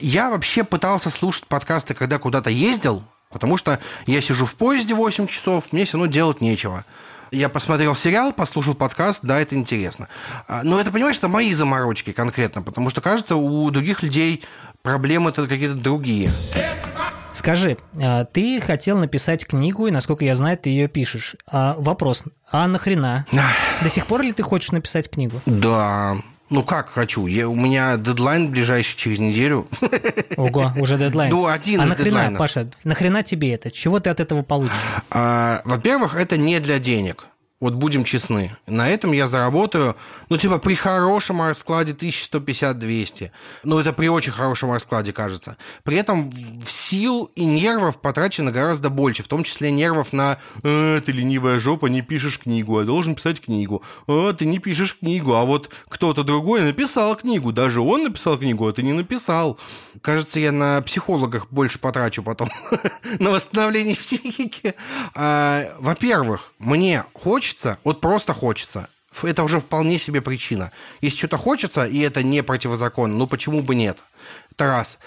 Я 0.00 0.30
вообще 0.30 0.64
пытался 0.64 1.08
слушать 1.10 1.46
подкасты, 1.46 1.94
когда 1.94 2.18
куда-то 2.18 2.50
ездил, 2.50 3.04
потому 3.30 3.56
что 3.56 3.78
я 4.06 4.20
сижу 4.20 4.44
в 4.44 4.54
поезде 4.54 4.94
8 4.94 5.26
часов, 5.26 5.72
мне 5.72 5.84
все 5.84 5.96
равно 5.96 6.12
делать 6.12 6.40
нечего. 6.40 6.84
Я 7.32 7.48
посмотрел 7.48 7.94
сериал, 7.94 8.32
послушал 8.32 8.74
подкаст, 8.74 9.20
да, 9.22 9.40
это 9.40 9.56
интересно. 9.56 10.08
Но 10.62 10.80
это, 10.80 10.90
понимаешь, 10.90 11.16
это 11.16 11.28
мои 11.28 11.52
заморочки 11.52 12.12
конкретно, 12.12 12.62
потому 12.62 12.90
что, 12.90 13.00
кажется, 13.00 13.36
у 13.36 13.68
других 13.70 14.02
людей 14.02 14.44
проблемы-то 14.82 15.46
какие-то 15.48 15.74
другие. 15.74 16.30
Скажи, 17.36 17.76
а, 18.00 18.24
ты 18.24 18.60
хотел 18.60 18.98
написать 18.98 19.46
книгу, 19.46 19.86
и, 19.86 19.90
насколько 19.90 20.24
я 20.24 20.34
знаю, 20.34 20.56
ты 20.56 20.70
ее 20.70 20.88
пишешь. 20.88 21.36
А, 21.46 21.76
вопрос, 21.78 22.24
а 22.50 22.66
нахрена? 22.66 23.26
До 23.82 23.90
сих 23.90 24.06
пор 24.06 24.22
ли 24.22 24.32
ты 24.32 24.42
хочешь 24.42 24.72
написать 24.72 25.10
книгу? 25.10 25.40
Да, 25.44 26.16
ну 26.48 26.62
как 26.62 26.88
хочу? 26.88 27.26
Я, 27.26 27.48
у 27.48 27.54
меня 27.54 27.98
дедлайн 27.98 28.50
ближайший 28.50 28.96
через 28.96 29.18
неделю. 29.18 29.68
Ого, 30.38 30.72
уже 30.78 30.96
дедлайн. 30.96 31.30
Ну, 31.30 31.46
один 31.46 31.80
а 31.80 31.84
из 31.84 31.88
нахрена, 31.90 32.04
дедлайнов. 32.10 32.38
Паша, 32.38 32.68
нахрена 32.84 33.22
тебе 33.22 33.52
это? 33.52 33.70
Чего 33.70 34.00
ты 34.00 34.08
от 34.08 34.20
этого 34.20 34.42
получишь? 34.42 34.74
А, 35.10 35.60
во-первых, 35.64 36.14
это 36.14 36.38
не 36.38 36.58
для 36.58 36.78
денег. 36.78 37.26
Вот 37.58 37.72
будем 37.72 38.04
честны. 38.04 38.54
На 38.66 38.90
этом 38.90 39.12
я 39.12 39.26
заработаю, 39.28 39.96
ну, 40.28 40.36
типа, 40.36 40.58
при 40.58 40.74
хорошем 40.74 41.40
раскладе 41.40 41.92
1150-200. 41.92 43.30
Ну, 43.64 43.78
это 43.78 43.94
при 43.94 44.08
очень 44.08 44.32
хорошем 44.32 44.72
раскладе, 44.72 45.14
кажется. 45.14 45.56
При 45.82 45.96
этом 45.96 46.30
сил 46.66 47.30
и 47.34 47.46
нервов 47.46 47.98
потрачено 47.98 48.52
гораздо 48.52 48.90
больше, 48.90 49.22
в 49.22 49.28
том 49.28 49.42
числе 49.42 49.70
нервов 49.70 50.12
на 50.12 50.36
э, 50.62 51.00
«ты 51.02 51.12
ленивая 51.12 51.58
жопа, 51.58 51.86
не 51.86 52.02
пишешь 52.02 52.40
книгу, 52.40 52.78
а 52.78 52.84
должен 52.84 53.14
писать 53.14 53.40
книгу». 53.40 53.82
«А, 54.06 54.34
ты 54.34 54.44
не 54.44 54.58
пишешь 54.58 54.98
книгу, 54.98 55.32
а 55.32 55.46
вот 55.46 55.70
кто-то 55.88 56.24
другой 56.24 56.60
написал 56.60 57.16
книгу. 57.16 57.52
Даже 57.52 57.80
он 57.80 58.04
написал 58.04 58.36
книгу, 58.36 58.68
а 58.68 58.72
ты 58.74 58.82
не 58.82 58.92
написал». 58.92 59.58
Кажется, 60.06 60.38
я 60.38 60.52
на 60.52 60.80
психологах 60.82 61.48
больше 61.50 61.80
потрачу 61.80 62.22
потом 62.22 62.48
на 63.18 63.30
восстановление 63.30 63.96
психики. 63.96 64.76
А, 65.16 65.74
во-первых, 65.80 66.52
мне 66.60 67.04
хочется 67.12 67.78
вот 67.82 68.00
просто 68.00 68.32
хочется, 68.32 68.88
это 69.24 69.42
уже 69.42 69.58
вполне 69.58 69.98
себе 69.98 70.20
причина. 70.20 70.70
Если 71.00 71.18
что-то 71.18 71.38
хочется, 71.38 71.86
и 71.86 71.98
это 71.98 72.22
не 72.22 72.44
противозаконно, 72.44 73.16
ну 73.16 73.26
почему 73.26 73.62
бы 73.62 73.74
нет? 73.74 73.98
Это 74.52 74.66
раз. 74.66 74.98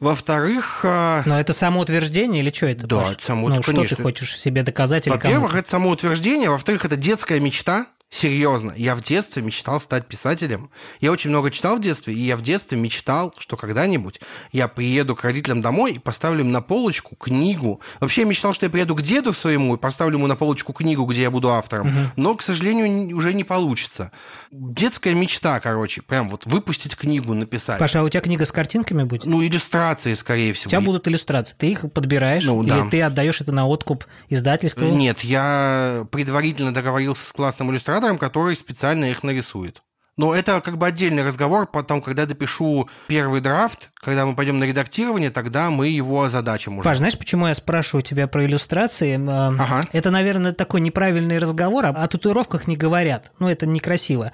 Во-вторых... 0.00 0.80
А, 0.82 1.22
Но 1.26 1.38
это 1.38 1.52
самоутверждение 1.52 2.42
или 2.42 2.50
что 2.50 2.66
это? 2.66 2.88
Да, 2.88 2.96
Паш? 3.02 3.12
это 3.12 3.24
самоутверждение. 3.26 3.82
Ну, 3.82 3.86
что 3.86 3.96
ты 3.98 4.02
хочешь 4.02 4.36
себе 4.36 4.64
доказать 4.64 5.06
или 5.06 5.14
Во-первых, 5.14 5.54
это 5.54 5.70
самоутверждение. 5.70 6.50
Во-вторых, 6.50 6.84
это 6.84 6.96
детская 6.96 7.38
мечта. 7.38 7.86
Серьезно, 8.12 8.72
я 8.76 8.96
в 8.96 9.02
детстве 9.02 9.40
мечтал 9.40 9.80
стать 9.80 10.06
писателем. 10.06 10.70
Я 11.00 11.12
очень 11.12 11.30
много 11.30 11.52
читал 11.52 11.76
в 11.76 11.80
детстве, 11.80 12.12
и 12.12 12.18
я 12.18 12.36
в 12.36 12.42
детстве 12.42 12.76
мечтал, 12.76 13.32
что 13.38 13.56
когда-нибудь 13.56 14.20
я 14.50 14.66
приеду 14.66 15.14
к 15.14 15.22
родителям 15.22 15.62
домой 15.62 15.92
и 15.92 15.98
поставлю 16.00 16.40
им 16.40 16.50
на 16.50 16.60
полочку 16.60 17.14
книгу. 17.14 17.80
Вообще 18.00 18.22
я 18.22 18.26
мечтал, 18.26 18.52
что 18.52 18.66
я 18.66 18.70
приеду 18.70 18.96
к 18.96 19.02
деду 19.02 19.32
своему 19.32 19.76
и 19.76 19.78
поставлю 19.78 20.18
ему 20.18 20.26
на 20.26 20.34
полочку 20.34 20.72
книгу, 20.72 21.04
где 21.04 21.22
я 21.22 21.30
буду 21.30 21.50
автором. 21.50 21.86
Угу. 21.86 21.98
Но, 22.16 22.34
к 22.34 22.42
сожалению, 22.42 23.16
уже 23.16 23.32
не 23.32 23.44
получится. 23.44 24.10
Детская 24.50 25.14
мечта, 25.14 25.60
короче, 25.60 26.02
прям 26.02 26.30
вот 26.30 26.46
выпустить 26.46 26.96
книгу, 26.96 27.32
написать. 27.34 27.78
Паша, 27.78 28.00
а 28.00 28.02
у 28.02 28.08
тебя 28.08 28.22
книга 28.22 28.44
с 28.44 28.50
картинками 28.50 29.04
будет? 29.04 29.24
Ну, 29.24 29.40
иллюстрации, 29.46 30.14
скорее 30.14 30.52
всего. 30.52 30.70
У 30.70 30.70
тебя 30.70 30.80
будут 30.80 31.06
иллюстрации. 31.06 31.54
Ты 31.56 31.68
их 31.68 31.92
подбираешь, 31.92 32.44
ну, 32.44 32.60
или 32.64 32.70
да. 32.70 32.88
ты 32.90 33.02
отдаешь 33.02 33.40
это 33.40 33.52
на 33.52 33.68
откуп 33.68 34.04
издательству? 34.28 34.86
Нет, 34.86 35.20
я 35.20 36.08
предварительно 36.10 36.74
договорился 36.74 37.24
с 37.24 37.32
классным 37.32 37.70
иллюстратором, 37.70 37.99
который 38.18 38.56
специально 38.56 39.06
их 39.06 39.22
нарисует. 39.22 39.82
Но 40.20 40.34
это 40.34 40.60
как 40.60 40.76
бы 40.76 40.86
отдельный 40.86 41.24
разговор, 41.24 41.66
потом, 41.66 42.02
когда 42.02 42.26
допишу 42.26 42.90
первый 43.06 43.40
драфт, 43.40 43.88
когда 43.94 44.26
мы 44.26 44.34
пойдем 44.34 44.58
на 44.58 44.64
редактирование, 44.64 45.30
тогда 45.30 45.70
мы 45.70 45.88
его 45.88 46.22
озадачим 46.22 46.74
уже. 46.74 46.84
Паш, 46.84 46.98
знаешь, 46.98 47.16
почему 47.16 47.46
я 47.46 47.54
спрашиваю 47.54 48.02
тебя 48.02 48.28
про 48.28 48.44
иллюстрации? 48.44 49.14
Ага. 49.16 49.82
Это, 49.92 50.10
наверное, 50.10 50.52
такой 50.52 50.82
неправильный 50.82 51.38
разговор, 51.38 51.86
о 51.86 52.06
татуировках 52.06 52.66
не 52.66 52.76
говорят. 52.76 53.32
Ну, 53.38 53.48
это 53.48 53.64
некрасиво. 53.64 54.32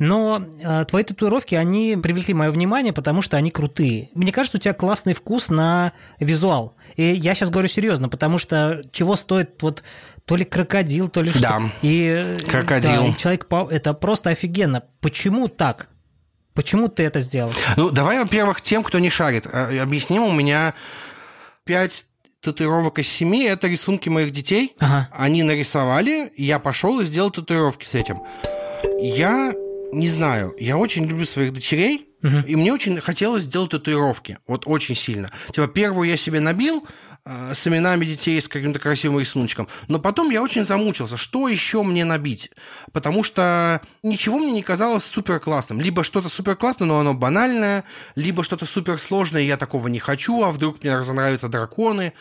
Но 0.00 0.44
э, 0.60 0.84
твои 0.86 1.04
татуировки, 1.04 1.54
они 1.54 1.96
привлекли 2.02 2.34
мое 2.34 2.50
внимание, 2.50 2.92
потому 2.92 3.22
что 3.22 3.36
они 3.36 3.52
крутые. 3.52 4.08
Мне 4.14 4.32
кажется, 4.32 4.58
у 4.58 4.60
тебя 4.60 4.74
классный 4.74 5.14
вкус 5.14 5.50
на 5.50 5.92
визуал. 6.18 6.74
И 6.96 7.04
я 7.04 7.36
сейчас 7.36 7.50
говорю 7.50 7.68
серьезно, 7.68 8.08
потому 8.08 8.38
что 8.38 8.82
чего 8.90 9.14
стоит 9.14 9.62
вот 9.62 9.84
то 10.28 10.36
ли 10.36 10.44
крокодил, 10.44 11.08
то 11.08 11.22
ли 11.22 11.30
что. 11.30 11.40
Да. 11.40 11.62
И, 11.80 12.36
крокодил. 12.46 12.90
Да, 12.90 13.06
и 13.06 13.16
человек 13.16 13.46
это 13.70 13.94
просто 13.94 14.28
офигенно. 14.28 14.84
Почему 15.00 15.48
так? 15.48 15.88
Почему 16.52 16.88
ты 16.88 17.04
это 17.04 17.20
сделал? 17.20 17.50
Ну, 17.78 17.88
давай, 17.90 18.18
во-первых, 18.18 18.60
тем, 18.60 18.84
кто 18.84 18.98
не 18.98 19.08
шарит, 19.08 19.46
объясним. 19.46 20.24
У 20.24 20.32
меня 20.32 20.74
пять 21.64 22.04
татуировок 22.42 22.98
из 22.98 23.08
семи– 23.08 23.44
это 23.44 23.68
рисунки 23.68 24.10
моих 24.10 24.30
детей. 24.30 24.74
Ага. 24.80 25.08
Они 25.12 25.42
нарисовали, 25.42 26.30
я 26.36 26.58
пошел 26.58 27.00
и 27.00 27.04
сделал 27.04 27.30
татуировки 27.30 27.86
с 27.86 27.94
этим. 27.94 28.20
Я 29.00 29.54
не 29.92 30.10
знаю, 30.10 30.54
я 30.58 30.76
очень 30.76 31.06
люблю 31.06 31.24
своих 31.24 31.54
дочерей, 31.54 32.08
угу. 32.22 32.38
и 32.46 32.54
мне 32.54 32.72
очень 32.72 33.00
хотелось 33.00 33.44
сделать 33.44 33.70
татуировки, 33.70 34.38
вот 34.46 34.64
очень 34.66 34.94
сильно. 34.94 35.30
Типа 35.54 35.68
первую 35.68 36.06
я 36.06 36.18
себе 36.18 36.40
набил, 36.40 36.86
с 37.54 37.66
именами 37.66 38.04
детей, 38.04 38.40
с 38.40 38.48
каким-то 38.48 38.78
красивым 38.78 39.20
рисуночком. 39.20 39.68
Но 39.88 39.98
потом 39.98 40.30
я 40.30 40.42
очень 40.42 40.64
замучился, 40.64 41.16
что 41.16 41.48
еще 41.48 41.82
мне 41.82 42.04
набить. 42.04 42.50
Потому 42.92 43.22
что 43.22 43.82
ничего 44.02 44.38
мне 44.38 44.50
не 44.50 44.62
казалось 44.62 45.04
супер 45.04 45.38
классным. 45.40 45.80
Либо 45.80 46.04
что-то 46.04 46.28
супер 46.28 46.56
классное, 46.56 46.86
но 46.86 47.00
оно 47.00 47.14
банальное, 47.14 47.84
либо 48.14 48.42
что-то 48.44 48.64
супер 48.64 48.98
сложное, 48.98 49.42
я 49.42 49.56
такого 49.56 49.88
не 49.88 49.98
хочу, 49.98 50.42
а 50.42 50.52
вдруг 50.52 50.82
мне 50.82 50.96
разонравятся 50.96 51.48
драконы. 51.48 52.14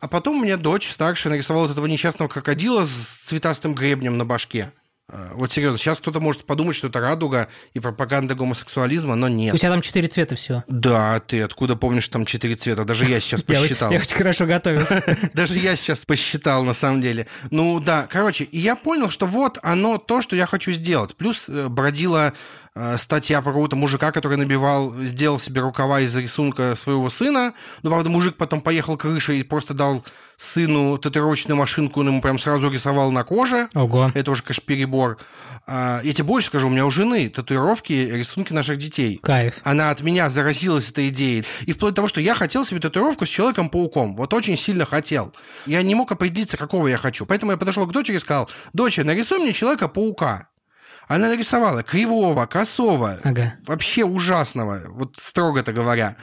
А 0.00 0.06
потом 0.08 0.38
у 0.38 0.44
меня 0.44 0.56
дочь 0.56 0.90
старшая 0.90 1.32
нарисовала 1.32 1.64
вот 1.64 1.72
этого 1.72 1.86
несчастного 1.86 2.28
крокодила 2.28 2.84
с 2.84 3.20
цветастым 3.24 3.74
гребнем 3.74 4.18
на 4.18 4.24
башке. 4.24 4.70
Вот 5.08 5.52
серьезно, 5.52 5.76
сейчас 5.76 6.00
кто-то 6.00 6.18
может 6.18 6.46
подумать, 6.46 6.74
что 6.74 6.86
это 6.86 6.98
радуга 6.98 7.48
и 7.74 7.80
пропаганда 7.80 8.34
гомосексуализма, 8.34 9.14
но 9.14 9.28
нет. 9.28 9.54
У 9.54 9.58
тебя 9.58 9.70
там 9.70 9.82
четыре 9.82 10.08
цвета 10.08 10.34
всего. 10.34 10.64
Да, 10.66 11.20
ты 11.20 11.42
откуда 11.42 11.76
помнишь 11.76 12.08
там 12.08 12.24
четыре 12.24 12.54
цвета? 12.54 12.84
Даже 12.86 13.04
я 13.04 13.20
сейчас 13.20 13.42
посчитал. 13.44 13.92
Я 13.92 13.98
очень 13.98 14.16
хорошо 14.16 14.46
готовился. 14.46 15.04
Даже 15.34 15.58
я 15.58 15.76
сейчас 15.76 16.06
посчитал, 16.06 16.64
на 16.64 16.72
самом 16.72 17.02
деле. 17.02 17.26
Ну 17.50 17.80
да, 17.80 18.06
короче, 18.08 18.44
и 18.44 18.58
я 18.58 18.76
понял, 18.76 19.10
что 19.10 19.26
вот 19.26 19.58
оно 19.62 19.98
то, 19.98 20.22
что 20.22 20.36
я 20.36 20.46
хочу 20.46 20.72
сделать. 20.72 21.14
Плюс 21.16 21.48
бродила 21.48 22.32
статья 22.98 23.40
про 23.40 23.50
какого-то 23.50 23.76
мужика, 23.76 24.10
который 24.12 24.36
набивал, 24.36 24.94
сделал 24.96 25.38
себе 25.38 25.60
рукава 25.60 26.00
из 26.00 26.14
рисунка 26.16 26.74
своего 26.76 27.08
сына. 27.10 27.54
Ну, 27.82 27.90
правда, 27.90 28.10
мужик 28.10 28.36
потом 28.36 28.60
поехал 28.60 28.96
крышей 28.96 29.40
и 29.40 29.42
просто 29.42 29.74
дал 29.74 30.04
сыну 30.36 30.98
татуировочную 30.98 31.56
машинку, 31.56 32.00
он 32.00 32.08
ему 32.08 32.20
прям 32.20 32.40
сразу 32.40 32.68
рисовал 32.68 33.12
на 33.12 33.22
коже. 33.22 33.68
Ого. 33.74 34.10
Это 34.14 34.32
уже, 34.32 34.42
конечно, 34.42 34.64
перебор. 34.66 35.18
Я 35.68 36.02
тебе 36.02 36.24
больше 36.24 36.48
скажу, 36.48 36.66
у 36.66 36.70
меня 36.70 36.84
у 36.84 36.90
жены 36.90 37.28
татуировки, 37.28 37.92
рисунки 37.92 38.52
наших 38.52 38.78
детей. 38.78 39.20
Кайф. 39.22 39.60
Она 39.62 39.90
от 39.90 40.02
меня 40.02 40.28
заразилась 40.28 40.90
этой 40.90 41.10
идеей. 41.10 41.44
И 41.62 41.72
вплоть 41.72 41.92
до 41.92 41.96
того, 41.96 42.08
что 42.08 42.20
я 42.20 42.34
хотел 42.34 42.64
себе 42.64 42.80
татуировку 42.80 43.24
с 43.24 43.28
Человеком-пауком. 43.28 44.16
Вот 44.16 44.34
очень 44.34 44.58
сильно 44.58 44.84
хотел. 44.84 45.32
Я 45.66 45.82
не 45.82 45.94
мог 45.94 46.10
определиться, 46.10 46.56
какого 46.56 46.88
я 46.88 46.98
хочу. 46.98 47.24
Поэтому 47.24 47.52
я 47.52 47.56
подошел 47.56 47.86
к 47.86 47.92
дочери 47.92 48.16
и 48.16 48.20
сказал, 48.20 48.50
дочь, 48.72 48.98
нарисуй 48.98 49.38
мне 49.38 49.52
Человека-паука. 49.52 50.48
Она 51.08 51.28
нарисовала 51.28 51.82
кривого, 51.82 52.46
косого, 52.46 53.18
ага. 53.22 53.54
вообще 53.66 54.04
ужасного, 54.04 54.80
вот 54.88 55.16
строго-то 55.20 55.72
говоря. 55.72 56.16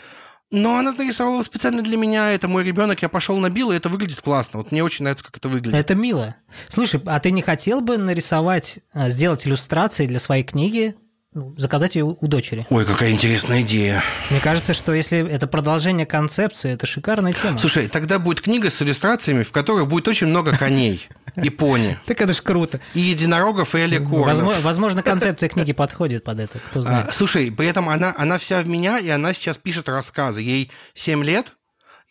Но 0.50 0.78
она 0.78 0.92
нарисовала 0.92 1.42
специально 1.44 1.82
для 1.82 1.96
меня, 1.96 2.32
это 2.32 2.50
мой 2.50 2.66
ребенок, 2.66 3.02
я 3.02 3.08
пошел 3.08 3.38
набил, 3.38 3.72
и 3.72 3.76
это 3.78 3.88
выглядит 3.88 4.22
классно. 4.22 4.60
Вот 4.60 4.72
мне 4.72 4.84
очень 4.84 5.04
нравится, 5.04 5.24
как 5.24 5.38
это 5.38 5.48
выглядит. 5.48 5.80
Это 5.80 5.96
мило. 5.96 6.36
Слушай, 6.68 7.02
а 7.06 7.20
ты 7.22 7.32
не 7.32 7.42
хотел 7.42 7.80
бы 7.80 7.98
нарисовать, 7.98 8.80
сделать 8.94 9.48
иллюстрации 9.48 10.08
для 10.08 10.20
своей 10.20 10.44
книги, 10.44 10.96
заказать 11.34 11.96
ее 11.96 12.04
у 12.06 12.28
дочери? 12.28 12.66
Ой, 12.70 12.86
какая 12.86 13.12
интересная 13.12 13.62
идея. 13.62 14.04
Мне 14.30 14.42
кажется, 14.42 14.74
что 14.74 14.94
если 14.94 15.30
это 15.30 15.48
продолжение 15.48 16.06
концепции, 16.06 16.72
это 16.72 16.86
шикарная 16.86 17.34
тема. 17.34 17.58
Слушай, 17.58 17.88
тогда 17.88 18.20
будет 18.20 18.42
книга 18.42 18.70
с 18.70 18.82
иллюстрациями, 18.82 19.44
в 19.44 19.52
которой 19.52 19.86
будет 19.86 20.08
очень 20.08 20.28
много 20.28 20.58
коней 20.58 21.08
и 21.42 21.50
пони. 21.50 21.98
Так 22.06 22.22
это 22.22 22.34
ж 22.34 22.42
круто. 22.42 22.82
И 22.94 23.00
единорогов, 23.00 23.74
и 23.76 23.80
аликорнов. 23.80 24.62
Возможно, 24.64 25.02
концепция 25.02 25.48
книги 25.48 25.72
подходит 25.72 26.26
под 26.26 26.42
это, 26.42 26.60
кто 26.60 26.82
знает. 26.82 27.10
А, 27.10 27.14
слушай, 27.14 27.50
при 27.50 27.68
этом 27.68 27.88
она, 27.88 28.14
она 28.18 28.38
вся 28.38 28.62
в 28.62 28.68
меня, 28.68 29.00
и 29.00 29.08
она 29.08 29.34
сейчас 29.34 29.58
пишет 29.58 29.88
рассказы. 29.88 30.42
Ей 30.42 30.70
7 30.94 31.24
лет, 31.24 31.54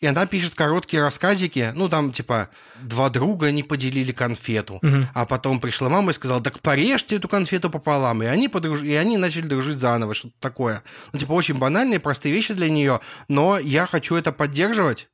и 0.01 0.07
она 0.07 0.25
пишет 0.25 0.55
короткие 0.55 1.03
рассказики, 1.03 1.71
ну, 1.75 1.87
там, 1.87 2.11
типа, 2.11 2.49
два 2.81 3.09
друга 3.09 3.51
не 3.51 3.61
поделили 3.63 4.11
конфету, 4.11 4.79
Мгм. 4.81 5.07
а 5.13 5.25
потом 5.27 5.59
пришла 5.59 5.89
мама 5.89 6.11
и 6.11 6.13
сказала, 6.15 6.41
так 6.41 6.59
порежьте 6.59 7.15
эту 7.17 7.27
конфету 7.29 7.69
пополам, 7.69 8.23
и 8.23 8.25
они, 8.25 8.49
подруж... 8.49 8.81
и 8.81 8.95
они 8.95 9.17
начали 9.17 9.47
дружить 9.47 9.77
заново, 9.77 10.15
что-то 10.15 10.33
такое. 10.39 10.81
Ну, 11.13 11.19
типа, 11.19 11.33
очень 11.33 11.59
банальные, 11.59 11.99
простые 11.99 12.33
вещи 12.33 12.55
для 12.55 12.69
нее, 12.69 12.99
но 13.27 13.59
я 13.59 13.85
хочу 13.85 14.15
это 14.15 14.31
поддерживать, 14.31 15.07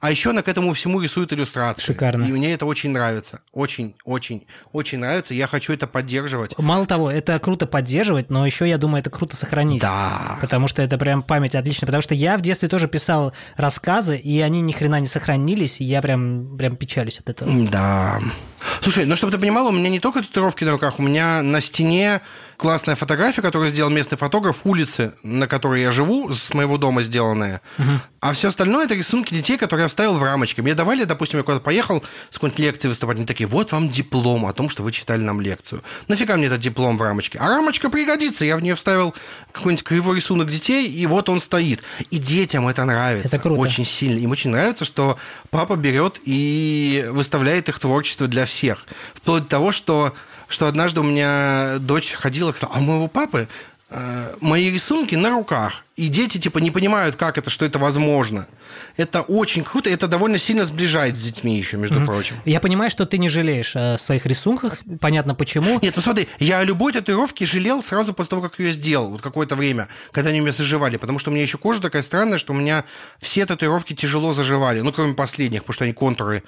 а 0.00 0.10
еще 0.10 0.30
она 0.30 0.42
к 0.42 0.48
этому 0.48 0.72
всему 0.72 1.00
рисует 1.00 1.32
иллюстрации. 1.32 1.82
Шикарно. 1.82 2.24
И 2.24 2.32
мне 2.32 2.52
это 2.52 2.66
очень 2.66 2.90
нравится. 2.90 3.40
Очень, 3.52 3.94
очень, 4.04 4.46
очень 4.72 4.98
нравится. 4.98 5.34
Я 5.34 5.46
хочу 5.46 5.72
это 5.72 5.86
поддерживать. 5.86 6.56
Мало 6.58 6.86
того, 6.86 7.10
это 7.10 7.38
круто 7.38 7.66
поддерживать, 7.66 8.30
но 8.30 8.46
еще, 8.46 8.68
я 8.68 8.78
думаю, 8.78 9.00
это 9.00 9.10
круто 9.10 9.36
сохранить. 9.36 9.80
Да. 9.80 10.38
Потому 10.40 10.68
что 10.68 10.82
это 10.82 10.98
прям 10.98 11.22
память 11.22 11.54
отличная. 11.54 11.86
Потому 11.86 12.02
что 12.02 12.14
я 12.14 12.36
в 12.36 12.40
детстве 12.40 12.68
тоже 12.68 12.88
писал 12.88 13.32
рассказы, 13.56 14.16
и 14.16 14.40
они 14.40 14.60
ни 14.60 14.72
хрена 14.72 15.00
не 15.00 15.06
сохранились, 15.06 15.80
и 15.80 15.84
я 15.84 16.02
прям, 16.02 16.56
прям 16.56 16.76
печалюсь 16.76 17.18
от 17.18 17.28
этого. 17.28 17.50
Да. 17.70 18.20
Слушай, 18.80 19.06
ну 19.06 19.16
чтобы 19.16 19.32
ты 19.32 19.38
понимала, 19.38 19.68
у 19.68 19.72
меня 19.72 19.90
не 19.90 20.00
только 20.00 20.22
татуировки 20.22 20.64
на 20.64 20.72
руках, 20.72 20.98
у 20.98 21.02
меня 21.02 21.42
на 21.42 21.60
стене 21.60 22.20
классная 22.56 22.94
фотография, 22.94 23.42
которую 23.42 23.70
сделал 23.70 23.90
местный 23.90 24.18
фотограф 24.18 24.58
улицы, 24.64 25.12
на 25.22 25.46
которой 25.46 25.82
я 25.82 25.92
живу, 25.92 26.32
с 26.32 26.52
моего 26.54 26.78
дома 26.78 27.02
сделанная. 27.02 27.60
А 28.20 28.32
все 28.32 28.48
остальное 28.48 28.86
это 28.86 28.94
рисунки 28.94 29.34
детей, 29.34 29.58
которые 29.58 29.84
я 29.84 29.88
вставил 29.88 30.16
в 30.16 30.22
рамочки. 30.22 30.62
Мне 30.62 30.74
давали, 30.74 31.04
допустим, 31.04 31.38
я 31.38 31.42
куда-то 31.42 31.62
поехал 31.62 32.02
с 32.30 32.34
какой-нибудь 32.34 32.58
лекции 32.58 32.88
выступать, 32.88 33.18
они 33.18 33.26
такие, 33.26 33.46
вот 33.46 33.70
вам 33.72 33.90
диплом 33.90 34.46
о 34.46 34.52
том, 34.54 34.70
что 34.70 34.82
вы 34.82 34.92
читали 34.92 35.20
нам 35.20 35.42
лекцию. 35.42 35.82
Нафига 36.08 36.36
мне 36.36 36.46
этот 36.46 36.60
диплом 36.60 36.96
в 36.96 37.02
рамочке? 37.02 37.38
А 37.38 37.48
рамочка 37.48 37.90
пригодится. 37.90 38.46
Я 38.46 38.56
в 38.56 38.62
нее 38.62 38.76
вставил 38.76 39.14
какой-нибудь 39.52 39.84
кривой 39.84 40.16
рисунок 40.16 40.48
детей, 40.48 40.88
и 40.88 41.06
вот 41.06 41.28
он 41.28 41.40
стоит. 41.40 41.82
И 42.10 42.18
детям 42.18 42.66
это 42.66 42.84
нравится. 42.84 43.28
Это 43.28 43.38
круто. 43.38 43.60
Очень 43.60 43.84
сильно. 43.84 44.18
Им 44.18 44.30
очень 44.30 44.50
нравится, 44.50 44.86
что 44.86 45.18
папа 45.50 45.76
берет 45.76 46.20
и 46.24 47.06
выставляет 47.10 47.68
их 47.68 47.78
творчество 47.78 48.26
для 48.26 48.46
всех. 48.46 48.86
Вплоть 49.14 49.42
до 49.44 49.48
того, 49.48 49.70
что, 49.72 50.14
что 50.54 50.68
однажды 50.68 51.00
у 51.00 51.02
меня 51.02 51.78
дочь 51.80 52.12
ходила 52.12 52.50
и 52.50 52.54
сказала, 52.54 52.76
а 52.76 52.80
у 52.80 52.82
моего 52.82 53.08
папы 53.08 53.48
э, 53.90 54.34
мои 54.40 54.70
рисунки 54.70 55.16
на 55.16 55.30
руках. 55.30 55.84
И 55.96 56.08
дети, 56.08 56.38
типа, 56.38 56.58
не 56.58 56.70
понимают, 56.70 57.16
как 57.16 57.38
это, 57.38 57.50
что 57.50 57.64
это 57.64 57.78
возможно. 57.78 58.46
Это 58.96 59.22
очень 59.22 59.64
круто, 59.64 59.90
это 59.90 60.06
довольно 60.06 60.38
сильно 60.38 60.64
сближает 60.64 61.16
с 61.16 61.20
детьми 61.20 61.56
еще, 61.56 61.76
между 61.76 62.00
mm-hmm. 62.00 62.06
прочим. 62.06 62.36
Я 62.44 62.60
понимаю, 62.60 62.90
что 62.90 63.04
ты 63.06 63.18
не 63.18 63.28
жалеешь 63.28 63.74
о 63.74 63.98
своих 63.98 64.26
рисунках, 64.26 64.78
понятно 65.00 65.34
почему. 65.34 65.78
Нет, 65.82 65.94
ну 65.96 66.02
смотри, 66.02 66.28
я 66.38 66.60
о 66.60 66.64
любой 66.64 66.92
татуировке 66.92 67.46
жалел 67.46 67.82
сразу 67.82 68.14
после 68.14 68.30
того, 68.30 68.42
как 68.42 68.58
ее 68.60 68.72
сделал, 68.72 69.10
вот 69.10 69.22
какое-то 69.22 69.56
время, 69.56 69.88
когда 70.12 70.30
они 70.30 70.40
у 70.40 70.44
меня 70.44 70.52
заживали, 70.52 70.96
потому 70.96 71.18
что 71.18 71.30
у 71.30 71.34
меня 71.34 71.42
еще 71.42 71.58
кожа 71.58 71.80
такая 71.80 72.02
странная, 72.02 72.38
что 72.38 72.52
у 72.52 72.56
меня 72.56 72.84
все 73.20 73.44
татуировки 73.46 73.92
тяжело 73.92 74.34
заживали, 74.34 74.80
ну, 74.80 74.92
кроме 74.92 75.14
последних, 75.14 75.62
потому 75.62 75.74
что 75.74 75.84
они 75.84 75.92
контуры 75.92 76.42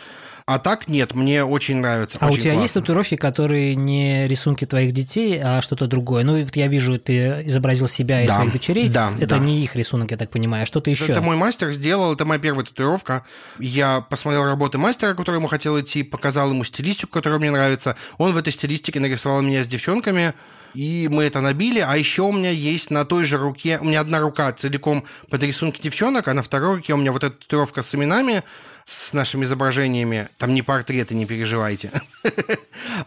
а 0.48 0.60
так 0.60 0.86
нет, 0.86 1.12
мне 1.12 1.44
очень 1.44 1.78
нравится. 1.78 2.18
А 2.20 2.26
очень 2.26 2.34
у 2.34 2.40
тебя 2.40 2.52
классно. 2.52 2.62
есть 2.62 2.74
татуировки, 2.74 3.16
которые 3.16 3.74
не 3.74 4.28
рисунки 4.28 4.64
твоих 4.64 4.92
детей, 4.92 5.40
а 5.42 5.60
что-то 5.60 5.88
другое? 5.88 6.22
Ну, 6.22 6.40
вот 6.40 6.54
я 6.54 6.68
вижу, 6.68 7.00
ты 7.00 7.42
изобразил 7.46 7.88
себя 7.88 8.22
и 8.22 8.28
да, 8.28 8.36
своих 8.36 8.52
дочерей. 8.52 8.88
Да, 8.88 9.12
это 9.18 9.26
да. 9.26 9.38
не 9.38 9.64
их 9.64 9.74
рисунок, 9.74 10.12
я 10.12 10.16
так 10.16 10.30
понимаю, 10.30 10.62
а 10.62 10.66
что-то 10.66 10.88
еще. 10.88 11.06
Это 11.10 11.20
мой 11.20 11.34
мастер 11.34 11.72
сделал, 11.72 12.12
это 12.12 12.24
моя 12.24 12.38
первая 12.38 12.64
татуировка. 12.64 13.24
Я 13.58 14.02
посмотрел 14.02 14.44
работы 14.44 14.78
мастера, 14.78 15.14
к 15.14 15.16
которому 15.16 15.48
хотел 15.48 15.80
идти, 15.80 16.04
показал 16.04 16.50
ему 16.50 16.62
стилистику, 16.62 17.10
которая 17.12 17.40
мне 17.40 17.50
нравится. 17.50 17.96
Он 18.16 18.30
в 18.30 18.36
этой 18.36 18.52
стилистике 18.52 19.00
нарисовал 19.00 19.42
меня 19.42 19.64
с 19.64 19.66
девчонками 19.66 20.32
и 20.74 21.08
мы 21.10 21.24
это 21.24 21.40
набили. 21.40 21.80
А 21.80 21.96
еще 21.96 22.22
у 22.22 22.32
меня 22.32 22.50
есть 22.50 22.90
на 22.90 23.04
той 23.04 23.24
же 23.24 23.38
руке, 23.38 23.78
у 23.80 23.84
меня 23.84 24.00
одна 24.00 24.20
рука 24.20 24.52
целиком 24.52 25.04
под 25.30 25.42
рисунки 25.42 25.80
девчонок, 25.80 26.28
а 26.28 26.34
на 26.34 26.42
второй 26.42 26.76
руке 26.76 26.92
у 26.92 26.98
меня 26.98 27.12
вот 27.12 27.24
эта 27.24 27.34
татуировка 27.34 27.82
с 27.82 27.94
именами, 27.94 28.42
с 28.86 29.12
нашими 29.12 29.44
изображениями. 29.44 30.28
Там 30.38 30.54
не 30.54 30.62
портреты, 30.62 31.14
не 31.14 31.26
переживайте. 31.26 31.90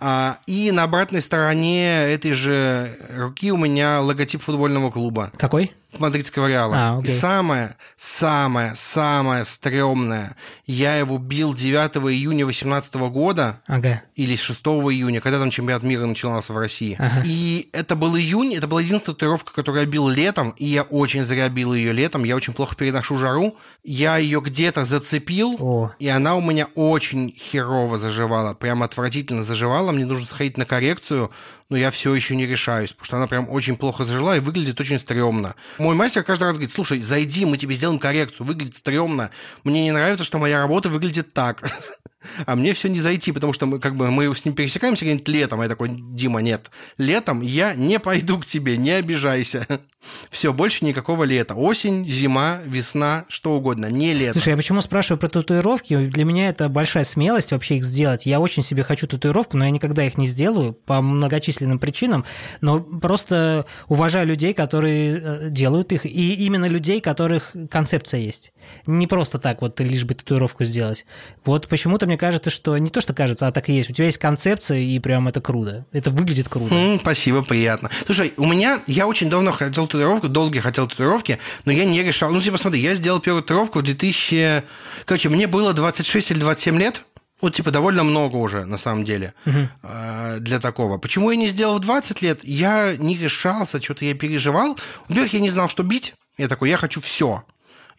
А, 0.01 0.39
и 0.45 0.71
на 0.71 0.83
обратной 0.83 1.21
стороне 1.21 2.11
этой 2.11 2.33
же 2.33 2.89
руки 3.15 3.51
у 3.51 3.57
меня 3.57 4.01
логотип 4.01 4.41
футбольного 4.41 4.91
клуба. 4.91 5.31
Какой? 5.37 5.73
Мадридского 5.97 6.47
Реала. 6.47 6.75
А, 6.75 7.01
и 7.03 7.07
самое, 7.07 7.75
самое, 7.97 8.73
самое 8.75 9.43
стрёмное, 9.43 10.35
я 10.67 10.97
его 10.97 11.17
бил 11.17 11.55
9 11.55 11.95
июня 12.13 12.45
2018 12.45 12.95
года, 13.11 13.61
ага. 13.65 14.03
или 14.15 14.35
6 14.35 14.59
июня, 14.59 15.19
когда 15.19 15.39
там 15.39 15.49
чемпионат 15.49 15.83
мира 15.83 16.05
начинался 16.05 16.53
в 16.53 16.57
России. 16.57 16.95
Ага. 16.99 17.23
И 17.25 17.69
это 17.71 17.95
был 17.95 18.15
июнь, 18.15 18.53
это 18.53 18.67
была 18.67 18.81
единственная 18.81 19.15
татуировка, 19.15 19.53
которую 19.53 19.81
я 19.81 19.87
бил 19.87 20.07
летом, 20.07 20.51
и 20.57 20.65
я 20.65 20.83
очень 20.83 21.23
зря 21.23 21.49
бил 21.49 21.73
ее 21.73 21.91
летом, 21.91 22.23
я 22.23 22.35
очень 22.35 22.53
плохо 22.53 22.75
переношу 22.75 23.17
жару. 23.17 23.55
Я 23.83 24.17
ее 24.17 24.41
где-то 24.41 24.85
зацепил, 24.85 25.55
О. 25.59 25.91
и 25.99 26.07
она 26.07 26.35
у 26.35 26.41
меня 26.41 26.67
очень 26.75 27.33
херово 27.35 27.97
заживала, 27.97 28.53
прям 28.53 28.83
отвратительно 28.83 29.43
заживала, 29.43 29.91
мне 29.91 30.05
нужно 30.05 30.27
сходить 30.27 30.57
на 30.57 30.65
коррекцию, 30.65 31.31
но 31.69 31.77
я 31.77 31.91
все 31.91 32.13
еще 32.13 32.35
не 32.35 32.45
решаюсь, 32.47 32.89
потому 32.91 33.05
что 33.05 33.17
она 33.17 33.27
прям 33.27 33.49
очень 33.49 33.77
плохо 33.77 34.03
зажила 34.03 34.35
и 34.35 34.39
выглядит 34.39 34.79
очень 34.81 34.99
стрёмно. 34.99 35.55
Мой 35.77 35.95
мастер 35.95 36.23
каждый 36.23 36.43
раз 36.45 36.53
говорит, 36.53 36.71
слушай, 36.71 36.99
зайди, 37.01 37.45
мы 37.45 37.57
тебе 37.57 37.75
сделаем 37.75 37.99
коррекцию, 37.99 38.47
выглядит 38.47 38.75
стрёмно. 38.75 39.29
Мне 39.63 39.83
не 39.83 39.91
нравится, 39.91 40.23
что 40.23 40.39
моя 40.39 40.59
работа 40.59 40.89
выглядит 40.89 41.33
так. 41.33 41.71
А 42.45 42.57
мне 42.57 42.73
все 42.73 42.89
не 42.89 42.99
зайти, 42.99 43.31
потому 43.31 43.53
что 43.53 43.65
мы 43.65 43.79
как 43.79 43.95
бы 43.95 44.11
мы 44.11 44.35
с 44.35 44.43
ним 44.43 44.53
пересекаемся 44.53 45.05
где-нибудь 45.05 45.29
летом, 45.29 45.61
а 45.61 45.63
я 45.63 45.69
такой, 45.69 45.89
Дима, 45.89 46.41
нет, 46.41 46.69
летом 46.97 47.39
я 47.39 47.73
не 47.75 47.97
пойду 47.97 48.37
к 48.39 48.45
тебе, 48.45 48.75
не 48.75 48.91
обижайся. 48.91 49.65
Все, 50.29 50.53
больше 50.53 50.85
никакого 50.85 51.23
лета. 51.23 51.55
Осень, 51.55 52.05
зима, 52.05 52.59
весна, 52.65 53.25
что 53.27 53.53
угодно, 53.53 53.87
не 53.87 54.13
лето. 54.13 54.33
Слушай, 54.33 54.49
я 54.49 54.57
почему 54.57 54.81
спрашиваю 54.81 55.19
про 55.19 55.29
татуировки? 55.29 55.97
Для 55.97 56.25
меня 56.25 56.49
это 56.49 56.69
большая 56.69 57.03
смелость 57.03 57.51
вообще 57.51 57.77
их 57.77 57.83
сделать. 57.83 58.25
Я 58.25 58.39
очень 58.39 58.63
себе 58.63 58.83
хочу 58.83 59.07
татуировку, 59.07 59.57
но 59.57 59.65
я 59.65 59.71
никогда 59.71 60.05
их 60.05 60.17
не 60.17 60.27
сделаю 60.27 60.73
по 60.73 61.01
многочисленным 61.01 61.79
причинам. 61.79 62.25
Но 62.61 62.79
просто 62.79 63.65
уважаю 63.87 64.27
людей, 64.27 64.53
которые 64.53 65.17
э, 65.17 65.49
делают 65.49 65.91
их, 65.91 66.05
и 66.05 66.35
именно 66.45 66.65
людей, 66.65 67.01
которых 67.01 67.53
концепция 67.69 68.19
есть. 68.19 68.53
Не 68.85 69.07
просто 69.07 69.37
так 69.37 69.61
вот 69.61 69.79
лишь 69.79 70.03
бы 70.03 70.13
татуировку 70.13 70.63
сделать. 70.63 71.05
Вот 71.45 71.67
почему-то 71.67 72.05
мне 72.05 72.17
кажется, 72.17 72.49
что 72.49 72.77
не 72.77 72.89
то, 72.89 73.01
что 73.01 73.13
кажется, 73.13 73.47
а 73.47 73.51
так 73.51 73.69
и 73.69 73.73
есть. 73.73 73.89
У 73.89 73.93
тебя 73.93 74.05
есть 74.05 74.17
концепция, 74.17 74.79
и 74.79 74.99
прям 74.99 75.27
это 75.27 75.41
круто. 75.41 75.85
Это 75.91 76.11
выглядит 76.11 76.49
круто. 76.49 76.73
Mm, 76.73 76.99
спасибо, 76.99 77.43
приятно. 77.43 77.89
Слушай, 78.05 78.33
у 78.37 78.45
меня, 78.45 78.81
я 78.87 79.07
очень 79.07 79.29
давно 79.29 79.51
хотел 79.51 79.85
татуировку, 79.85 79.98
долго 80.29 80.61
хотел 80.61 80.87
татуировки, 80.87 81.39
но 81.65 81.71
я 81.71 81.85
не 81.85 82.03
решал. 82.03 82.31
Ну, 82.31 82.41
типа, 82.41 82.57
смотри, 82.57 82.81
я 82.81 82.95
сделал 82.95 83.19
первую 83.19 83.43
татуировку 83.43 83.79
в 83.79 83.83
2000... 83.83 84.63
Короче, 85.05 85.29
мне 85.29 85.47
было 85.47 85.73
26 85.73 86.31
или 86.31 86.39
27 86.39 86.77
лет, 86.77 87.03
вот, 87.41 87.53
типа, 87.53 87.71
довольно 87.71 88.03
много 88.03 88.35
уже, 88.35 88.65
на 88.65 88.77
самом 88.77 89.03
деле, 89.03 89.33
uh 89.45 90.39
для 90.39 90.59
такого. 90.59 90.97
Почему 90.97 91.31
я 91.31 91.37
не 91.37 91.47
сделал 91.47 91.77
в 91.77 91.81
20 91.81 92.21
лет? 92.21 92.39
Я 92.43 92.95
не 92.97 93.17
решался, 93.17 93.81
что-то 93.81 94.05
я 94.05 94.13
переживал. 94.13 94.77
Во-первых, 95.07 95.33
я 95.33 95.39
не 95.39 95.49
знал, 95.49 95.69
что 95.69 95.83
бить. 95.83 96.13
Я 96.37 96.47
такой, 96.47 96.69
я 96.69 96.77
хочу 96.77 97.01
все 97.01 97.43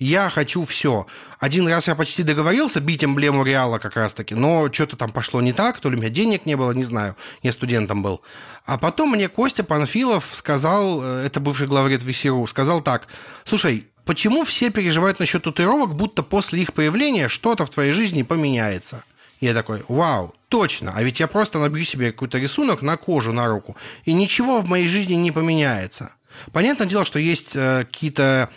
я 0.00 0.30
хочу 0.30 0.64
все. 0.64 1.06
Один 1.38 1.68
раз 1.68 1.86
я 1.86 1.94
почти 1.94 2.22
договорился 2.22 2.80
бить 2.80 3.04
эмблему 3.04 3.44
Реала 3.44 3.78
как 3.78 3.96
раз-таки, 3.96 4.34
но 4.34 4.72
что-то 4.72 4.96
там 4.96 5.12
пошло 5.12 5.40
не 5.42 5.52
так, 5.52 5.78
то 5.78 5.90
ли 5.90 5.96
у 5.96 5.98
меня 5.98 6.08
денег 6.08 6.46
не 6.46 6.56
было, 6.56 6.72
не 6.72 6.82
знаю, 6.82 7.16
я 7.42 7.52
студентом 7.52 8.02
был. 8.02 8.22
А 8.64 8.78
потом 8.78 9.10
мне 9.10 9.28
Костя 9.28 9.62
Панфилов 9.62 10.26
сказал, 10.32 11.02
э, 11.02 11.26
это 11.26 11.38
бывший 11.38 11.68
главред 11.68 12.02
ВСРУ, 12.02 12.46
сказал 12.46 12.80
так, 12.80 13.08
слушай, 13.44 13.88
почему 14.06 14.44
все 14.44 14.70
переживают 14.70 15.20
насчет 15.20 15.44
татуировок, 15.44 15.94
будто 15.94 16.22
после 16.22 16.62
их 16.62 16.72
появления 16.72 17.28
что-то 17.28 17.66
в 17.66 17.70
твоей 17.70 17.92
жизни 17.92 18.22
поменяется? 18.22 19.04
Я 19.38 19.52
такой, 19.52 19.82
вау, 19.88 20.34
точно, 20.48 20.94
а 20.96 21.02
ведь 21.02 21.20
я 21.20 21.26
просто 21.26 21.58
набью 21.58 21.84
себе 21.84 22.12
какой-то 22.12 22.38
рисунок 22.38 22.80
на 22.80 22.96
кожу, 22.96 23.32
на 23.32 23.48
руку, 23.48 23.76
и 24.04 24.14
ничего 24.14 24.60
в 24.60 24.66
моей 24.66 24.88
жизни 24.88 25.14
не 25.14 25.30
поменяется. 25.30 26.12
Понятное 26.52 26.86
дело, 26.86 27.04
что 27.04 27.18
есть 27.18 27.50
э, 27.54 27.84
какие-то 27.84 28.48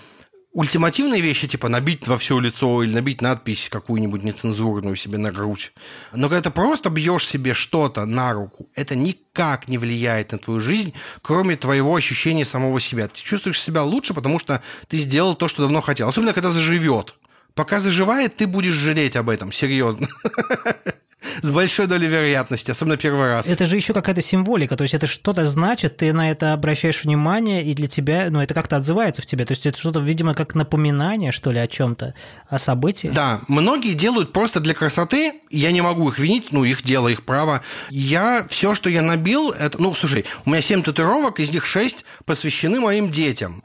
ультимативные 0.54 1.22
вещи, 1.22 1.48
типа 1.48 1.68
набить 1.68 2.08
во 2.08 2.18
все 2.18 2.40
лицо 2.40 2.84
или 2.84 2.94
набить 2.94 3.22
надпись 3.22 3.70
какую-нибудь 3.70 4.24
нецензурную 4.24 4.96
себе 4.96 5.18
на 5.18 5.32
грудь. 5.32 5.74
Но 6.14 6.30
когда 6.30 6.50
ты 6.50 6.52
просто 6.52 6.90
бьешь 6.90 7.28
себе 7.28 7.54
что-то 7.54 8.06
на 8.06 8.34
руку, 8.34 8.70
это 8.76 8.96
никак 8.96 9.68
не 9.68 9.78
влияет 9.78 10.32
на 10.32 10.38
твою 10.38 10.60
жизнь, 10.60 10.94
кроме 11.22 11.58
твоего 11.58 11.96
ощущения 11.96 12.46
самого 12.46 12.80
себя. 12.80 13.08
Ты 13.08 13.20
чувствуешь 13.22 13.62
себя 13.62 13.84
лучше, 13.84 14.14
потому 14.14 14.40
что 14.40 14.62
ты 14.88 14.98
сделал 14.98 15.36
то, 15.36 15.48
что 15.48 15.64
давно 15.64 15.82
хотел. 15.82 16.08
Особенно, 16.08 16.34
когда 16.34 16.52
заживет. 16.52 17.16
Пока 17.56 17.80
заживает, 17.80 18.38
ты 18.38 18.48
будешь 18.48 18.74
жалеть 18.74 19.16
об 19.16 19.30
этом, 19.30 19.52
серьезно. 19.52 20.08
с 21.44 21.52
большой 21.52 21.88
долей 21.88 22.08
вероятности, 22.08 22.72
особенно 22.72 22.98
первый 22.98 23.28
раз. 23.28 23.48
Это 23.48 23.66
же 23.66 23.76
еще 23.76 23.94
какая-то 23.94 24.22
символика, 24.22 24.78
то 24.78 24.84
есть 24.84 24.94
это 24.94 25.08
что-то 25.08 25.46
значит, 25.46 25.98
ты 25.98 26.14
на 26.14 26.32
это 26.32 26.54
обращаешь 26.54 27.04
внимание, 27.04 27.64
и 27.66 27.74
для 27.74 27.88
тебя, 27.88 28.30
ну, 28.32 28.42
это 28.42 28.54
как-то 28.54 28.78
отзывается 28.78 29.22
в 29.22 29.26
тебе, 29.26 29.46
то 29.46 29.52
есть 29.52 29.66
это 29.66 29.78
что-то, 29.78 30.00
видимо, 30.00 30.34
как 30.34 30.56
напоминание, 30.56 31.34
что 31.34 31.52
ли, 31.52 31.60
о 31.60 31.68
чем-то, 31.68 32.16
о 32.48 32.60
событии. 32.60 33.12
Да, 33.14 33.42
многие 33.50 33.94
делают 33.94 34.32
просто 34.32 34.62
для 34.62 34.74
красоты, 34.74 35.34
я 35.52 35.72
не 35.72 35.82
могу 35.82 36.08
их 36.10 36.18
винить, 36.18 36.52
ну, 36.52 36.64
их 36.64 36.82
дело, 36.82 37.10
их 37.10 37.26
право. 37.26 37.62
Я, 37.90 38.46
все, 38.48 38.74
что 38.74 38.90
я 38.90 39.02
набил, 39.02 39.52
это, 39.52 39.82
ну, 39.82 39.94
слушай, 39.94 40.24
у 40.46 40.50
меня 40.50 40.62
7 40.62 40.82
татуировок, 40.82 41.42
из 41.42 41.52
них 41.52 41.66
6 41.66 42.06
посвящены 42.26 42.80
моим 42.80 43.12
детям 43.12 43.64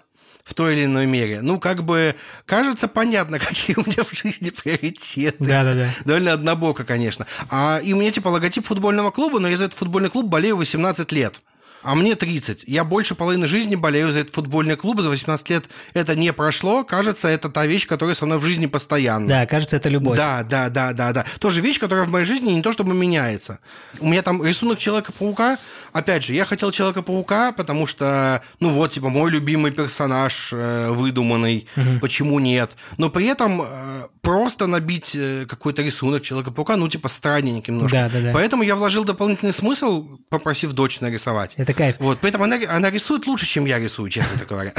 в 0.49 0.55
той 0.55 0.73
или 0.75 0.87
иной 0.87 1.07
мере. 1.07 1.43
Ну, 1.43 1.61
как 1.61 1.85
бы 1.85 2.15
кажется 2.47 2.89
понятно, 2.89 3.39
какие 3.39 3.77
у 3.77 3.83
меня 3.83 4.03
в 4.03 4.13
жизни 4.15 4.51
приоритеты. 4.51 5.37
Да-да-да. 5.45 5.89
Довольно 6.05 6.33
однобоко, 6.33 6.85
конечно. 6.85 7.27
А, 7.51 7.81
и 7.83 7.93
у 7.93 7.97
меня 7.97 8.11
типа 8.11 8.29
логотип 8.29 8.67
футбольного 8.67 9.11
клуба, 9.11 9.39
но 9.39 9.49
я 9.49 9.57
за 9.57 9.65
этот 9.65 9.79
футбольный 9.79 10.09
клуб 10.11 10.27
болею 10.27 10.57
18 10.57 11.13
лет 11.13 11.43
а 11.89 11.95
мне 11.95 12.17
30. 12.17 12.65
Я 12.67 12.85
больше 12.85 13.15
половины 13.15 13.47
жизни 13.47 13.75
болею 13.75 14.13
за 14.13 14.19
этот 14.19 14.35
футбольный 14.35 14.77
клуб, 14.77 15.01
за 15.01 15.09
18 15.09 15.49
лет 15.49 15.65
это 15.95 16.15
не 16.15 16.35
прошло. 16.35 16.85
Кажется, 16.85 17.29
это 17.29 17.49
та 17.49 17.65
вещь, 17.65 17.87
которая 17.87 18.15
со 18.15 18.27
мной 18.27 18.39
в 18.39 18.43
жизни 18.43 18.67
постоянно. 18.67 19.27
Да, 19.27 19.47
кажется, 19.47 19.77
это 19.77 19.89
любовь. 19.89 20.15
Да, 20.15 20.43
да, 20.43 20.69
да, 20.69 20.93
да, 20.93 21.15
да. 21.15 21.25
Тоже 21.41 21.63
вещь, 21.63 21.81
которая 21.81 22.05
в 22.05 22.11
моей 22.11 22.27
жизни 22.27 22.51
не 22.51 22.61
то 22.61 22.73
чтобы 22.73 22.93
меняется. 22.93 23.61
У 24.01 24.07
меня 24.07 24.21
там 24.21 24.45
рисунок 24.45 24.79
Человека-паука. 24.79 25.59
Опять 25.95 26.25
же, 26.25 26.35
я 26.35 26.45
хотел 26.45 26.71
Человека-паука, 26.73 27.53
потому 27.53 27.87
что, 27.87 28.43
ну 28.61 28.69
вот, 28.69 28.93
типа, 28.93 29.09
мой 29.09 29.31
любимый 29.31 29.73
персонаж 29.73 30.51
э, 30.53 30.91
выдуманный. 30.91 31.69
Угу. 31.75 32.01
Почему 32.01 32.39
нет? 32.39 32.71
Но 32.99 33.09
при 33.09 33.25
этом 33.25 33.63
э, 33.63 34.09
просто 34.29 34.67
набить 34.67 35.13
э, 35.15 35.47
какой-то 35.49 35.81
рисунок 35.81 36.23
Человека-паука, 36.23 36.77
ну, 36.77 36.87
типа, 36.87 37.09
странненький 37.09 37.73
немножко. 37.73 37.97
Да, 37.97 38.09
да, 38.11 38.21
да. 38.21 38.31
Поэтому 38.35 38.63
я 38.63 38.77
вложил 38.77 39.05
дополнительный 39.05 39.55
смысл, 39.55 40.19
попросив 40.29 40.73
дочь 40.73 41.01
нарисовать. 41.01 41.55
Это 41.57 41.73
кайф. 41.73 41.97
Вот, 41.99 42.19
поэтому 42.21 42.45
она, 42.45 42.59
она 42.69 42.91
рисует 42.91 43.27
лучше, 43.27 43.47
чем 43.47 43.65
я 43.65 43.79
рисую, 43.79 44.11
честно 44.11 44.45
говоря. 44.49 44.75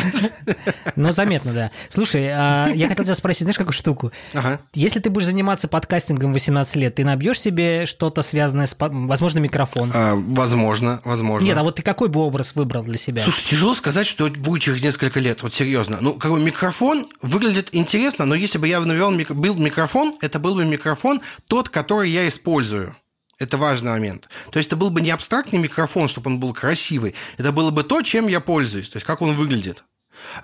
Ну, 0.95 1.11
заметно, 1.11 1.51
да. 1.51 1.71
Слушай, 1.89 2.29
а, 2.31 2.67
я 2.75 2.87
хотел 2.87 3.05
тебя 3.05 3.15
спросить, 3.15 3.41
знаешь, 3.41 3.57
какую 3.57 3.73
штуку? 3.73 4.11
Ага. 4.33 4.59
Если 4.75 4.99
ты 4.99 5.09
будешь 5.09 5.25
заниматься 5.25 5.67
подкастингом 5.67 6.31
18 6.31 6.75
лет, 6.75 6.95
ты 6.95 7.03
набьешь 7.03 7.41
себе 7.41 7.87
что-то 7.87 8.21
связанное 8.21 8.67
с, 8.67 8.75
возможно, 8.77 9.39
микрофон? 9.39 9.91
А, 9.95 10.13
возможно, 10.15 11.01
возможно. 11.03 11.47
Нет, 11.47 11.57
а 11.57 11.63
вот 11.63 11.77
ты 11.77 11.81
какой 11.81 12.09
бы 12.09 12.19
образ 12.19 12.53
выбрал 12.53 12.83
для 12.83 12.99
себя? 12.99 13.23
Слушай, 13.23 13.45
тяжело 13.49 13.73
сказать, 13.73 14.05
что 14.05 14.29
будет 14.29 14.61
через 14.61 14.83
несколько 14.83 15.19
лет, 15.19 15.41
вот 15.41 15.55
серьезно. 15.55 15.97
Ну, 16.01 16.13
как 16.13 16.31
бы 16.31 16.39
микрофон 16.39 17.07
выглядит 17.23 17.69
интересно, 17.71 18.25
но 18.25 18.35
если 18.35 18.59
бы 18.59 18.67
я 18.67 18.79
навел 18.79 19.09
был 19.39 19.55
микрофон, 19.55 20.17
это 20.21 20.39
был 20.39 20.55
бы 20.55 20.65
микрофон 20.65 21.21
тот, 21.47 21.69
который 21.69 22.09
я 22.09 22.27
использую. 22.27 22.95
Это 23.39 23.57
важный 23.57 23.91
момент. 23.91 24.27
То 24.51 24.57
есть 24.57 24.67
это 24.67 24.75
был 24.75 24.89
бы 24.89 25.01
не 25.01 25.11
абстрактный 25.11 25.59
микрофон, 25.59 26.09
чтобы 26.09 26.29
он 26.29 26.39
был 26.39 26.53
красивый. 26.53 27.15
Это 27.37 27.51
было 27.53 27.71
бы 27.71 27.83
то, 27.83 28.01
чем 28.01 28.27
я 28.27 28.41
пользуюсь, 28.41 28.89
то 28.89 28.97
есть 28.97 29.07
как 29.07 29.21
он 29.21 29.33
выглядит. 29.33 29.83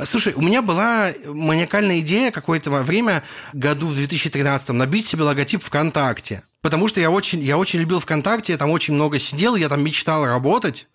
Слушай, 0.04 0.34
у 0.34 0.42
меня 0.42 0.62
была 0.62 1.12
маниакальная 1.26 2.00
идея 2.00 2.32
какое-то 2.32 2.72
время, 2.72 3.24
году 3.52 3.88
в 3.88 3.96
2013 3.96 4.70
набить 4.70 5.06
себе 5.06 5.24
логотип 5.24 5.62
ВКонтакте. 5.64 6.44
Потому 6.62 6.88
что 6.88 7.00
я 7.00 7.12
очень, 7.12 7.42
я 7.42 7.58
очень 7.58 7.80
любил 7.80 8.00
ВКонтакте, 8.00 8.54
я 8.54 8.58
там 8.58 8.72
очень 8.72 8.94
много 8.94 9.20
сидел, 9.20 9.56
я 9.56 9.70
там 9.70 9.84
мечтал 9.84 10.26
работать. 10.26 10.88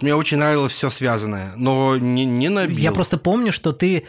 Мне 0.00 0.14
очень 0.14 0.36
нравилось 0.36 0.72
все 0.72 0.90
связанное, 0.90 1.52
но 1.56 1.96
не, 1.96 2.24
не 2.24 2.48
набил. 2.48 2.78
Я 2.78 2.92
просто 2.92 3.18
помню, 3.18 3.50
что 3.50 3.72
ты 3.72 4.06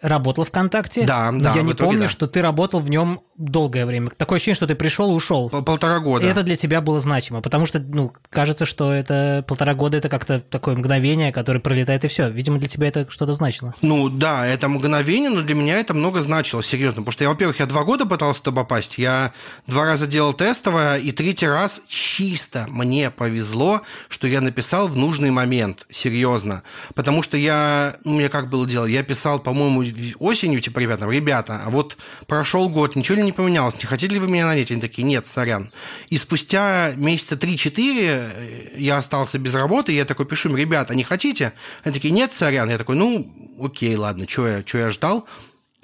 работал 0.00 0.44
ВКонтакте. 0.44 1.04
Да, 1.06 1.30
да. 1.32 1.54
Я 1.54 1.62
не 1.62 1.72
итоге, 1.72 1.84
помню, 1.84 2.00
да. 2.02 2.08
что 2.08 2.26
ты 2.26 2.42
работал 2.42 2.80
в 2.80 2.90
нем 2.90 3.20
долгое 3.36 3.86
время. 3.86 4.10
Такое 4.16 4.36
ощущение, 4.36 4.56
что 4.56 4.66
ты 4.66 4.74
пришел 4.74 5.10
и 5.10 5.14
ушел. 5.14 5.50
Пол- 5.50 5.62
Полтора 5.62 6.00
года. 6.00 6.26
И 6.26 6.28
это 6.28 6.42
для 6.42 6.56
тебя 6.56 6.80
было 6.80 7.00
значимо, 7.00 7.40
потому 7.42 7.66
что, 7.66 7.78
ну, 7.78 8.12
кажется, 8.30 8.64
что 8.66 8.92
это 8.92 9.44
полтора 9.46 9.74
года 9.74 9.98
это 9.98 10.08
как-то 10.08 10.40
такое 10.40 10.76
мгновение, 10.76 11.32
которое 11.32 11.60
пролетает 11.60 12.04
и 12.04 12.08
все. 12.08 12.28
Видимо, 12.30 12.58
для 12.58 12.68
тебя 12.68 12.88
это 12.88 13.06
что-то 13.10 13.32
значило. 13.32 13.74
Ну 13.82 14.08
да, 14.08 14.46
это 14.46 14.68
мгновение, 14.68 15.30
но 15.30 15.42
для 15.42 15.54
меня 15.54 15.78
это 15.78 15.94
много 15.94 16.20
значило, 16.20 16.62
серьезно. 16.62 17.02
Потому 17.02 17.12
что, 17.12 17.24
я, 17.24 17.30
во-первых, 17.30 17.60
я 17.60 17.66
два 17.66 17.84
года 17.84 18.06
пытался 18.06 18.42
туда 18.42 18.56
попасть. 18.56 18.98
Я 18.98 19.32
два 19.66 19.84
раза 19.84 20.06
делал 20.06 20.32
тестовое, 20.32 20.96
и 20.98 21.12
третий 21.12 21.46
раз 21.48 21.80
чисто 21.88 22.66
мне 22.68 23.10
повезло, 23.10 23.82
что 24.08 24.26
я 24.26 24.40
написал 24.40 24.88
в 24.88 24.96
нужный 24.96 25.30
момент, 25.30 25.86
серьезно. 25.90 26.62
Потому 26.94 27.22
что 27.22 27.36
я, 27.36 27.96
ну, 28.04 28.14
мне 28.16 28.28
как 28.28 28.48
было 28.48 28.66
дело, 28.66 28.86
я 28.86 29.02
писал, 29.02 29.38
по-моему, 29.38 29.85
осенью, 30.18 30.60
типа, 30.60 30.78
ребята, 30.78 31.08
ребята, 31.10 31.62
а 31.64 31.70
вот 31.70 31.96
прошел 32.26 32.68
год, 32.68 32.96
ничего 32.96 33.20
не 33.20 33.32
поменялось, 33.32 33.76
не 33.76 33.84
хотите 33.84 34.14
ли 34.14 34.20
вы 34.20 34.28
меня 34.28 34.46
нанять? 34.46 34.70
Они 34.70 34.80
такие, 34.80 35.02
нет, 35.04 35.26
сорян. 35.26 35.70
И 36.08 36.18
спустя 36.18 36.92
месяца 36.96 37.34
3-4 37.34 38.78
я 38.78 38.98
остался 38.98 39.38
без 39.38 39.54
работы, 39.54 39.92
я 39.92 40.04
такой 40.04 40.26
пишу 40.26 40.50
им, 40.50 40.56
ребята, 40.56 40.94
не 40.94 41.04
хотите? 41.04 41.52
Они 41.84 41.94
такие, 41.94 42.12
нет, 42.12 42.32
сорян. 42.32 42.70
Я 42.70 42.78
такой, 42.78 42.96
ну, 42.96 43.30
окей, 43.60 43.94
ладно, 43.96 44.26
что 44.28 44.46
я, 44.46 44.62
чё 44.62 44.78
я 44.78 44.90
ждал? 44.90 45.26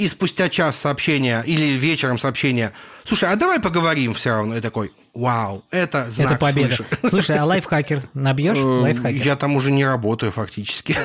И 0.03 0.09
спустя 0.09 0.49
час 0.49 0.77
сообщения 0.77 1.45
или 1.47 1.79
вечером 1.79 2.19
сообщения, 2.19 2.73
слушай, 3.05 3.29
а 3.31 3.37
давай 3.37 3.61
поговорим 3.61 4.15
все 4.15 4.31
равно. 4.31 4.57
Я 4.57 4.61
такой, 4.61 4.91
вау, 5.15 5.63
это 5.71 6.11
знак 6.11 6.33
это 6.33 6.41
победа. 6.41 6.75
свыше. 6.75 6.85
Слушай, 7.09 7.39
а 7.39 7.45
лайфхакер 7.45 8.03
набьешь? 8.13 8.59
Э, 8.59 8.63
Лайфхакер. 8.63 9.23
Я 9.25 9.37
там 9.37 9.55
уже 9.55 9.71
не 9.71 9.87
работаю 9.87 10.33
фактически. 10.33 10.97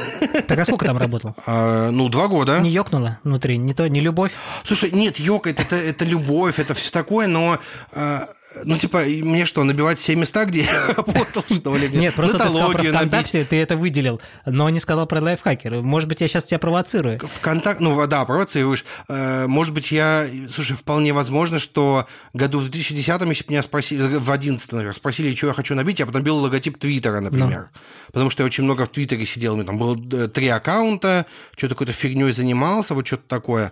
Так 0.47 0.57
а 0.57 0.65
сколько 0.65 0.85
там 0.85 0.97
работал? 0.97 1.35
А, 1.45 1.91
Ну, 1.91 2.09
два 2.09 2.27
года. 2.27 2.59
Не 2.59 2.71
ёкнуло 2.71 3.19
внутри? 3.23 3.57
Не 3.59 3.75
то, 3.75 3.87
не 3.87 3.99
любовь? 4.01 4.31
Слушай, 4.63 4.89
нет, 4.91 5.19
ёкает, 5.19 5.59
это, 5.59 5.75
это 5.75 6.03
любовь, 6.03 6.57
это 6.57 6.73
все 6.73 6.89
такое, 6.89 7.27
но... 7.27 7.59
э, 7.91 8.19
ну, 8.63 8.77
типа, 8.77 8.99
мне 8.99 9.45
что, 9.45 9.63
набивать 9.63 9.97
все 9.97 10.15
места, 10.15 10.45
где 10.45 10.61
я 10.63 10.87
работал, 10.87 11.43
что 11.49 11.75
ли? 11.75 11.89
Нет, 11.89 12.13
просто 12.15 12.37
ты 12.37 12.43
сказал 12.49 12.71
про? 12.71 12.83
ВКонтакте, 12.83 13.45
ты 13.45 13.57
это 13.57 13.75
выделил, 13.75 14.21
но 14.45 14.69
не 14.69 14.79
сказал 14.79 15.07
про 15.07 15.21
лайфхакер. 15.21 15.81
Может 15.81 16.09
быть, 16.09 16.21
я 16.21 16.27
сейчас 16.27 16.43
тебя 16.45 16.59
провоцирую. 16.59 17.19
ВКонтакте, 17.19 17.83
ну 17.83 18.07
да, 18.07 18.25
провоцируешь. 18.25 18.85
Э, 19.07 19.47
Может 19.47 19.73
быть, 19.73 19.91
я, 19.91 20.27
слушай, 20.53 20.75
вполне 20.75 21.13
возможно, 21.13 21.59
что 21.59 22.07
году 22.33 22.59
в 22.59 22.69
2010, 22.69 23.07
если 23.07 23.43
бы 23.43 23.51
меня 23.51 23.63
спросили, 23.63 24.01
в 24.01 24.09
2011, 24.25 24.71
наверное, 24.71 24.93
спросили, 24.93 25.33
что 25.35 25.47
я 25.47 25.53
хочу 25.53 25.75
набить, 25.75 25.99
я 25.99 26.05
бы 26.05 26.13
набил 26.13 26.37
логотип 26.37 26.77
Твиттера, 26.77 27.19
например. 27.19 27.69
Потому 28.07 28.29
что 28.29 28.43
я 28.43 28.47
очень 28.47 28.63
много 28.63 28.85
в 28.85 28.89
Твиттере 28.89 29.25
сидел, 29.25 29.53
у 29.53 29.57
меня 29.57 29.67
там 29.67 29.77
было 29.77 29.97
э, 30.13 30.27
три 30.27 30.47
аккаунта, 30.47 31.25
что-то 31.55 31.75
какой-то 31.75 31.93
фигней 31.93 32.31
занимался, 32.31 32.93
вот 32.93 33.07
что-то 33.07 33.27
такое. 33.27 33.71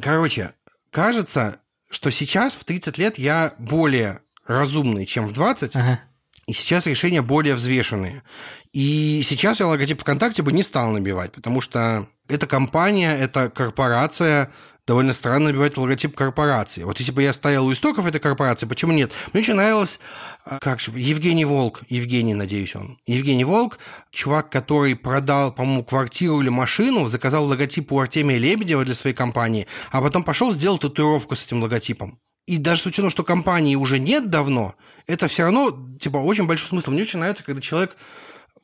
Короче, 0.00 0.52
кажется, 0.90 1.58
что 1.96 2.10
сейчас 2.10 2.54
в 2.54 2.64
30 2.64 2.98
лет 2.98 3.18
я 3.18 3.54
более 3.58 4.20
разумный, 4.46 5.06
чем 5.06 5.26
в 5.26 5.32
20, 5.32 5.74
Ага. 5.74 6.00
и 6.46 6.52
сейчас 6.52 6.84
решения 6.86 7.22
более 7.22 7.54
взвешенные. 7.54 8.22
И 8.74 9.22
сейчас 9.24 9.60
я 9.60 9.66
логотип 9.66 10.02
ВКонтакте 10.02 10.42
бы 10.42 10.52
не 10.52 10.62
стал 10.62 10.90
набивать, 10.90 11.32
потому 11.32 11.62
что 11.62 12.06
это 12.28 12.46
компания, 12.46 13.16
это 13.16 13.48
корпорация, 13.48 14.50
довольно 14.86 15.12
странно 15.12 15.46
набивать 15.46 15.76
логотип 15.76 16.14
корпорации. 16.14 16.84
Вот 16.84 16.98
если 16.98 17.12
бы 17.12 17.22
я 17.22 17.32
стоял 17.32 17.66
у 17.66 17.72
истоков 17.72 18.06
этой 18.06 18.20
корпорации, 18.20 18.66
почему 18.66 18.92
нет? 18.92 19.12
Мне 19.32 19.42
очень 19.42 19.54
нравилось, 19.54 19.98
а, 20.44 20.58
как 20.60 20.80
же, 20.80 20.92
Евгений 20.94 21.44
Волк, 21.44 21.82
Евгений, 21.88 22.34
надеюсь, 22.34 22.76
он. 22.76 22.98
Евгений 23.06 23.44
Волк, 23.44 23.78
чувак, 24.10 24.50
который 24.50 24.94
продал, 24.94 25.52
по-моему, 25.52 25.84
квартиру 25.84 26.40
или 26.40 26.48
машину, 26.48 27.08
заказал 27.08 27.46
логотип 27.46 27.90
у 27.92 27.98
Артемия 27.98 28.38
Лебедева 28.38 28.84
для 28.84 28.94
своей 28.94 29.16
компании, 29.16 29.66
а 29.90 30.00
потом 30.00 30.22
пошел 30.22 30.52
сделал 30.52 30.78
татуировку 30.78 31.34
с 31.34 31.44
этим 31.44 31.62
логотипом. 31.62 32.18
И 32.46 32.58
даже 32.58 32.82
с 32.82 32.86
учетом, 32.86 33.10
что 33.10 33.24
компании 33.24 33.74
уже 33.74 33.98
нет 33.98 34.30
давно, 34.30 34.76
это 35.08 35.26
все 35.26 35.44
равно, 35.44 35.96
типа, 36.00 36.18
очень 36.18 36.46
большой 36.46 36.68
смысл. 36.68 36.92
Мне 36.92 37.02
очень 37.02 37.18
нравится, 37.18 37.42
когда 37.42 37.60
человек 37.60 37.96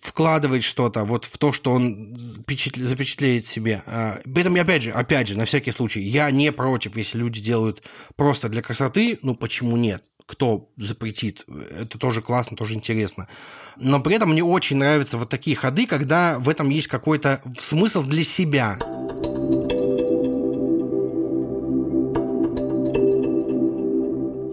вкладывает 0.03 0.65
что-то 0.65 1.05
вот 1.05 1.25
в 1.27 1.39
то, 1.39 1.53
что 1.53 1.73
он 1.73 2.15
запечатле- 2.17 2.83
запечатлеет 2.83 3.47
себе. 3.47 3.83
А, 3.87 4.19
При 4.25 4.41
этом, 4.41 4.57
опять 4.57 4.83
же, 4.83 4.91
опять 4.91 5.29
же, 5.29 5.39
на 5.39 5.45
всякий 5.45 5.71
случай, 5.71 6.01
я 6.01 6.31
не 6.31 6.51
против, 6.51 6.97
если 6.97 7.19
люди 7.19 7.41
делают 7.41 7.83
просто 8.17 8.49
для 8.49 8.63
красоты, 8.63 9.19
ну 9.23 9.37
почему 9.37 9.77
нет? 9.77 10.03
Кто 10.27 10.71
запретит? 10.77 11.45
Это 11.71 11.99
тоже 11.99 12.21
классно, 12.21 12.57
тоже 12.57 12.75
интересно. 12.75 13.29
Но 13.77 14.01
при 14.01 14.17
этом 14.17 14.31
мне 14.31 14.43
очень 14.43 14.77
нравятся 14.77 15.19
вот 15.19 15.29
такие 15.29 15.57
ходы, 15.57 15.87
когда 15.87 16.39
в 16.39 16.49
этом 16.49 16.69
есть 16.69 16.89
какой-то 16.89 17.41
смысл 17.59 18.03
для 18.03 18.25
себя. 18.25 18.79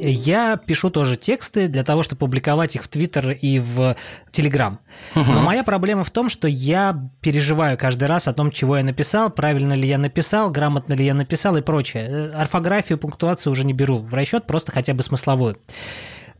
Я 0.01 0.55
пишу 0.57 0.89
тоже 0.89 1.17
тексты 1.17 1.67
для 1.67 1.83
того, 1.83 2.03
чтобы 2.03 2.19
публиковать 2.19 2.75
их 2.75 2.83
в 2.83 2.87
Твиттер 2.87 3.31
и 3.31 3.59
в 3.59 3.95
Телеграм. 4.31 4.79
Но 5.13 5.41
моя 5.41 5.63
проблема 5.63 6.03
в 6.03 6.09
том, 6.09 6.29
что 6.29 6.47
я 6.47 7.09
переживаю 7.21 7.77
каждый 7.77 8.07
раз 8.07 8.27
о 8.27 8.33
том, 8.33 8.49
чего 8.51 8.77
я 8.77 8.83
написал, 8.83 9.29
правильно 9.29 9.73
ли 9.73 9.87
я 9.87 9.97
написал, 9.97 10.51
грамотно 10.51 10.93
ли 10.93 11.05
я 11.05 11.13
написал 11.13 11.57
и 11.57 11.61
прочее. 11.61 12.07
Э, 12.09 12.31
Орфографию, 12.31 12.97
пунктуацию 12.97 13.51
уже 13.51 13.65
не 13.65 13.73
беру 13.73 13.97
в 13.97 14.13
расчет, 14.13 14.47
просто 14.47 14.71
хотя 14.71 14.93
бы 14.93 15.03
смысловую. 15.03 15.57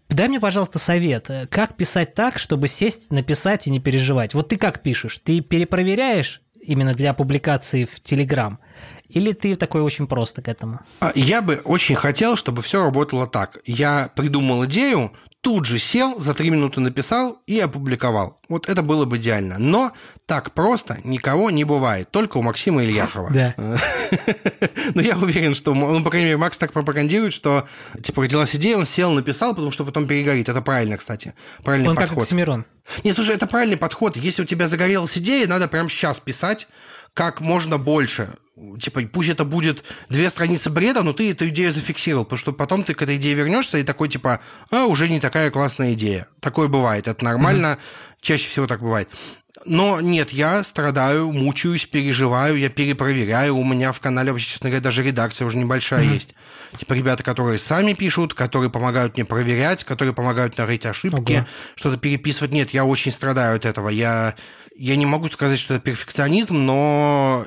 Дай 0.10 0.28
мне, 0.28 0.39
пожалуйста, 0.39 0.80
совет. 0.80 1.30
Как 1.49 1.76
писать 1.76 2.16
так, 2.16 2.39
чтобы 2.39 2.68
сесть, 2.68 3.12
написать 3.12 3.68
и 3.68 3.72
не 3.72 3.80
переживать? 3.80 4.34
Вот 4.34 4.47
ты 4.47 4.57
как 4.57 4.82
пишешь? 4.82 5.18
Ты 5.20 5.41
перепроверяешь 5.41 6.41
именно 6.62 6.93
для 6.93 7.14
публикации 7.14 7.86
в 7.86 8.01
Телеграм? 8.01 8.60
Или 9.10 9.34
ты 9.34 9.55
такой 9.55 9.82
очень 9.82 10.07
просто 10.07 10.41
к 10.41 10.47
этому? 10.47 10.80
А 10.99 11.12
Я 11.16 11.41
бы 11.41 11.62
очень 11.66 11.95
хотел, 11.95 12.36
чтобы 12.36 12.62
все 12.62 12.84
работало 12.84 13.28
так. 13.28 13.57
Я 13.66 14.12
придумал 14.16 14.66
идею, 14.66 15.12
тут 15.41 15.66
же 15.66 15.80
сел, 15.80 16.20
за 16.20 16.34
три 16.36 16.51
минуты 16.51 16.80
написал 16.80 17.41
и 17.47 17.60
опубликовал. 17.60 18.39
Вот 18.49 18.70
это 18.70 18.84
было 18.84 19.05
бы 19.05 19.18
идеально. 19.18 19.57
Но 19.57 19.91
так 20.28 20.51
просто 20.53 20.99
никого 21.03 21.49
не 21.49 21.64
бывает. 21.64 22.12
Только 22.12 22.38
у 22.38 22.41
Максима 22.43 22.84
Ильяхова. 22.84 23.32
Да. 23.32 23.55
Но 24.93 25.01
я 25.01 25.18
уверен, 25.18 25.55
что, 25.55 25.74
ну, 25.74 26.03
по 26.03 26.10
крайней 26.12 26.28
мере, 26.28 26.38
Макс 26.38 26.57
так 26.57 26.72
пропагандирует, 26.72 27.34
что, 27.34 27.68
типа, 28.03 28.24
родилась 28.24 28.55
идея, 28.55 28.78
он 28.78 28.86
сел, 28.86 29.12
написал, 29.12 29.51
потому 29.53 29.72
что 29.72 29.86
потом 29.86 30.07
перегорит. 30.07 30.49
Это 30.49 30.62
правильно, 30.62 30.97
кстати. 30.97 31.34
Правильный 31.64 31.89
Он 31.89 31.95
как 31.95 32.10
подход. 32.10 32.24
Оксимирон. 32.24 32.66
Не, 33.03 33.14
слушай, 33.14 33.36
это 33.36 33.47
правильный 33.47 33.78
подход. 33.78 34.18
Если 34.18 34.41
у 34.41 34.45
тебя 34.45 34.68
загорелась 34.68 35.18
идея, 35.18 35.47
надо 35.47 35.68
прямо 35.68 35.89
сейчас 35.89 36.20
писать 36.20 36.68
как 37.14 37.41
можно 37.41 37.78
больше. 37.78 38.30
Типа, 38.80 39.01
пусть 39.01 39.30
это 39.30 39.45
будет 39.45 39.84
две 40.10 40.30
страницы 40.30 40.70
бреда, 40.70 41.03
но 41.03 41.14
ты 41.14 41.32
эту 41.32 41.47
идею 41.49 41.72
зафиксировал, 41.72 42.26
потому 42.26 42.39
что 42.39 42.53
потом 42.53 42.84
ты 42.84 42.93
к 42.93 43.01
этой 43.01 43.18
идее 43.18 43.34
вернешься 43.34 43.78
и 43.78 43.84
такой, 43.84 44.10
типа, 44.10 44.39
а, 44.72 44.86
уже 44.86 45.07
не 45.10 45.20
такая 45.20 45.51
классная 45.51 45.93
идея. 45.93 46.28
Такое 46.39 46.68
бывает, 46.68 47.07
это 47.07 47.24
нормально, 47.24 47.78
чаще 48.22 48.47
всего 48.47 48.68
так 48.68 48.82
бывает. 48.82 49.10
Но 49.66 49.99
нет, 49.99 50.32
я 50.32 50.64
страдаю, 50.64 51.32
мучаюсь, 51.32 51.86
переживаю, 51.86 52.57
я 52.57 52.70
перепроверяю. 52.70 53.57
У 53.57 53.64
меня 53.66 53.91
в 53.91 53.99
канале, 53.99 54.32
вообще, 54.32 54.51
честно 54.51 54.70
говоря, 54.70 54.84
даже 54.84 55.03
редакция 55.03 55.45
уже 55.45 55.57
небольшая 55.57 56.03
есть. 56.03 56.34
Типа 56.78 56.93
ребята, 56.93 57.24
которые 57.24 57.60
сами 57.60 57.93
пишут, 57.93 58.34
которые 58.34 58.70
помогают 58.70 59.16
мне 59.16 59.26
проверять, 59.26 59.84
которые 59.84 60.14
помогают 60.14 60.57
нарыть 60.57 60.86
ошибки, 60.86 61.34
Ого. 61.34 61.45
что-то 61.76 61.97
переписывать. 61.97 62.51
Нет, 62.51 62.72
я 62.72 62.86
очень 62.86 63.12
страдаю 63.12 63.57
от 63.57 63.66
этого. 63.66 63.89
Я, 63.89 64.36
я 64.78 64.95
не 64.95 65.05
могу 65.05 65.28
сказать, 65.30 65.60
что 65.60 65.74
это 65.74 65.84
перфекционизм, 65.84 66.66
но 66.66 67.45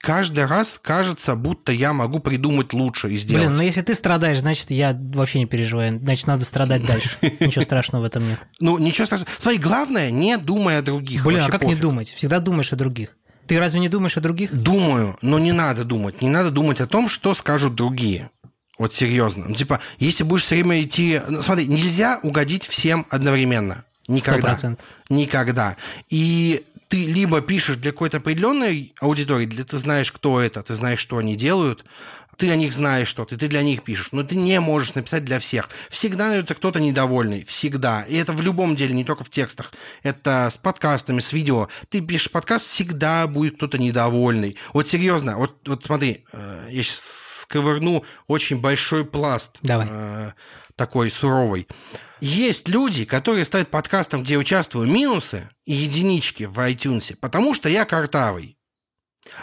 каждый 0.00 0.46
раз 0.46 0.78
кажется, 0.82 1.36
будто 1.36 1.72
я 1.72 1.92
могу 1.92 2.18
придумать 2.18 2.72
лучше 2.72 3.10
и 3.10 3.16
сделать. 3.16 3.44
Блин, 3.44 3.56
ну 3.56 3.62
если 3.62 3.82
ты 3.82 3.94
страдаешь, 3.94 4.40
значит, 4.40 4.70
я 4.70 4.98
вообще 4.98 5.40
не 5.40 5.46
переживаю. 5.46 5.98
Значит, 5.98 6.26
надо 6.26 6.44
страдать 6.44 6.84
дальше. 6.84 7.16
Ничего 7.40 7.62
страшного 7.62 8.02
в 8.02 8.06
этом 8.06 8.26
нет. 8.26 8.38
Ну, 8.58 8.78
ничего 8.78 9.06
страшного. 9.06 9.30
Смотри, 9.38 9.58
главное, 9.58 10.10
не 10.10 10.36
думай 10.38 10.78
о 10.78 10.82
других. 10.82 11.24
Блин, 11.24 11.42
а 11.46 11.50
как 11.50 11.64
не 11.64 11.76
думать? 11.76 12.10
Всегда 12.10 12.40
думаешь 12.40 12.72
о 12.72 12.76
других. 12.76 13.16
Ты 13.46 13.58
разве 13.58 13.80
не 13.80 13.88
думаешь 13.88 14.16
о 14.16 14.20
других? 14.20 14.52
Думаю, 14.52 15.18
но 15.22 15.38
не 15.38 15.52
надо 15.52 15.84
думать. 15.84 16.22
Не 16.22 16.28
надо 16.28 16.50
думать 16.50 16.80
о 16.80 16.86
том, 16.86 17.08
что 17.08 17.34
скажут 17.34 17.74
другие. 17.74 18.30
Вот 18.78 18.94
серьезно. 18.94 19.46
Ну, 19.48 19.54
типа, 19.54 19.80
если 19.98 20.24
будешь 20.24 20.44
все 20.44 20.54
время 20.54 20.80
идти... 20.80 21.20
ну, 21.28 21.42
Смотри, 21.42 21.66
нельзя 21.66 22.20
угодить 22.22 22.64
всем 22.64 23.06
одновременно. 23.10 23.84
Никогда. 24.08 24.54
100%. 24.54 24.78
Никогда. 25.08 25.76
И 26.08 26.64
ты 26.90 27.04
либо 27.06 27.40
пишешь 27.40 27.76
для 27.76 27.92
какой-то 27.92 28.16
определенной 28.16 28.92
аудитории, 29.00 29.46
для 29.46 29.64
ты 29.64 29.78
знаешь, 29.78 30.10
кто 30.10 30.40
это, 30.40 30.62
ты 30.64 30.74
знаешь, 30.74 30.98
что 30.98 31.18
они 31.18 31.36
делают, 31.36 31.84
ты 32.36 32.50
о 32.50 32.56
них 32.56 32.72
знаешь 32.72 33.06
что-то, 33.06 33.36
ты 33.38 33.46
для 33.46 33.62
них 33.62 33.84
пишешь, 33.84 34.08
но 34.10 34.24
ты 34.24 34.34
не 34.34 34.58
можешь 34.58 34.94
написать 34.94 35.24
для 35.24 35.38
всех. 35.38 35.68
Всегда 35.88 36.30
найдется 36.30 36.56
кто-то 36.56 36.80
недовольный, 36.80 37.44
всегда. 37.44 38.02
И 38.08 38.16
это 38.16 38.32
в 38.32 38.42
любом 38.42 38.74
деле, 38.74 38.92
не 38.92 39.04
только 39.04 39.22
в 39.22 39.30
текстах. 39.30 39.72
Это 40.02 40.48
с 40.50 40.58
подкастами, 40.58 41.20
с 41.20 41.32
видео. 41.32 41.68
Ты 41.90 42.00
пишешь 42.00 42.30
подкаст, 42.32 42.66
всегда 42.66 43.28
будет 43.28 43.56
кто-то 43.56 43.78
недовольный. 43.78 44.56
Вот 44.72 44.88
серьезно, 44.88 45.36
вот, 45.36 45.68
вот 45.68 45.84
смотри, 45.84 46.24
э, 46.32 46.66
я 46.70 46.82
сейчас 46.82 47.42
сковырну 47.42 48.04
очень 48.26 48.60
большой 48.60 49.04
пласт. 49.04 49.58
Давай. 49.62 49.86
Э, 49.88 50.32
такой 50.74 51.12
суровый. 51.12 51.68
Есть 52.20 52.68
люди, 52.68 53.04
которые 53.04 53.44
ставят 53.44 53.68
подкастом, 53.68 54.22
где 54.22 54.36
участвую, 54.36 54.90
минусы 54.90 55.48
и 55.64 55.72
единички 55.72 56.44
в 56.44 56.58
iTunes, 56.58 57.16
потому 57.16 57.54
что 57.54 57.68
я 57.68 57.84
картавый. 57.84 58.58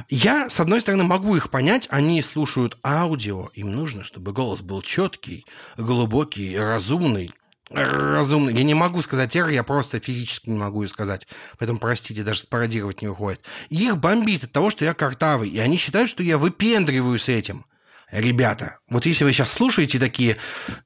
Я, 0.10 0.50
с 0.50 0.60
одной 0.60 0.82
стороны, 0.82 1.04
могу 1.04 1.36
их 1.36 1.50
понять, 1.50 1.88
они 1.90 2.22
слушают 2.22 2.78
аудио, 2.84 3.50
им 3.54 3.74
нужно, 3.74 4.04
чтобы 4.04 4.32
голос 4.32 4.62
был 4.62 4.82
четкий, 4.82 5.46
глубокий, 5.78 6.58
разумный. 6.58 7.32
Разумный. 7.70 8.54
Я 8.54 8.64
не 8.64 8.74
могу 8.76 9.02
сказать 9.02 9.36
«р», 9.36 9.50
я 9.50 9.62
просто 9.64 10.00
физически 10.00 10.50
не 10.50 10.58
могу 10.58 10.86
сказать. 10.88 11.28
Поэтому, 11.58 11.80
простите, 11.80 12.24
даже 12.24 12.42
спародировать 12.42 13.02
не 13.02 13.10
выходит. 13.10 13.42
их 13.70 13.98
бомбит 13.98 14.46
от 14.46 14.52
того, 14.54 14.70
что 14.70 14.86
я 14.86 14.94
картавый, 14.94 15.50
и 15.50 15.60
они 15.60 15.78
считают, 15.78 16.10
что 16.10 16.24
я 16.24 16.38
выпендриваюсь 16.38 17.28
этим. 17.28 17.66
Ребята, 18.12 18.80
вот 18.90 19.06
если 19.06 19.26
вы 19.26 19.34
сейчас 19.34 19.52
слушаете 19.52 20.00
такие, 20.00 20.38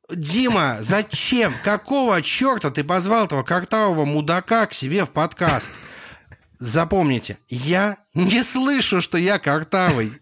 Дима, 0.09 0.77
зачем, 0.79 1.53
какого 1.63 2.19
черта 2.23 2.71
ты 2.71 2.83
позвал 2.83 3.25
этого 3.25 3.43
картавого 3.43 4.05
мудака 4.05 4.65
к 4.65 4.73
себе 4.73 5.05
в 5.05 5.11
подкаст? 5.11 5.69
Запомните, 6.57 7.37
я 7.47 7.97
не 8.15 8.43
слышу, 8.43 9.01
что 9.01 9.19
я 9.19 9.37
картавый. 9.37 10.13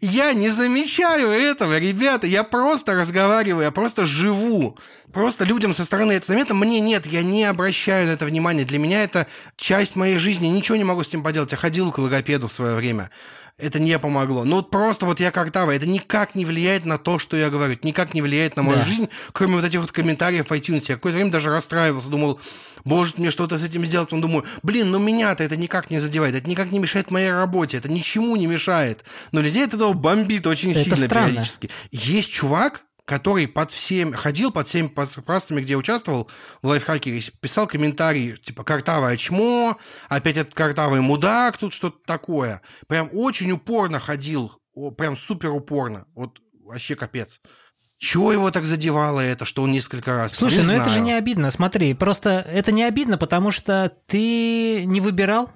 Я 0.00 0.32
не 0.32 0.48
замечаю 0.48 1.28
этого, 1.28 1.78
ребята. 1.78 2.26
Я 2.26 2.44
просто 2.44 2.94
разговариваю, 2.94 3.64
я 3.64 3.70
просто 3.70 4.06
живу. 4.06 4.78
Просто 5.12 5.44
людям 5.44 5.74
со 5.74 5.84
стороны 5.84 6.12
это 6.12 6.28
заметно. 6.28 6.54
Мне 6.54 6.80
нет, 6.80 7.06
я 7.06 7.22
не 7.22 7.44
обращаю 7.44 8.06
на 8.06 8.12
это 8.12 8.26
внимания. 8.26 8.64
Для 8.64 8.78
меня 8.78 9.02
это 9.02 9.26
часть 9.56 9.96
моей 9.96 10.18
жизни. 10.18 10.46
Ничего 10.46 10.76
не 10.76 10.84
могу 10.84 11.02
с 11.02 11.08
этим 11.08 11.22
поделать. 11.22 11.50
Я 11.50 11.58
ходил 11.58 11.90
к 11.90 11.98
логопеду 11.98 12.48
в 12.48 12.52
свое 12.52 12.76
время 12.76 13.10
это 13.58 13.80
не 13.80 13.98
помогло. 13.98 14.44
Ну 14.44 14.56
вот 14.56 14.70
просто 14.70 15.06
вот 15.06 15.18
я 15.18 15.30
как 15.30 15.50
Тава, 15.50 15.74
это 15.74 15.88
никак 15.88 16.34
не 16.34 16.44
влияет 16.44 16.84
на 16.84 16.98
то, 16.98 17.18
что 17.18 17.36
я 17.36 17.48
говорю, 17.48 17.72
это 17.72 17.86
никак 17.86 18.12
не 18.12 18.20
влияет 18.20 18.56
на 18.56 18.62
мою 18.62 18.78
да. 18.78 18.84
жизнь, 18.84 19.08
кроме 19.32 19.56
вот 19.56 19.64
этих 19.64 19.80
вот 19.80 19.92
комментариев 19.92 20.48
в 20.48 20.52
iTunes. 20.52 20.84
Я 20.88 20.96
какое-то 20.96 21.16
время 21.16 21.30
даже 21.30 21.50
расстраивался, 21.50 22.08
думал, 22.08 22.38
может 22.84 23.18
мне 23.18 23.30
что-то 23.30 23.58
с 23.58 23.62
этим 23.62 23.84
сделать, 23.84 24.08
потом 24.08 24.20
думаю, 24.20 24.44
блин, 24.62 24.90
ну 24.90 24.98
меня-то 24.98 25.42
это 25.42 25.56
никак 25.56 25.90
не 25.90 25.98
задевает, 25.98 26.34
это 26.34 26.48
никак 26.48 26.70
не 26.70 26.78
мешает 26.78 27.10
моей 27.10 27.30
работе, 27.30 27.78
это 27.78 27.90
ничему 27.90 28.36
не 28.36 28.46
мешает. 28.46 29.04
Но 29.32 29.40
людей 29.40 29.64
от 29.64 29.74
этого 29.74 29.94
бомбит 29.94 30.46
очень 30.46 30.72
это 30.72 30.80
сильно 30.80 30.96
странно. 30.96 31.28
периодически. 31.30 31.70
Есть 31.90 32.30
чувак, 32.30 32.82
который 33.06 33.46
под 33.46 33.70
всем, 33.70 34.12
ходил 34.12 34.50
под 34.50 34.68
всеми 34.68 34.88
подкастами, 34.88 35.62
где 35.62 35.76
участвовал 35.76 36.28
в 36.60 36.66
лайфхакере, 36.66 37.22
писал 37.40 37.66
комментарии, 37.66 38.34
типа, 38.34 38.64
картавое 38.64 39.16
чмо, 39.16 39.78
опять 40.08 40.36
этот 40.36 40.54
картавый 40.54 41.00
мудак, 41.00 41.56
тут 41.56 41.72
что-то 41.72 41.98
такое. 42.04 42.60
Прям 42.88 43.08
очень 43.12 43.52
упорно 43.52 44.00
ходил, 44.00 44.52
прям 44.98 45.16
супер 45.16 45.50
упорно. 45.50 46.06
Вот 46.14 46.40
вообще 46.64 46.96
капец. 46.96 47.40
Чего 47.98 48.32
его 48.32 48.50
так 48.50 48.66
задевало 48.66 49.20
это, 49.20 49.46
что 49.46 49.62
он 49.62 49.72
несколько 49.72 50.12
раз? 50.14 50.32
Слушай, 50.34 50.56
не 50.56 50.62
ну 50.62 50.64
знаю. 50.64 50.82
это 50.82 50.90
же 50.90 51.00
не 51.00 51.12
обидно, 51.12 51.50
смотри, 51.50 51.94
просто 51.94 52.44
это 52.46 52.72
не 52.72 52.82
обидно, 52.82 53.16
потому 53.16 53.52
что 53.52 53.90
ты 54.06 54.84
не 54.84 55.00
выбирал 55.00 55.50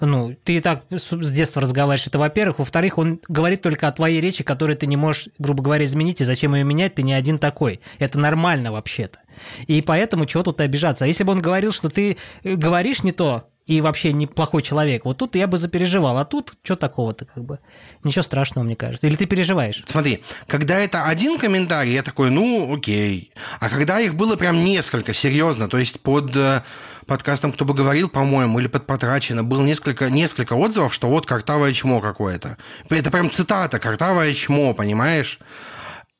ну, 0.00 0.34
ты 0.42 0.56
и 0.56 0.60
так 0.60 0.84
с 0.90 1.30
детства 1.30 1.62
разговариваешь, 1.62 2.06
это 2.06 2.18
во-первых. 2.18 2.58
Во-вторых, 2.58 2.98
он 2.98 3.20
говорит 3.28 3.62
только 3.62 3.86
о 3.86 3.92
твоей 3.92 4.20
речи, 4.20 4.42
которую 4.42 4.76
ты 4.76 4.86
не 4.86 4.96
можешь, 4.96 5.28
грубо 5.38 5.62
говоря, 5.62 5.84
изменить, 5.84 6.20
и 6.20 6.24
зачем 6.24 6.54
ее 6.54 6.64
менять, 6.64 6.96
ты 6.96 7.02
не 7.02 7.14
один 7.14 7.38
такой. 7.38 7.80
Это 7.98 8.18
нормально 8.18 8.72
вообще-то. 8.72 9.20
И 9.66 9.82
поэтому 9.82 10.26
чего 10.26 10.42
тут 10.42 10.60
обижаться. 10.60 11.04
А 11.04 11.08
если 11.08 11.24
бы 11.24 11.32
он 11.32 11.40
говорил, 11.40 11.72
что 11.72 11.90
ты 11.90 12.16
э, 12.42 12.54
говоришь 12.54 13.02
не 13.02 13.12
то, 13.12 13.48
и 13.66 13.80
вообще 13.80 14.12
неплохой 14.12 14.62
человек. 14.62 15.04
Вот 15.04 15.16
тут 15.18 15.36
я 15.36 15.46
бы 15.46 15.56
запереживал, 15.56 16.18
а 16.18 16.24
тут 16.24 16.52
что 16.62 16.76
такого-то 16.76 17.24
как 17.24 17.44
бы? 17.44 17.60
Ничего 18.02 18.22
страшного, 18.22 18.64
мне 18.64 18.76
кажется. 18.76 19.06
Или 19.06 19.16
ты 19.16 19.26
переживаешь? 19.26 19.82
Смотри, 19.86 20.22
когда 20.46 20.78
это 20.78 21.04
один 21.04 21.38
комментарий, 21.38 21.94
я 21.94 22.02
такой, 22.02 22.30
ну, 22.30 22.74
окей. 22.74 23.32
А 23.60 23.70
когда 23.70 24.00
их 24.00 24.16
было 24.16 24.36
прям 24.36 24.62
несколько, 24.64 25.14
серьезно, 25.14 25.68
то 25.68 25.78
есть 25.78 26.00
под 26.00 26.36
э, 26.36 26.62
подкастом 27.06 27.52
«Кто 27.52 27.64
бы 27.64 27.74
говорил», 27.74 28.08
по-моему, 28.08 28.58
или 28.58 28.66
под 28.66 28.86
«Потрачено», 28.86 29.44
было 29.44 29.62
несколько, 29.62 30.10
несколько 30.10 30.54
отзывов, 30.54 30.94
что 30.94 31.08
вот 31.08 31.26
картавое 31.26 31.72
чмо 31.72 32.00
какое-то. 32.00 32.56
Это 32.90 33.10
прям 33.10 33.30
цитата 33.30 33.78
«картавое 33.78 34.32
чмо», 34.34 34.74
понимаешь? 34.74 35.38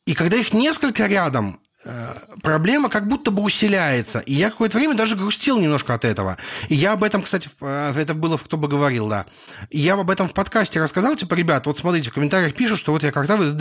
И 0.07 0.15
когда 0.15 0.37
их 0.37 0.53
несколько 0.53 1.07
рядом, 1.07 1.61
Э, 1.87 2.15
проблема 2.43 2.89
как 2.89 3.09
будто 3.09 3.31
бы 3.31 3.43
усиляется. 3.43 4.21
И 4.21 4.33
я 4.33 4.51
какое-то 4.51 4.79
время 4.79 4.95
даже 4.95 5.17
грустил 5.17 5.59
немножко 5.59 5.93
от 5.95 6.05
этого. 6.05 6.39
И 6.69 6.75
я 6.75 6.93
об 6.93 7.05
этом, 7.05 7.23
кстати, 7.23 7.51
э, 7.61 7.93
это 7.97 8.15
было 8.15 8.39
в 8.39 8.45
«Кто 8.45 8.57
бы 8.57 8.69
говорил», 8.69 9.09
да. 9.09 9.27
И 9.71 9.81
я 9.81 9.95
об 9.95 10.11
этом 10.11 10.29
в 10.29 10.33
подкасте 10.33 10.83
рассказал, 10.83 11.15
типа, 11.17 11.35
ребят, 11.35 11.67
вот 11.67 11.79
смотрите, 11.79 12.11
в 12.11 12.15
комментариях 12.15 12.55
пишут, 12.55 12.79
что 12.79 12.93
вот 12.93 13.03
я 13.03 13.13
как-то... 13.13 13.57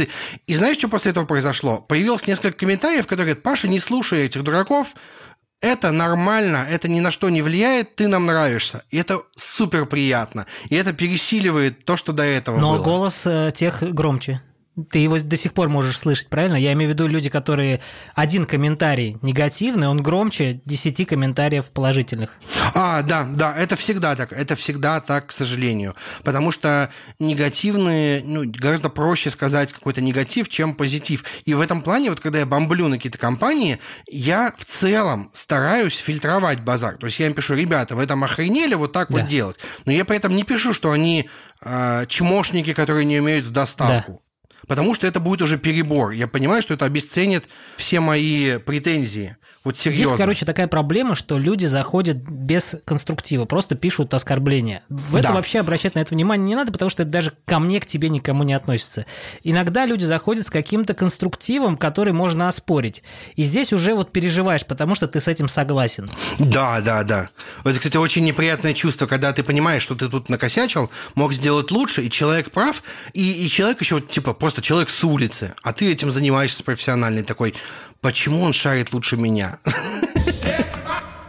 И 0.47 0.55
знаешь, 0.55 0.78
что 0.78 0.88
после 0.88 1.11
этого 1.11 1.26
произошло? 1.26 1.80
Появилось 1.82 2.26
несколько 2.26 2.57
комментариев, 2.57 3.03
которые 3.07 3.26
говорят, 3.26 3.43
Паша, 3.43 3.67
не 3.67 3.80
слушай 3.80 4.26
этих 4.26 4.43
дураков, 4.43 4.95
это 5.64 5.91
нормально, 5.91 6.68
это 6.70 6.89
ни 6.89 6.99
на 6.99 7.09
что 7.09 7.30
не 7.30 7.41
влияет, 7.41 7.95
ты 7.95 8.07
нам 8.07 8.26
нравишься. 8.26 8.84
И 8.91 8.97
это 8.97 9.22
супер 9.36 9.86
приятно. 9.86 10.45
И 10.70 10.76
это 10.76 10.91
пересиливает 10.91 11.86
то, 11.86 11.95
что 11.95 12.11
до 12.11 12.24
этого 12.24 12.57
Но 12.59 12.74
было. 12.74 12.78
Но 12.78 12.84
голос 12.84 13.22
э, 13.26 13.51
тех 13.55 13.82
громче. 13.82 14.41
Ты 14.89 14.99
его 14.99 15.19
до 15.19 15.38
сих 15.38 15.53
пор 15.53 15.69
можешь 15.69 15.99
слышать, 15.99 16.30
правильно? 16.30 16.55
Я 16.55 16.74
имею 16.74 16.89
в 16.89 16.93
виду 16.93 17.05
люди, 17.05 17.30
которые 17.30 17.80
один 18.15 18.47
комментарий 18.47 19.17
негативный, 19.21 19.88
он 19.88 20.01
громче 20.01 20.61
10 20.65 21.07
комментариев 21.07 21.71
положительных. 21.71 22.38
А, 22.74 23.03
да, 23.03 23.24
да, 23.24 23.55
это 23.55 23.76
всегда 23.76 24.15
так. 24.15 24.34
Это 24.34 24.55
всегда 24.55 24.99
так, 24.99 25.28
к 25.28 25.32
сожалению. 25.32 25.95
Потому 26.24 26.51
что 26.51 26.89
негативные, 27.19 28.24
ну, 28.26 28.43
гораздо 28.45 28.89
проще 28.89 29.30
сказать 29.30 29.71
какой-то 29.71 30.01
негатив, 30.01 30.49
чем 30.49 30.74
позитив. 30.74 31.24
И 31.45 31.53
в 31.53 31.61
этом 31.61 31.84
плане, 31.84 32.09
вот 32.09 32.19
когда 32.19 32.39
я 32.39 32.47
бомблю 32.47 32.88
на 32.88 32.97
какие-то 32.97 33.19
компании, 33.19 33.78
я 34.07 34.53
в 34.57 34.65
целом 34.65 35.30
стараюсь 35.34 35.97
фильтровать 35.97 36.61
базар. 36.61 36.97
То 36.97 37.05
есть 37.05 37.19
я 37.19 37.28
им 37.28 37.36
пишу, 37.36 37.53
ребята, 37.53 37.95
вы 37.95 38.07
там 38.07 38.24
охренели 38.24 38.74
вот 38.74 38.91
так 38.91 39.09
да. 39.11 39.19
вот 39.19 39.30
делать. 39.30 39.57
Но 39.86 39.91
я 39.91 40.03
при 40.03 40.17
этом 40.17 40.36
не 40.36 40.43
пишу, 40.43 40.74
что 40.74 40.91
они 40.91 41.30
э, 41.61 42.05
чмошники, 42.07 42.74
которые 42.74 43.05
не 43.05 43.19
умеют 43.19 43.45
в 43.45 43.51
доставку. 43.51 44.13
Да 44.13 44.32
потому 44.68 44.95
что 44.95 45.07
это 45.07 45.20
будет 45.20 45.41
уже 45.41 45.57
перебор. 45.57 46.11
Я 46.11 46.28
понимаю, 46.28 46.61
что 46.61 46.74
это 46.74 46.86
обесценит 46.86 47.45
все 47.78 47.99
мои 47.99 48.57
претензии. 48.57 49.38
Вот 49.64 49.78
серьезно. 49.78 50.11
Есть, 50.11 50.18
короче, 50.18 50.45
такая 50.45 50.68
проблема, 50.68 51.16
что 51.16 51.38
люди 51.38 51.66
заходят 51.66 52.18
без 52.20 52.76
конструктива, 52.84 53.45
просто 53.45 53.76
пишут 53.76 54.14
оскорбления. 54.14 54.84
В 54.89 55.16
это 55.16 55.30
да. 55.30 55.34
вообще 55.36 55.59
обращать 55.59 55.95
на 55.95 55.99
это 55.99 56.14
внимание 56.14 56.45
не 56.45 56.55
надо, 56.55 56.74
потому 56.74 56.89
что 56.89 57.03
это 57.03 57.11
даже 57.11 57.32
ко 57.45 57.59
мне, 57.59 57.80
к 57.80 57.86
тебе 57.86 58.09
никому 58.09 58.43
не 58.43 58.53
относится. 58.53 59.05
Иногда 59.43 59.86
люди 59.86 60.03
заходят 60.03 60.47
с 60.47 60.49
каким-то 60.49 60.93
конструктивом, 60.93 61.78
который 61.78 62.11
можно 62.11 62.49
оспорить. 62.49 63.03
И 63.38 63.43
здесь 63.43 63.72
уже 63.72 63.93
вот 63.93 64.11
переживаешь, 64.11 64.66
потому 64.66 64.95
что 64.95 65.07
ты 65.07 65.22
с 65.22 65.30
этим 65.30 65.47
согласен. 65.47 66.11
Да, 66.39 66.82
да, 66.82 67.03
да. 67.03 67.30
Это, 67.64 67.78
кстати, 67.78 67.95
очень 67.95 68.26
неприятное 68.26 68.74
чувство, 68.74 69.07
когда 69.07 69.32
ты 69.32 69.43
понимаешь, 69.43 69.84
что 69.84 69.95
ты 69.95 70.09
тут 70.09 70.28
накосячил, 70.28 70.91
мог 71.16 71.32
сделать 71.32 71.72
лучше, 71.72 72.01
и 72.03 72.09
человек 72.09 72.51
прав, 72.51 72.84
и, 73.14 73.45
и 73.45 73.49
человек 73.49 73.80
еще, 73.80 74.01
типа, 74.01 74.34
просто 74.34 74.61
человек 74.61 74.89
с 74.89 75.03
улицы, 75.05 75.53
а 75.64 75.72
ты 75.72 75.89
этим 75.89 76.11
занимаешься 76.11 76.64
профессиональный 76.64 77.24
такой, 77.24 77.53
почему 78.03 78.41
он 78.43 78.53
шарит 78.53 78.93
лучше 78.93 79.17
меня? 79.17 79.57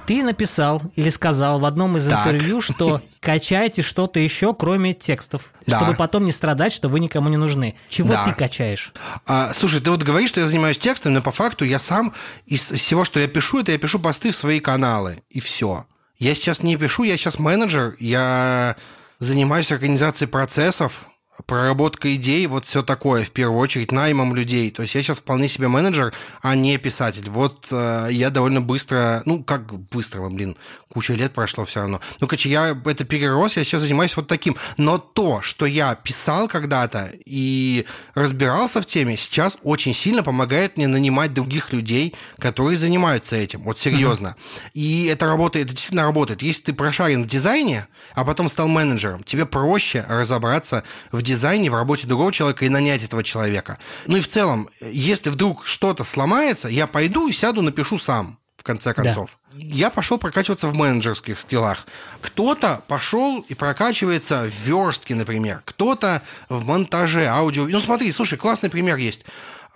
Ты 0.06 0.22
написал 0.22 0.82
или 0.96 1.08
сказал 1.08 1.58
в 1.60 1.64
одном 1.64 1.96
из 1.96 2.06
так. 2.06 2.26
интервью, 2.26 2.60
что 2.60 3.00
качаете 3.20 3.80
что-то 3.80 4.20
еще, 4.20 4.52
кроме 4.52 4.92
текстов, 4.92 5.54
да. 5.66 5.78
чтобы 5.78 5.96
потом 5.96 6.26
не 6.26 6.32
страдать, 6.32 6.74
что 6.74 6.90
вы 6.90 7.00
никому 7.00 7.30
не 7.30 7.38
нужны. 7.38 7.74
Чего 7.88 8.10
да. 8.10 8.26
ты 8.26 8.32
качаешь? 8.32 8.92
А, 9.26 9.54
слушай, 9.54 9.80
ты 9.80 9.90
вот 9.90 10.02
говоришь, 10.02 10.28
что 10.28 10.40
я 10.40 10.46
занимаюсь 10.46 10.78
текстом, 10.78 11.14
но 11.14 11.22
по 11.22 11.32
факту 11.32 11.64
я 11.64 11.78
сам 11.78 12.12
из 12.44 12.64
всего, 12.64 13.04
что 13.04 13.18
я 13.18 13.28
пишу, 13.28 13.60
это 13.60 13.72
я 13.72 13.78
пишу 13.78 13.98
посты 13.98 14.30
в 14.30 14.36
свои 14.36 14.60
каналы, 14.60 15.22
и 15.30 15.40
все. 15.40 15.86
Я 16.18 16.34
сейчас 16.34 16.62
не 16.62 16.76
пишу, 16.76 17.04
я 17.04 17.16
сейчас 17.16 17.38
менеджер, 17.38 17.96
я 17.98 18.76
занимаюсь 19.20 19.72
организацией 19.72 20.28
процессов, 20.28 21.06
проработка 21.46 22.14
идей, 22.14 22.46
вот 22.46 22.64
все 22.64 22.82
такое, 22.82 23.24
в 23.24 23.30
первую 23.30 23.58
очередь, 23.58 23.90
наймом 23.90 24.34
людей. 24.34 24.70
То 24.70 24.82
есть 24.82 24.94
я 24.94 25.02
сейчас 25.02 25.18
вполне 25.18 25.48
себе 25.48 25.68
менеджер, 25.68 26.14
а 26.42 26.54
не 26.54 26.78
писатель. 26.78 27.28
Вот 27.28 27.66
э, 27.70 28.08
я 28.10 28.30
довольно 28.30 28.60
быстро, 28.60 29.22
ну, 29.24 29.42
как 29.42 29.72
быстро, 29.74 30.28
блин, 30.28 30.56
куча 30.92 31.14
лет 31.14 31.32
прошло 31.32 31.64
все 31.64 31.80
равно. 31.80 32.00
Ну, 32.20 32.28
короче, 32.28 32.48
я 32.48 32.76
это 32.84 33.04
перерос, 33.04 33.56
я 33.56 33.64
сейчас 33.64 33.82
занимаюсь 33.82 34.16
вот 34.16 34.28
таким. 34.28 34.56
Но 34.76 34.98
то, 34.98 35.42
что 35.42 35.66
я 35.66 35.94
писал 35.96 36.46
когда-то 36.46 37.10
и 37.24 37.84
разбирался 38.14 38.80
в 38.80 38.86
теме, 38.86 39.16
сейчас 39.16 39.58
очень 39.62 39.92
сильно 39.92 40.22
помогает 40.22 40.76
мне 40.76 40.86
нанимать 40.86 41.34
других 41.34 41.72
людей, 41.72 42.14
которые 42.38 42.76
занимаются 42.76 43.34
этим. 43.34 43.62
Вот 43.64 43.78
серьезно. 43.78 44.36
И 44.72 45.06
это 45.06 45.26
работает, 45.26 45.66
это 45.66 45.74
действительно 45.74 46.04
работает. 46.04 46.42
Если 46.42 46.62
ты 46.62 46.72
прошарен 46.72 47.24
в 47.24 47.26
дизайне, 47.26 47.88
а 48.14 48.24
потом 48.24 48.48
стал 48.48 48.68
менеджером, 48.68 49.24
тебе 49.24 49.46
проще 49.46 50.04
разобраться 50.08 50.84
в 51.10 51.23
дизайне, 51.24 51.70
в 51.70 51.74
работе 51.74 52.06
другого 52.06 52.32
человека 52.32 52.64
и 52.64 52.68
нанять 52.68 53.02
этого 53.02 53.24
человека. 53.24 53.78
Ну 54.06 54.16
и 54.16 54.20
в 54.20 54.28
целом, 54.28 54.68
если 54.80 55.30
вдруг 55.30 55.66
что-то 55.66 56.04
сломается, 56.04 56.68
я 56.68 56.86
пойду 56.86 57.26
и 57.26 57.32
сяду, 57.32 57.62
напишу 57.62 57.98
сам 57.98 58.38
в 58.56 58.62
конце 58.62 58.94
концов. 58.94 59.38
Да. 59.52 59.58
Я 59.58 59.90
пошел 59.90 60.16
прокачиваться 60.16 60.68
в 60.68 60.74
менеджерских 60.74 61.38
скиллах. 61.38 61.86
Кто-то 62.22 62.82
пошел 62.88 63.44
и 63.48 63.54
прокачивается 63.54 64.44
в 64.44 64.66
верстке, 64.66 65.14
например. 65.14 65.62
Кто-то 65.66 66.22
в 66.48 66.64
монтаже 66.64 67.26
аудио. 67.26 67.68
Ну 67.68 67.78
смотри, 67.80 68.10
слушай, 68.10 68.38
классный 68.38 68.70
пример 68.70 68.96
есть. 68.96 69.26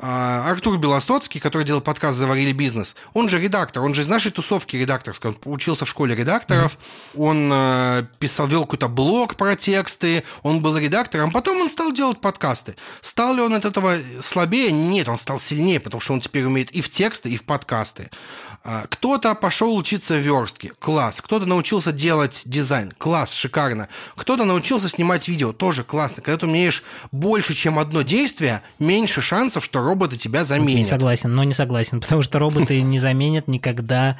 А, 0.00 0.48
Артур 0.48 0.78
Белостоцкий, 0.78 1.40
который 1.40 1.64
делал 1.64 1.80
подкаст 1.80 2.16
«Заварили 2.16 2.52
бизнес», 2.52 2.94
он 3.14 3.28
же 3.28 3.40
редактор, 3.40 3.82
он 3.82 3.94
же 3.94 4.02
из 4.02 4.08
нашей 4.08 4.30
тусовки 4.30 4.76
редакторской, 4.76 5.32
он 5.32 5.52
учился 5.52 5.86
в 5.86 5.88
школе 5.88 6.14
редакторов, 6.14 6.78
mm-hmm. 7.14 7.20
он 7.20 7.50
э, 7.52 8.04
писал, 8.20 8.46
вел 8.46 8.62
какой-то 8.62 8.86
блог 8.86 9.34
про 9.34 9.56
тексты, 9.56 10.22
он 10.44 10.62
был 10.62 10.76
редактором, 10.76 11.32
потом 11.32 11.60
он 11.60 11.68
стал 11.68 11.92
делать 11.92 12.20
подкасты. 12.20 12.76
Стал 13.00 13.34
ли 13.34 13.42
он 13.42 13.54
от 13.54 13.64
этого 13.64 13.96
слабее? 14.20 14.70
Нет, 14.70 15.08
он 15.08 15.18
стал 15.18 15.40
сильнее, 15.40 15.80
потому 15.80 16.00
что 16.00 16.12
он 16.12 16.20
теперь 16.20 16.44
умеет 16.44 16.70
и 16.70 16.80
в 16.80 16.88
тексты, 16.90 17.30
и 17.30 17.36
в 17.36 17.42
подкасты. 17.42 18.08
А, 18.64 18.86
кто-то 18.88 19.34
пошел 19.34 19.76
учиться 19.76 20.18
верстке, 20.18 20.72
класс. 20.78 21.20
Кто-то 21.22 21.46
научился 21.46 21.92
делать 21.92 22.42
дизайн, 22.44 22.92
класс, 22.98 23.32
шикарно. 23.32 23.88
Кто-то 24.16 24.44
научился 24.44 24.88
снимать 24.88 25.28
видео, 25.28 25.52
тоже 25.52 25.84
классно. 25.84 26.22
Когда 26.22 26.38
ты 26.38 26.46
умеешь 26.46 26.82
больше, 27.12 27.54
чем 27.54 27.78
одно 27.78 28.02
действие, 28.02 28.62
меньше 28.78 29.22
шансов, 29.22 29.64
что 29.64 29.80
роботы 29.80 30.16
тебя 30.16 30.44
заменят. 30.44 30.78
Не 30.78 30.84
согласен, 30.84 31.34
но 31.34 31.44
не 31.44 31.54
согласен, 31.54 32.00
потому 32.02 32.22
что 32.22 32.38
роботы 32.38 32.82
не 32.82 32.98
заменят 32.98 33.48
никогда 33.48 34.18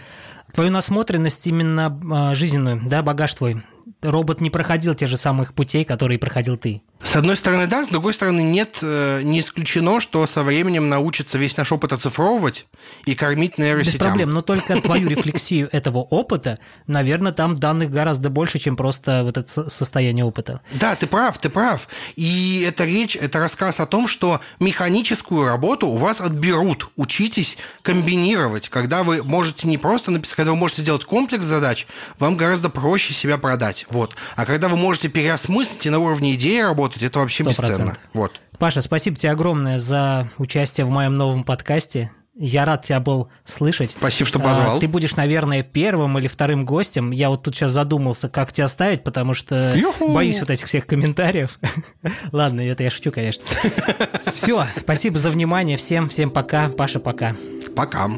твою 0.53 0.71
насмотренность 0.71 1.47
именно 1.47 2.01
а, 2.11 2.35
жизненную, 2.35 2.81
да, 2.85 3.03
багаж 3.03 3.35
твой. 3.35 3.63
Робот 4.01 4.41
не 4.41 4.51
проходил 4.51 4.95
те 4.95 5.07
же 5.07 5.17
самых 5.17 5.55
путей, 5.55 5.85
которые 5.85 6.19
проходил 6.19 6.57
ты. 6.57 6.83
С 7.01 7.15
одной 7.15 7.37
стороны, 7.37 7.67
да, 7.69 7.85
с 7.85 7.89
другой 7.89 8.13
стороны, 8.13 8.41
нет, 8.41 8.79
э, 8.83 9.23
не 9.23 9.41
исключено, 9.41 10.01
что 10.01 10.27
со 10.27 10.43
временем 10.43 10.89
научится 10.89 11.39
весь 11.39 11.57
наш 11.57 11.71
опыт 11.71 11.93
оцифровывать 11.93 12.67
и 13.05 13.15
кормить 13.15 13.57
нейросетям. 13.57 13.99
Без 13.99 14.05
проблем, 14.05 14.31
но 14.31 14.43
только 14.43 14.81
твою 14.83 15.09
рефлексию 15.09 15.69
этого 15.73 15.99
опыта, 15.99 16.59
наверное, 16.87 17.33
там 17.33 17.57
данных 17.57 17.91
гораздо 17.91 18.31
больше, 18.31 18.59
чем 18.59 18.77
просто 18.77 19.23
вот 19.23 19.37
это 19.37 19.71
состояние 19.71 20.25
опыта. 20.25 20.61
Да, 20.73 20.97
ты 20.97 21.07
прав, 21.07 21.39
ты 21.39 21.49
прав. 21.49 21.89
И 22.17 22.65
это 22.67 22.85
речь, 22.85 23.17
это 23.17 23.39
рассказ 23.39 23.79
о 23.79 23.87
том, 23.87 24.09
что 24.09 24.41
механическую 24.59 25.47
работу 25.47 25.87
у 25.87 25.99
вас 25.99 26.21
отберут. 26.21 26.91
Учитесь 26.97 27.59
комбинировать. 27.83 28.69
Когда 28.69 29.05
вы 29.05 29.23
можете 29.23 29.69
не 29.69 29.79
просто 29.79 30.11
написать, 30.11 30.37
когда 30.37 30.51
вы 30.51 30.57
можете 30.57 30.83
сделать 30.83 31.05
комплекс 31.05 31.45
задач, 31.45 31.87
вам 32.19 32.37
гораздо 32.37 32.71
проще 32.71 33.15
себя 33.15 33.39
продать. 33.39 33.87
Вот. 33.89 34.17
А 34.35 34.45
когда 34.45 34.69
вы 34.69 34.77
можете 34.77 35.09
переосмыслить 35.09 35.87
и 35.87 35.91
на 35.91 36.01
уровне 36.01 36.35
идеи 36.35 36.61
работать, 36.61 36.88
работать, 36.89 37.03
это 37.03 37.19
вообще 37.19 37.45
100%. 37.45 37.47
бесценно. 37.49 37.97
Вот. 38.13 38.41
Паша, 38.59 38.81
спасибо 38.81 39.17
тебе 39.17 39.31
огромное 39.33 39.79
за 39.79 40.29
участие 40.39 40.87
в 40.87 40.91
моем 40.91 41.17
новом 41.17 41.45
подкасте. 41.45 42.11
Я 42.41 42.65
рад 42.65 42.83
тебя 42.83 43.01
был 43.01 43.29
слышать. 43.45 43.91
Спасибо, 43.99 44.29
что 44.29 44.39
позвал. 44.39 44.79
Ты 44.79 44.87
будешь, 44.87 45.17
наверное, 45.17 45.65
первым 45.65 46.19
или 46.19 46.29
вторым 46.29 46.65
гостем. 46.65 47.11
Я 47.11 47.31
вот 47.31 47.43
тут 47.43 47.57
сейчас 47.57 47.73
задумался, 47.73 48.29
как 48.29 48.53
тебя 48.53 48.69
ставить, 48.69 49.03
потому 49.03 49.35
что 49.35 49.75
Ю-ху! 49.75 50.15
боюсь 50.15 50.39
вот 50.39 50.51
этих 50.51 50.67
всех 50.69 50.87
комментариев. 50.87 51.59
Ладно, 52.33 52.61
это 52.61 52.85
я 52.85 52.91
шучу, 52.91 53.11
конечно. 53.11 53.43
Все, 54.35 54.67
спасибо 54.79 55.19
за 55.19 55.31
внимание. 55.31 55.77
Всем, 55.77 56.09
всем 56.09 56.31
пока. 56.31 56.69
Паша, 56.69 57.01
пока. 57.01 57.35
Пока. 57.75 58.09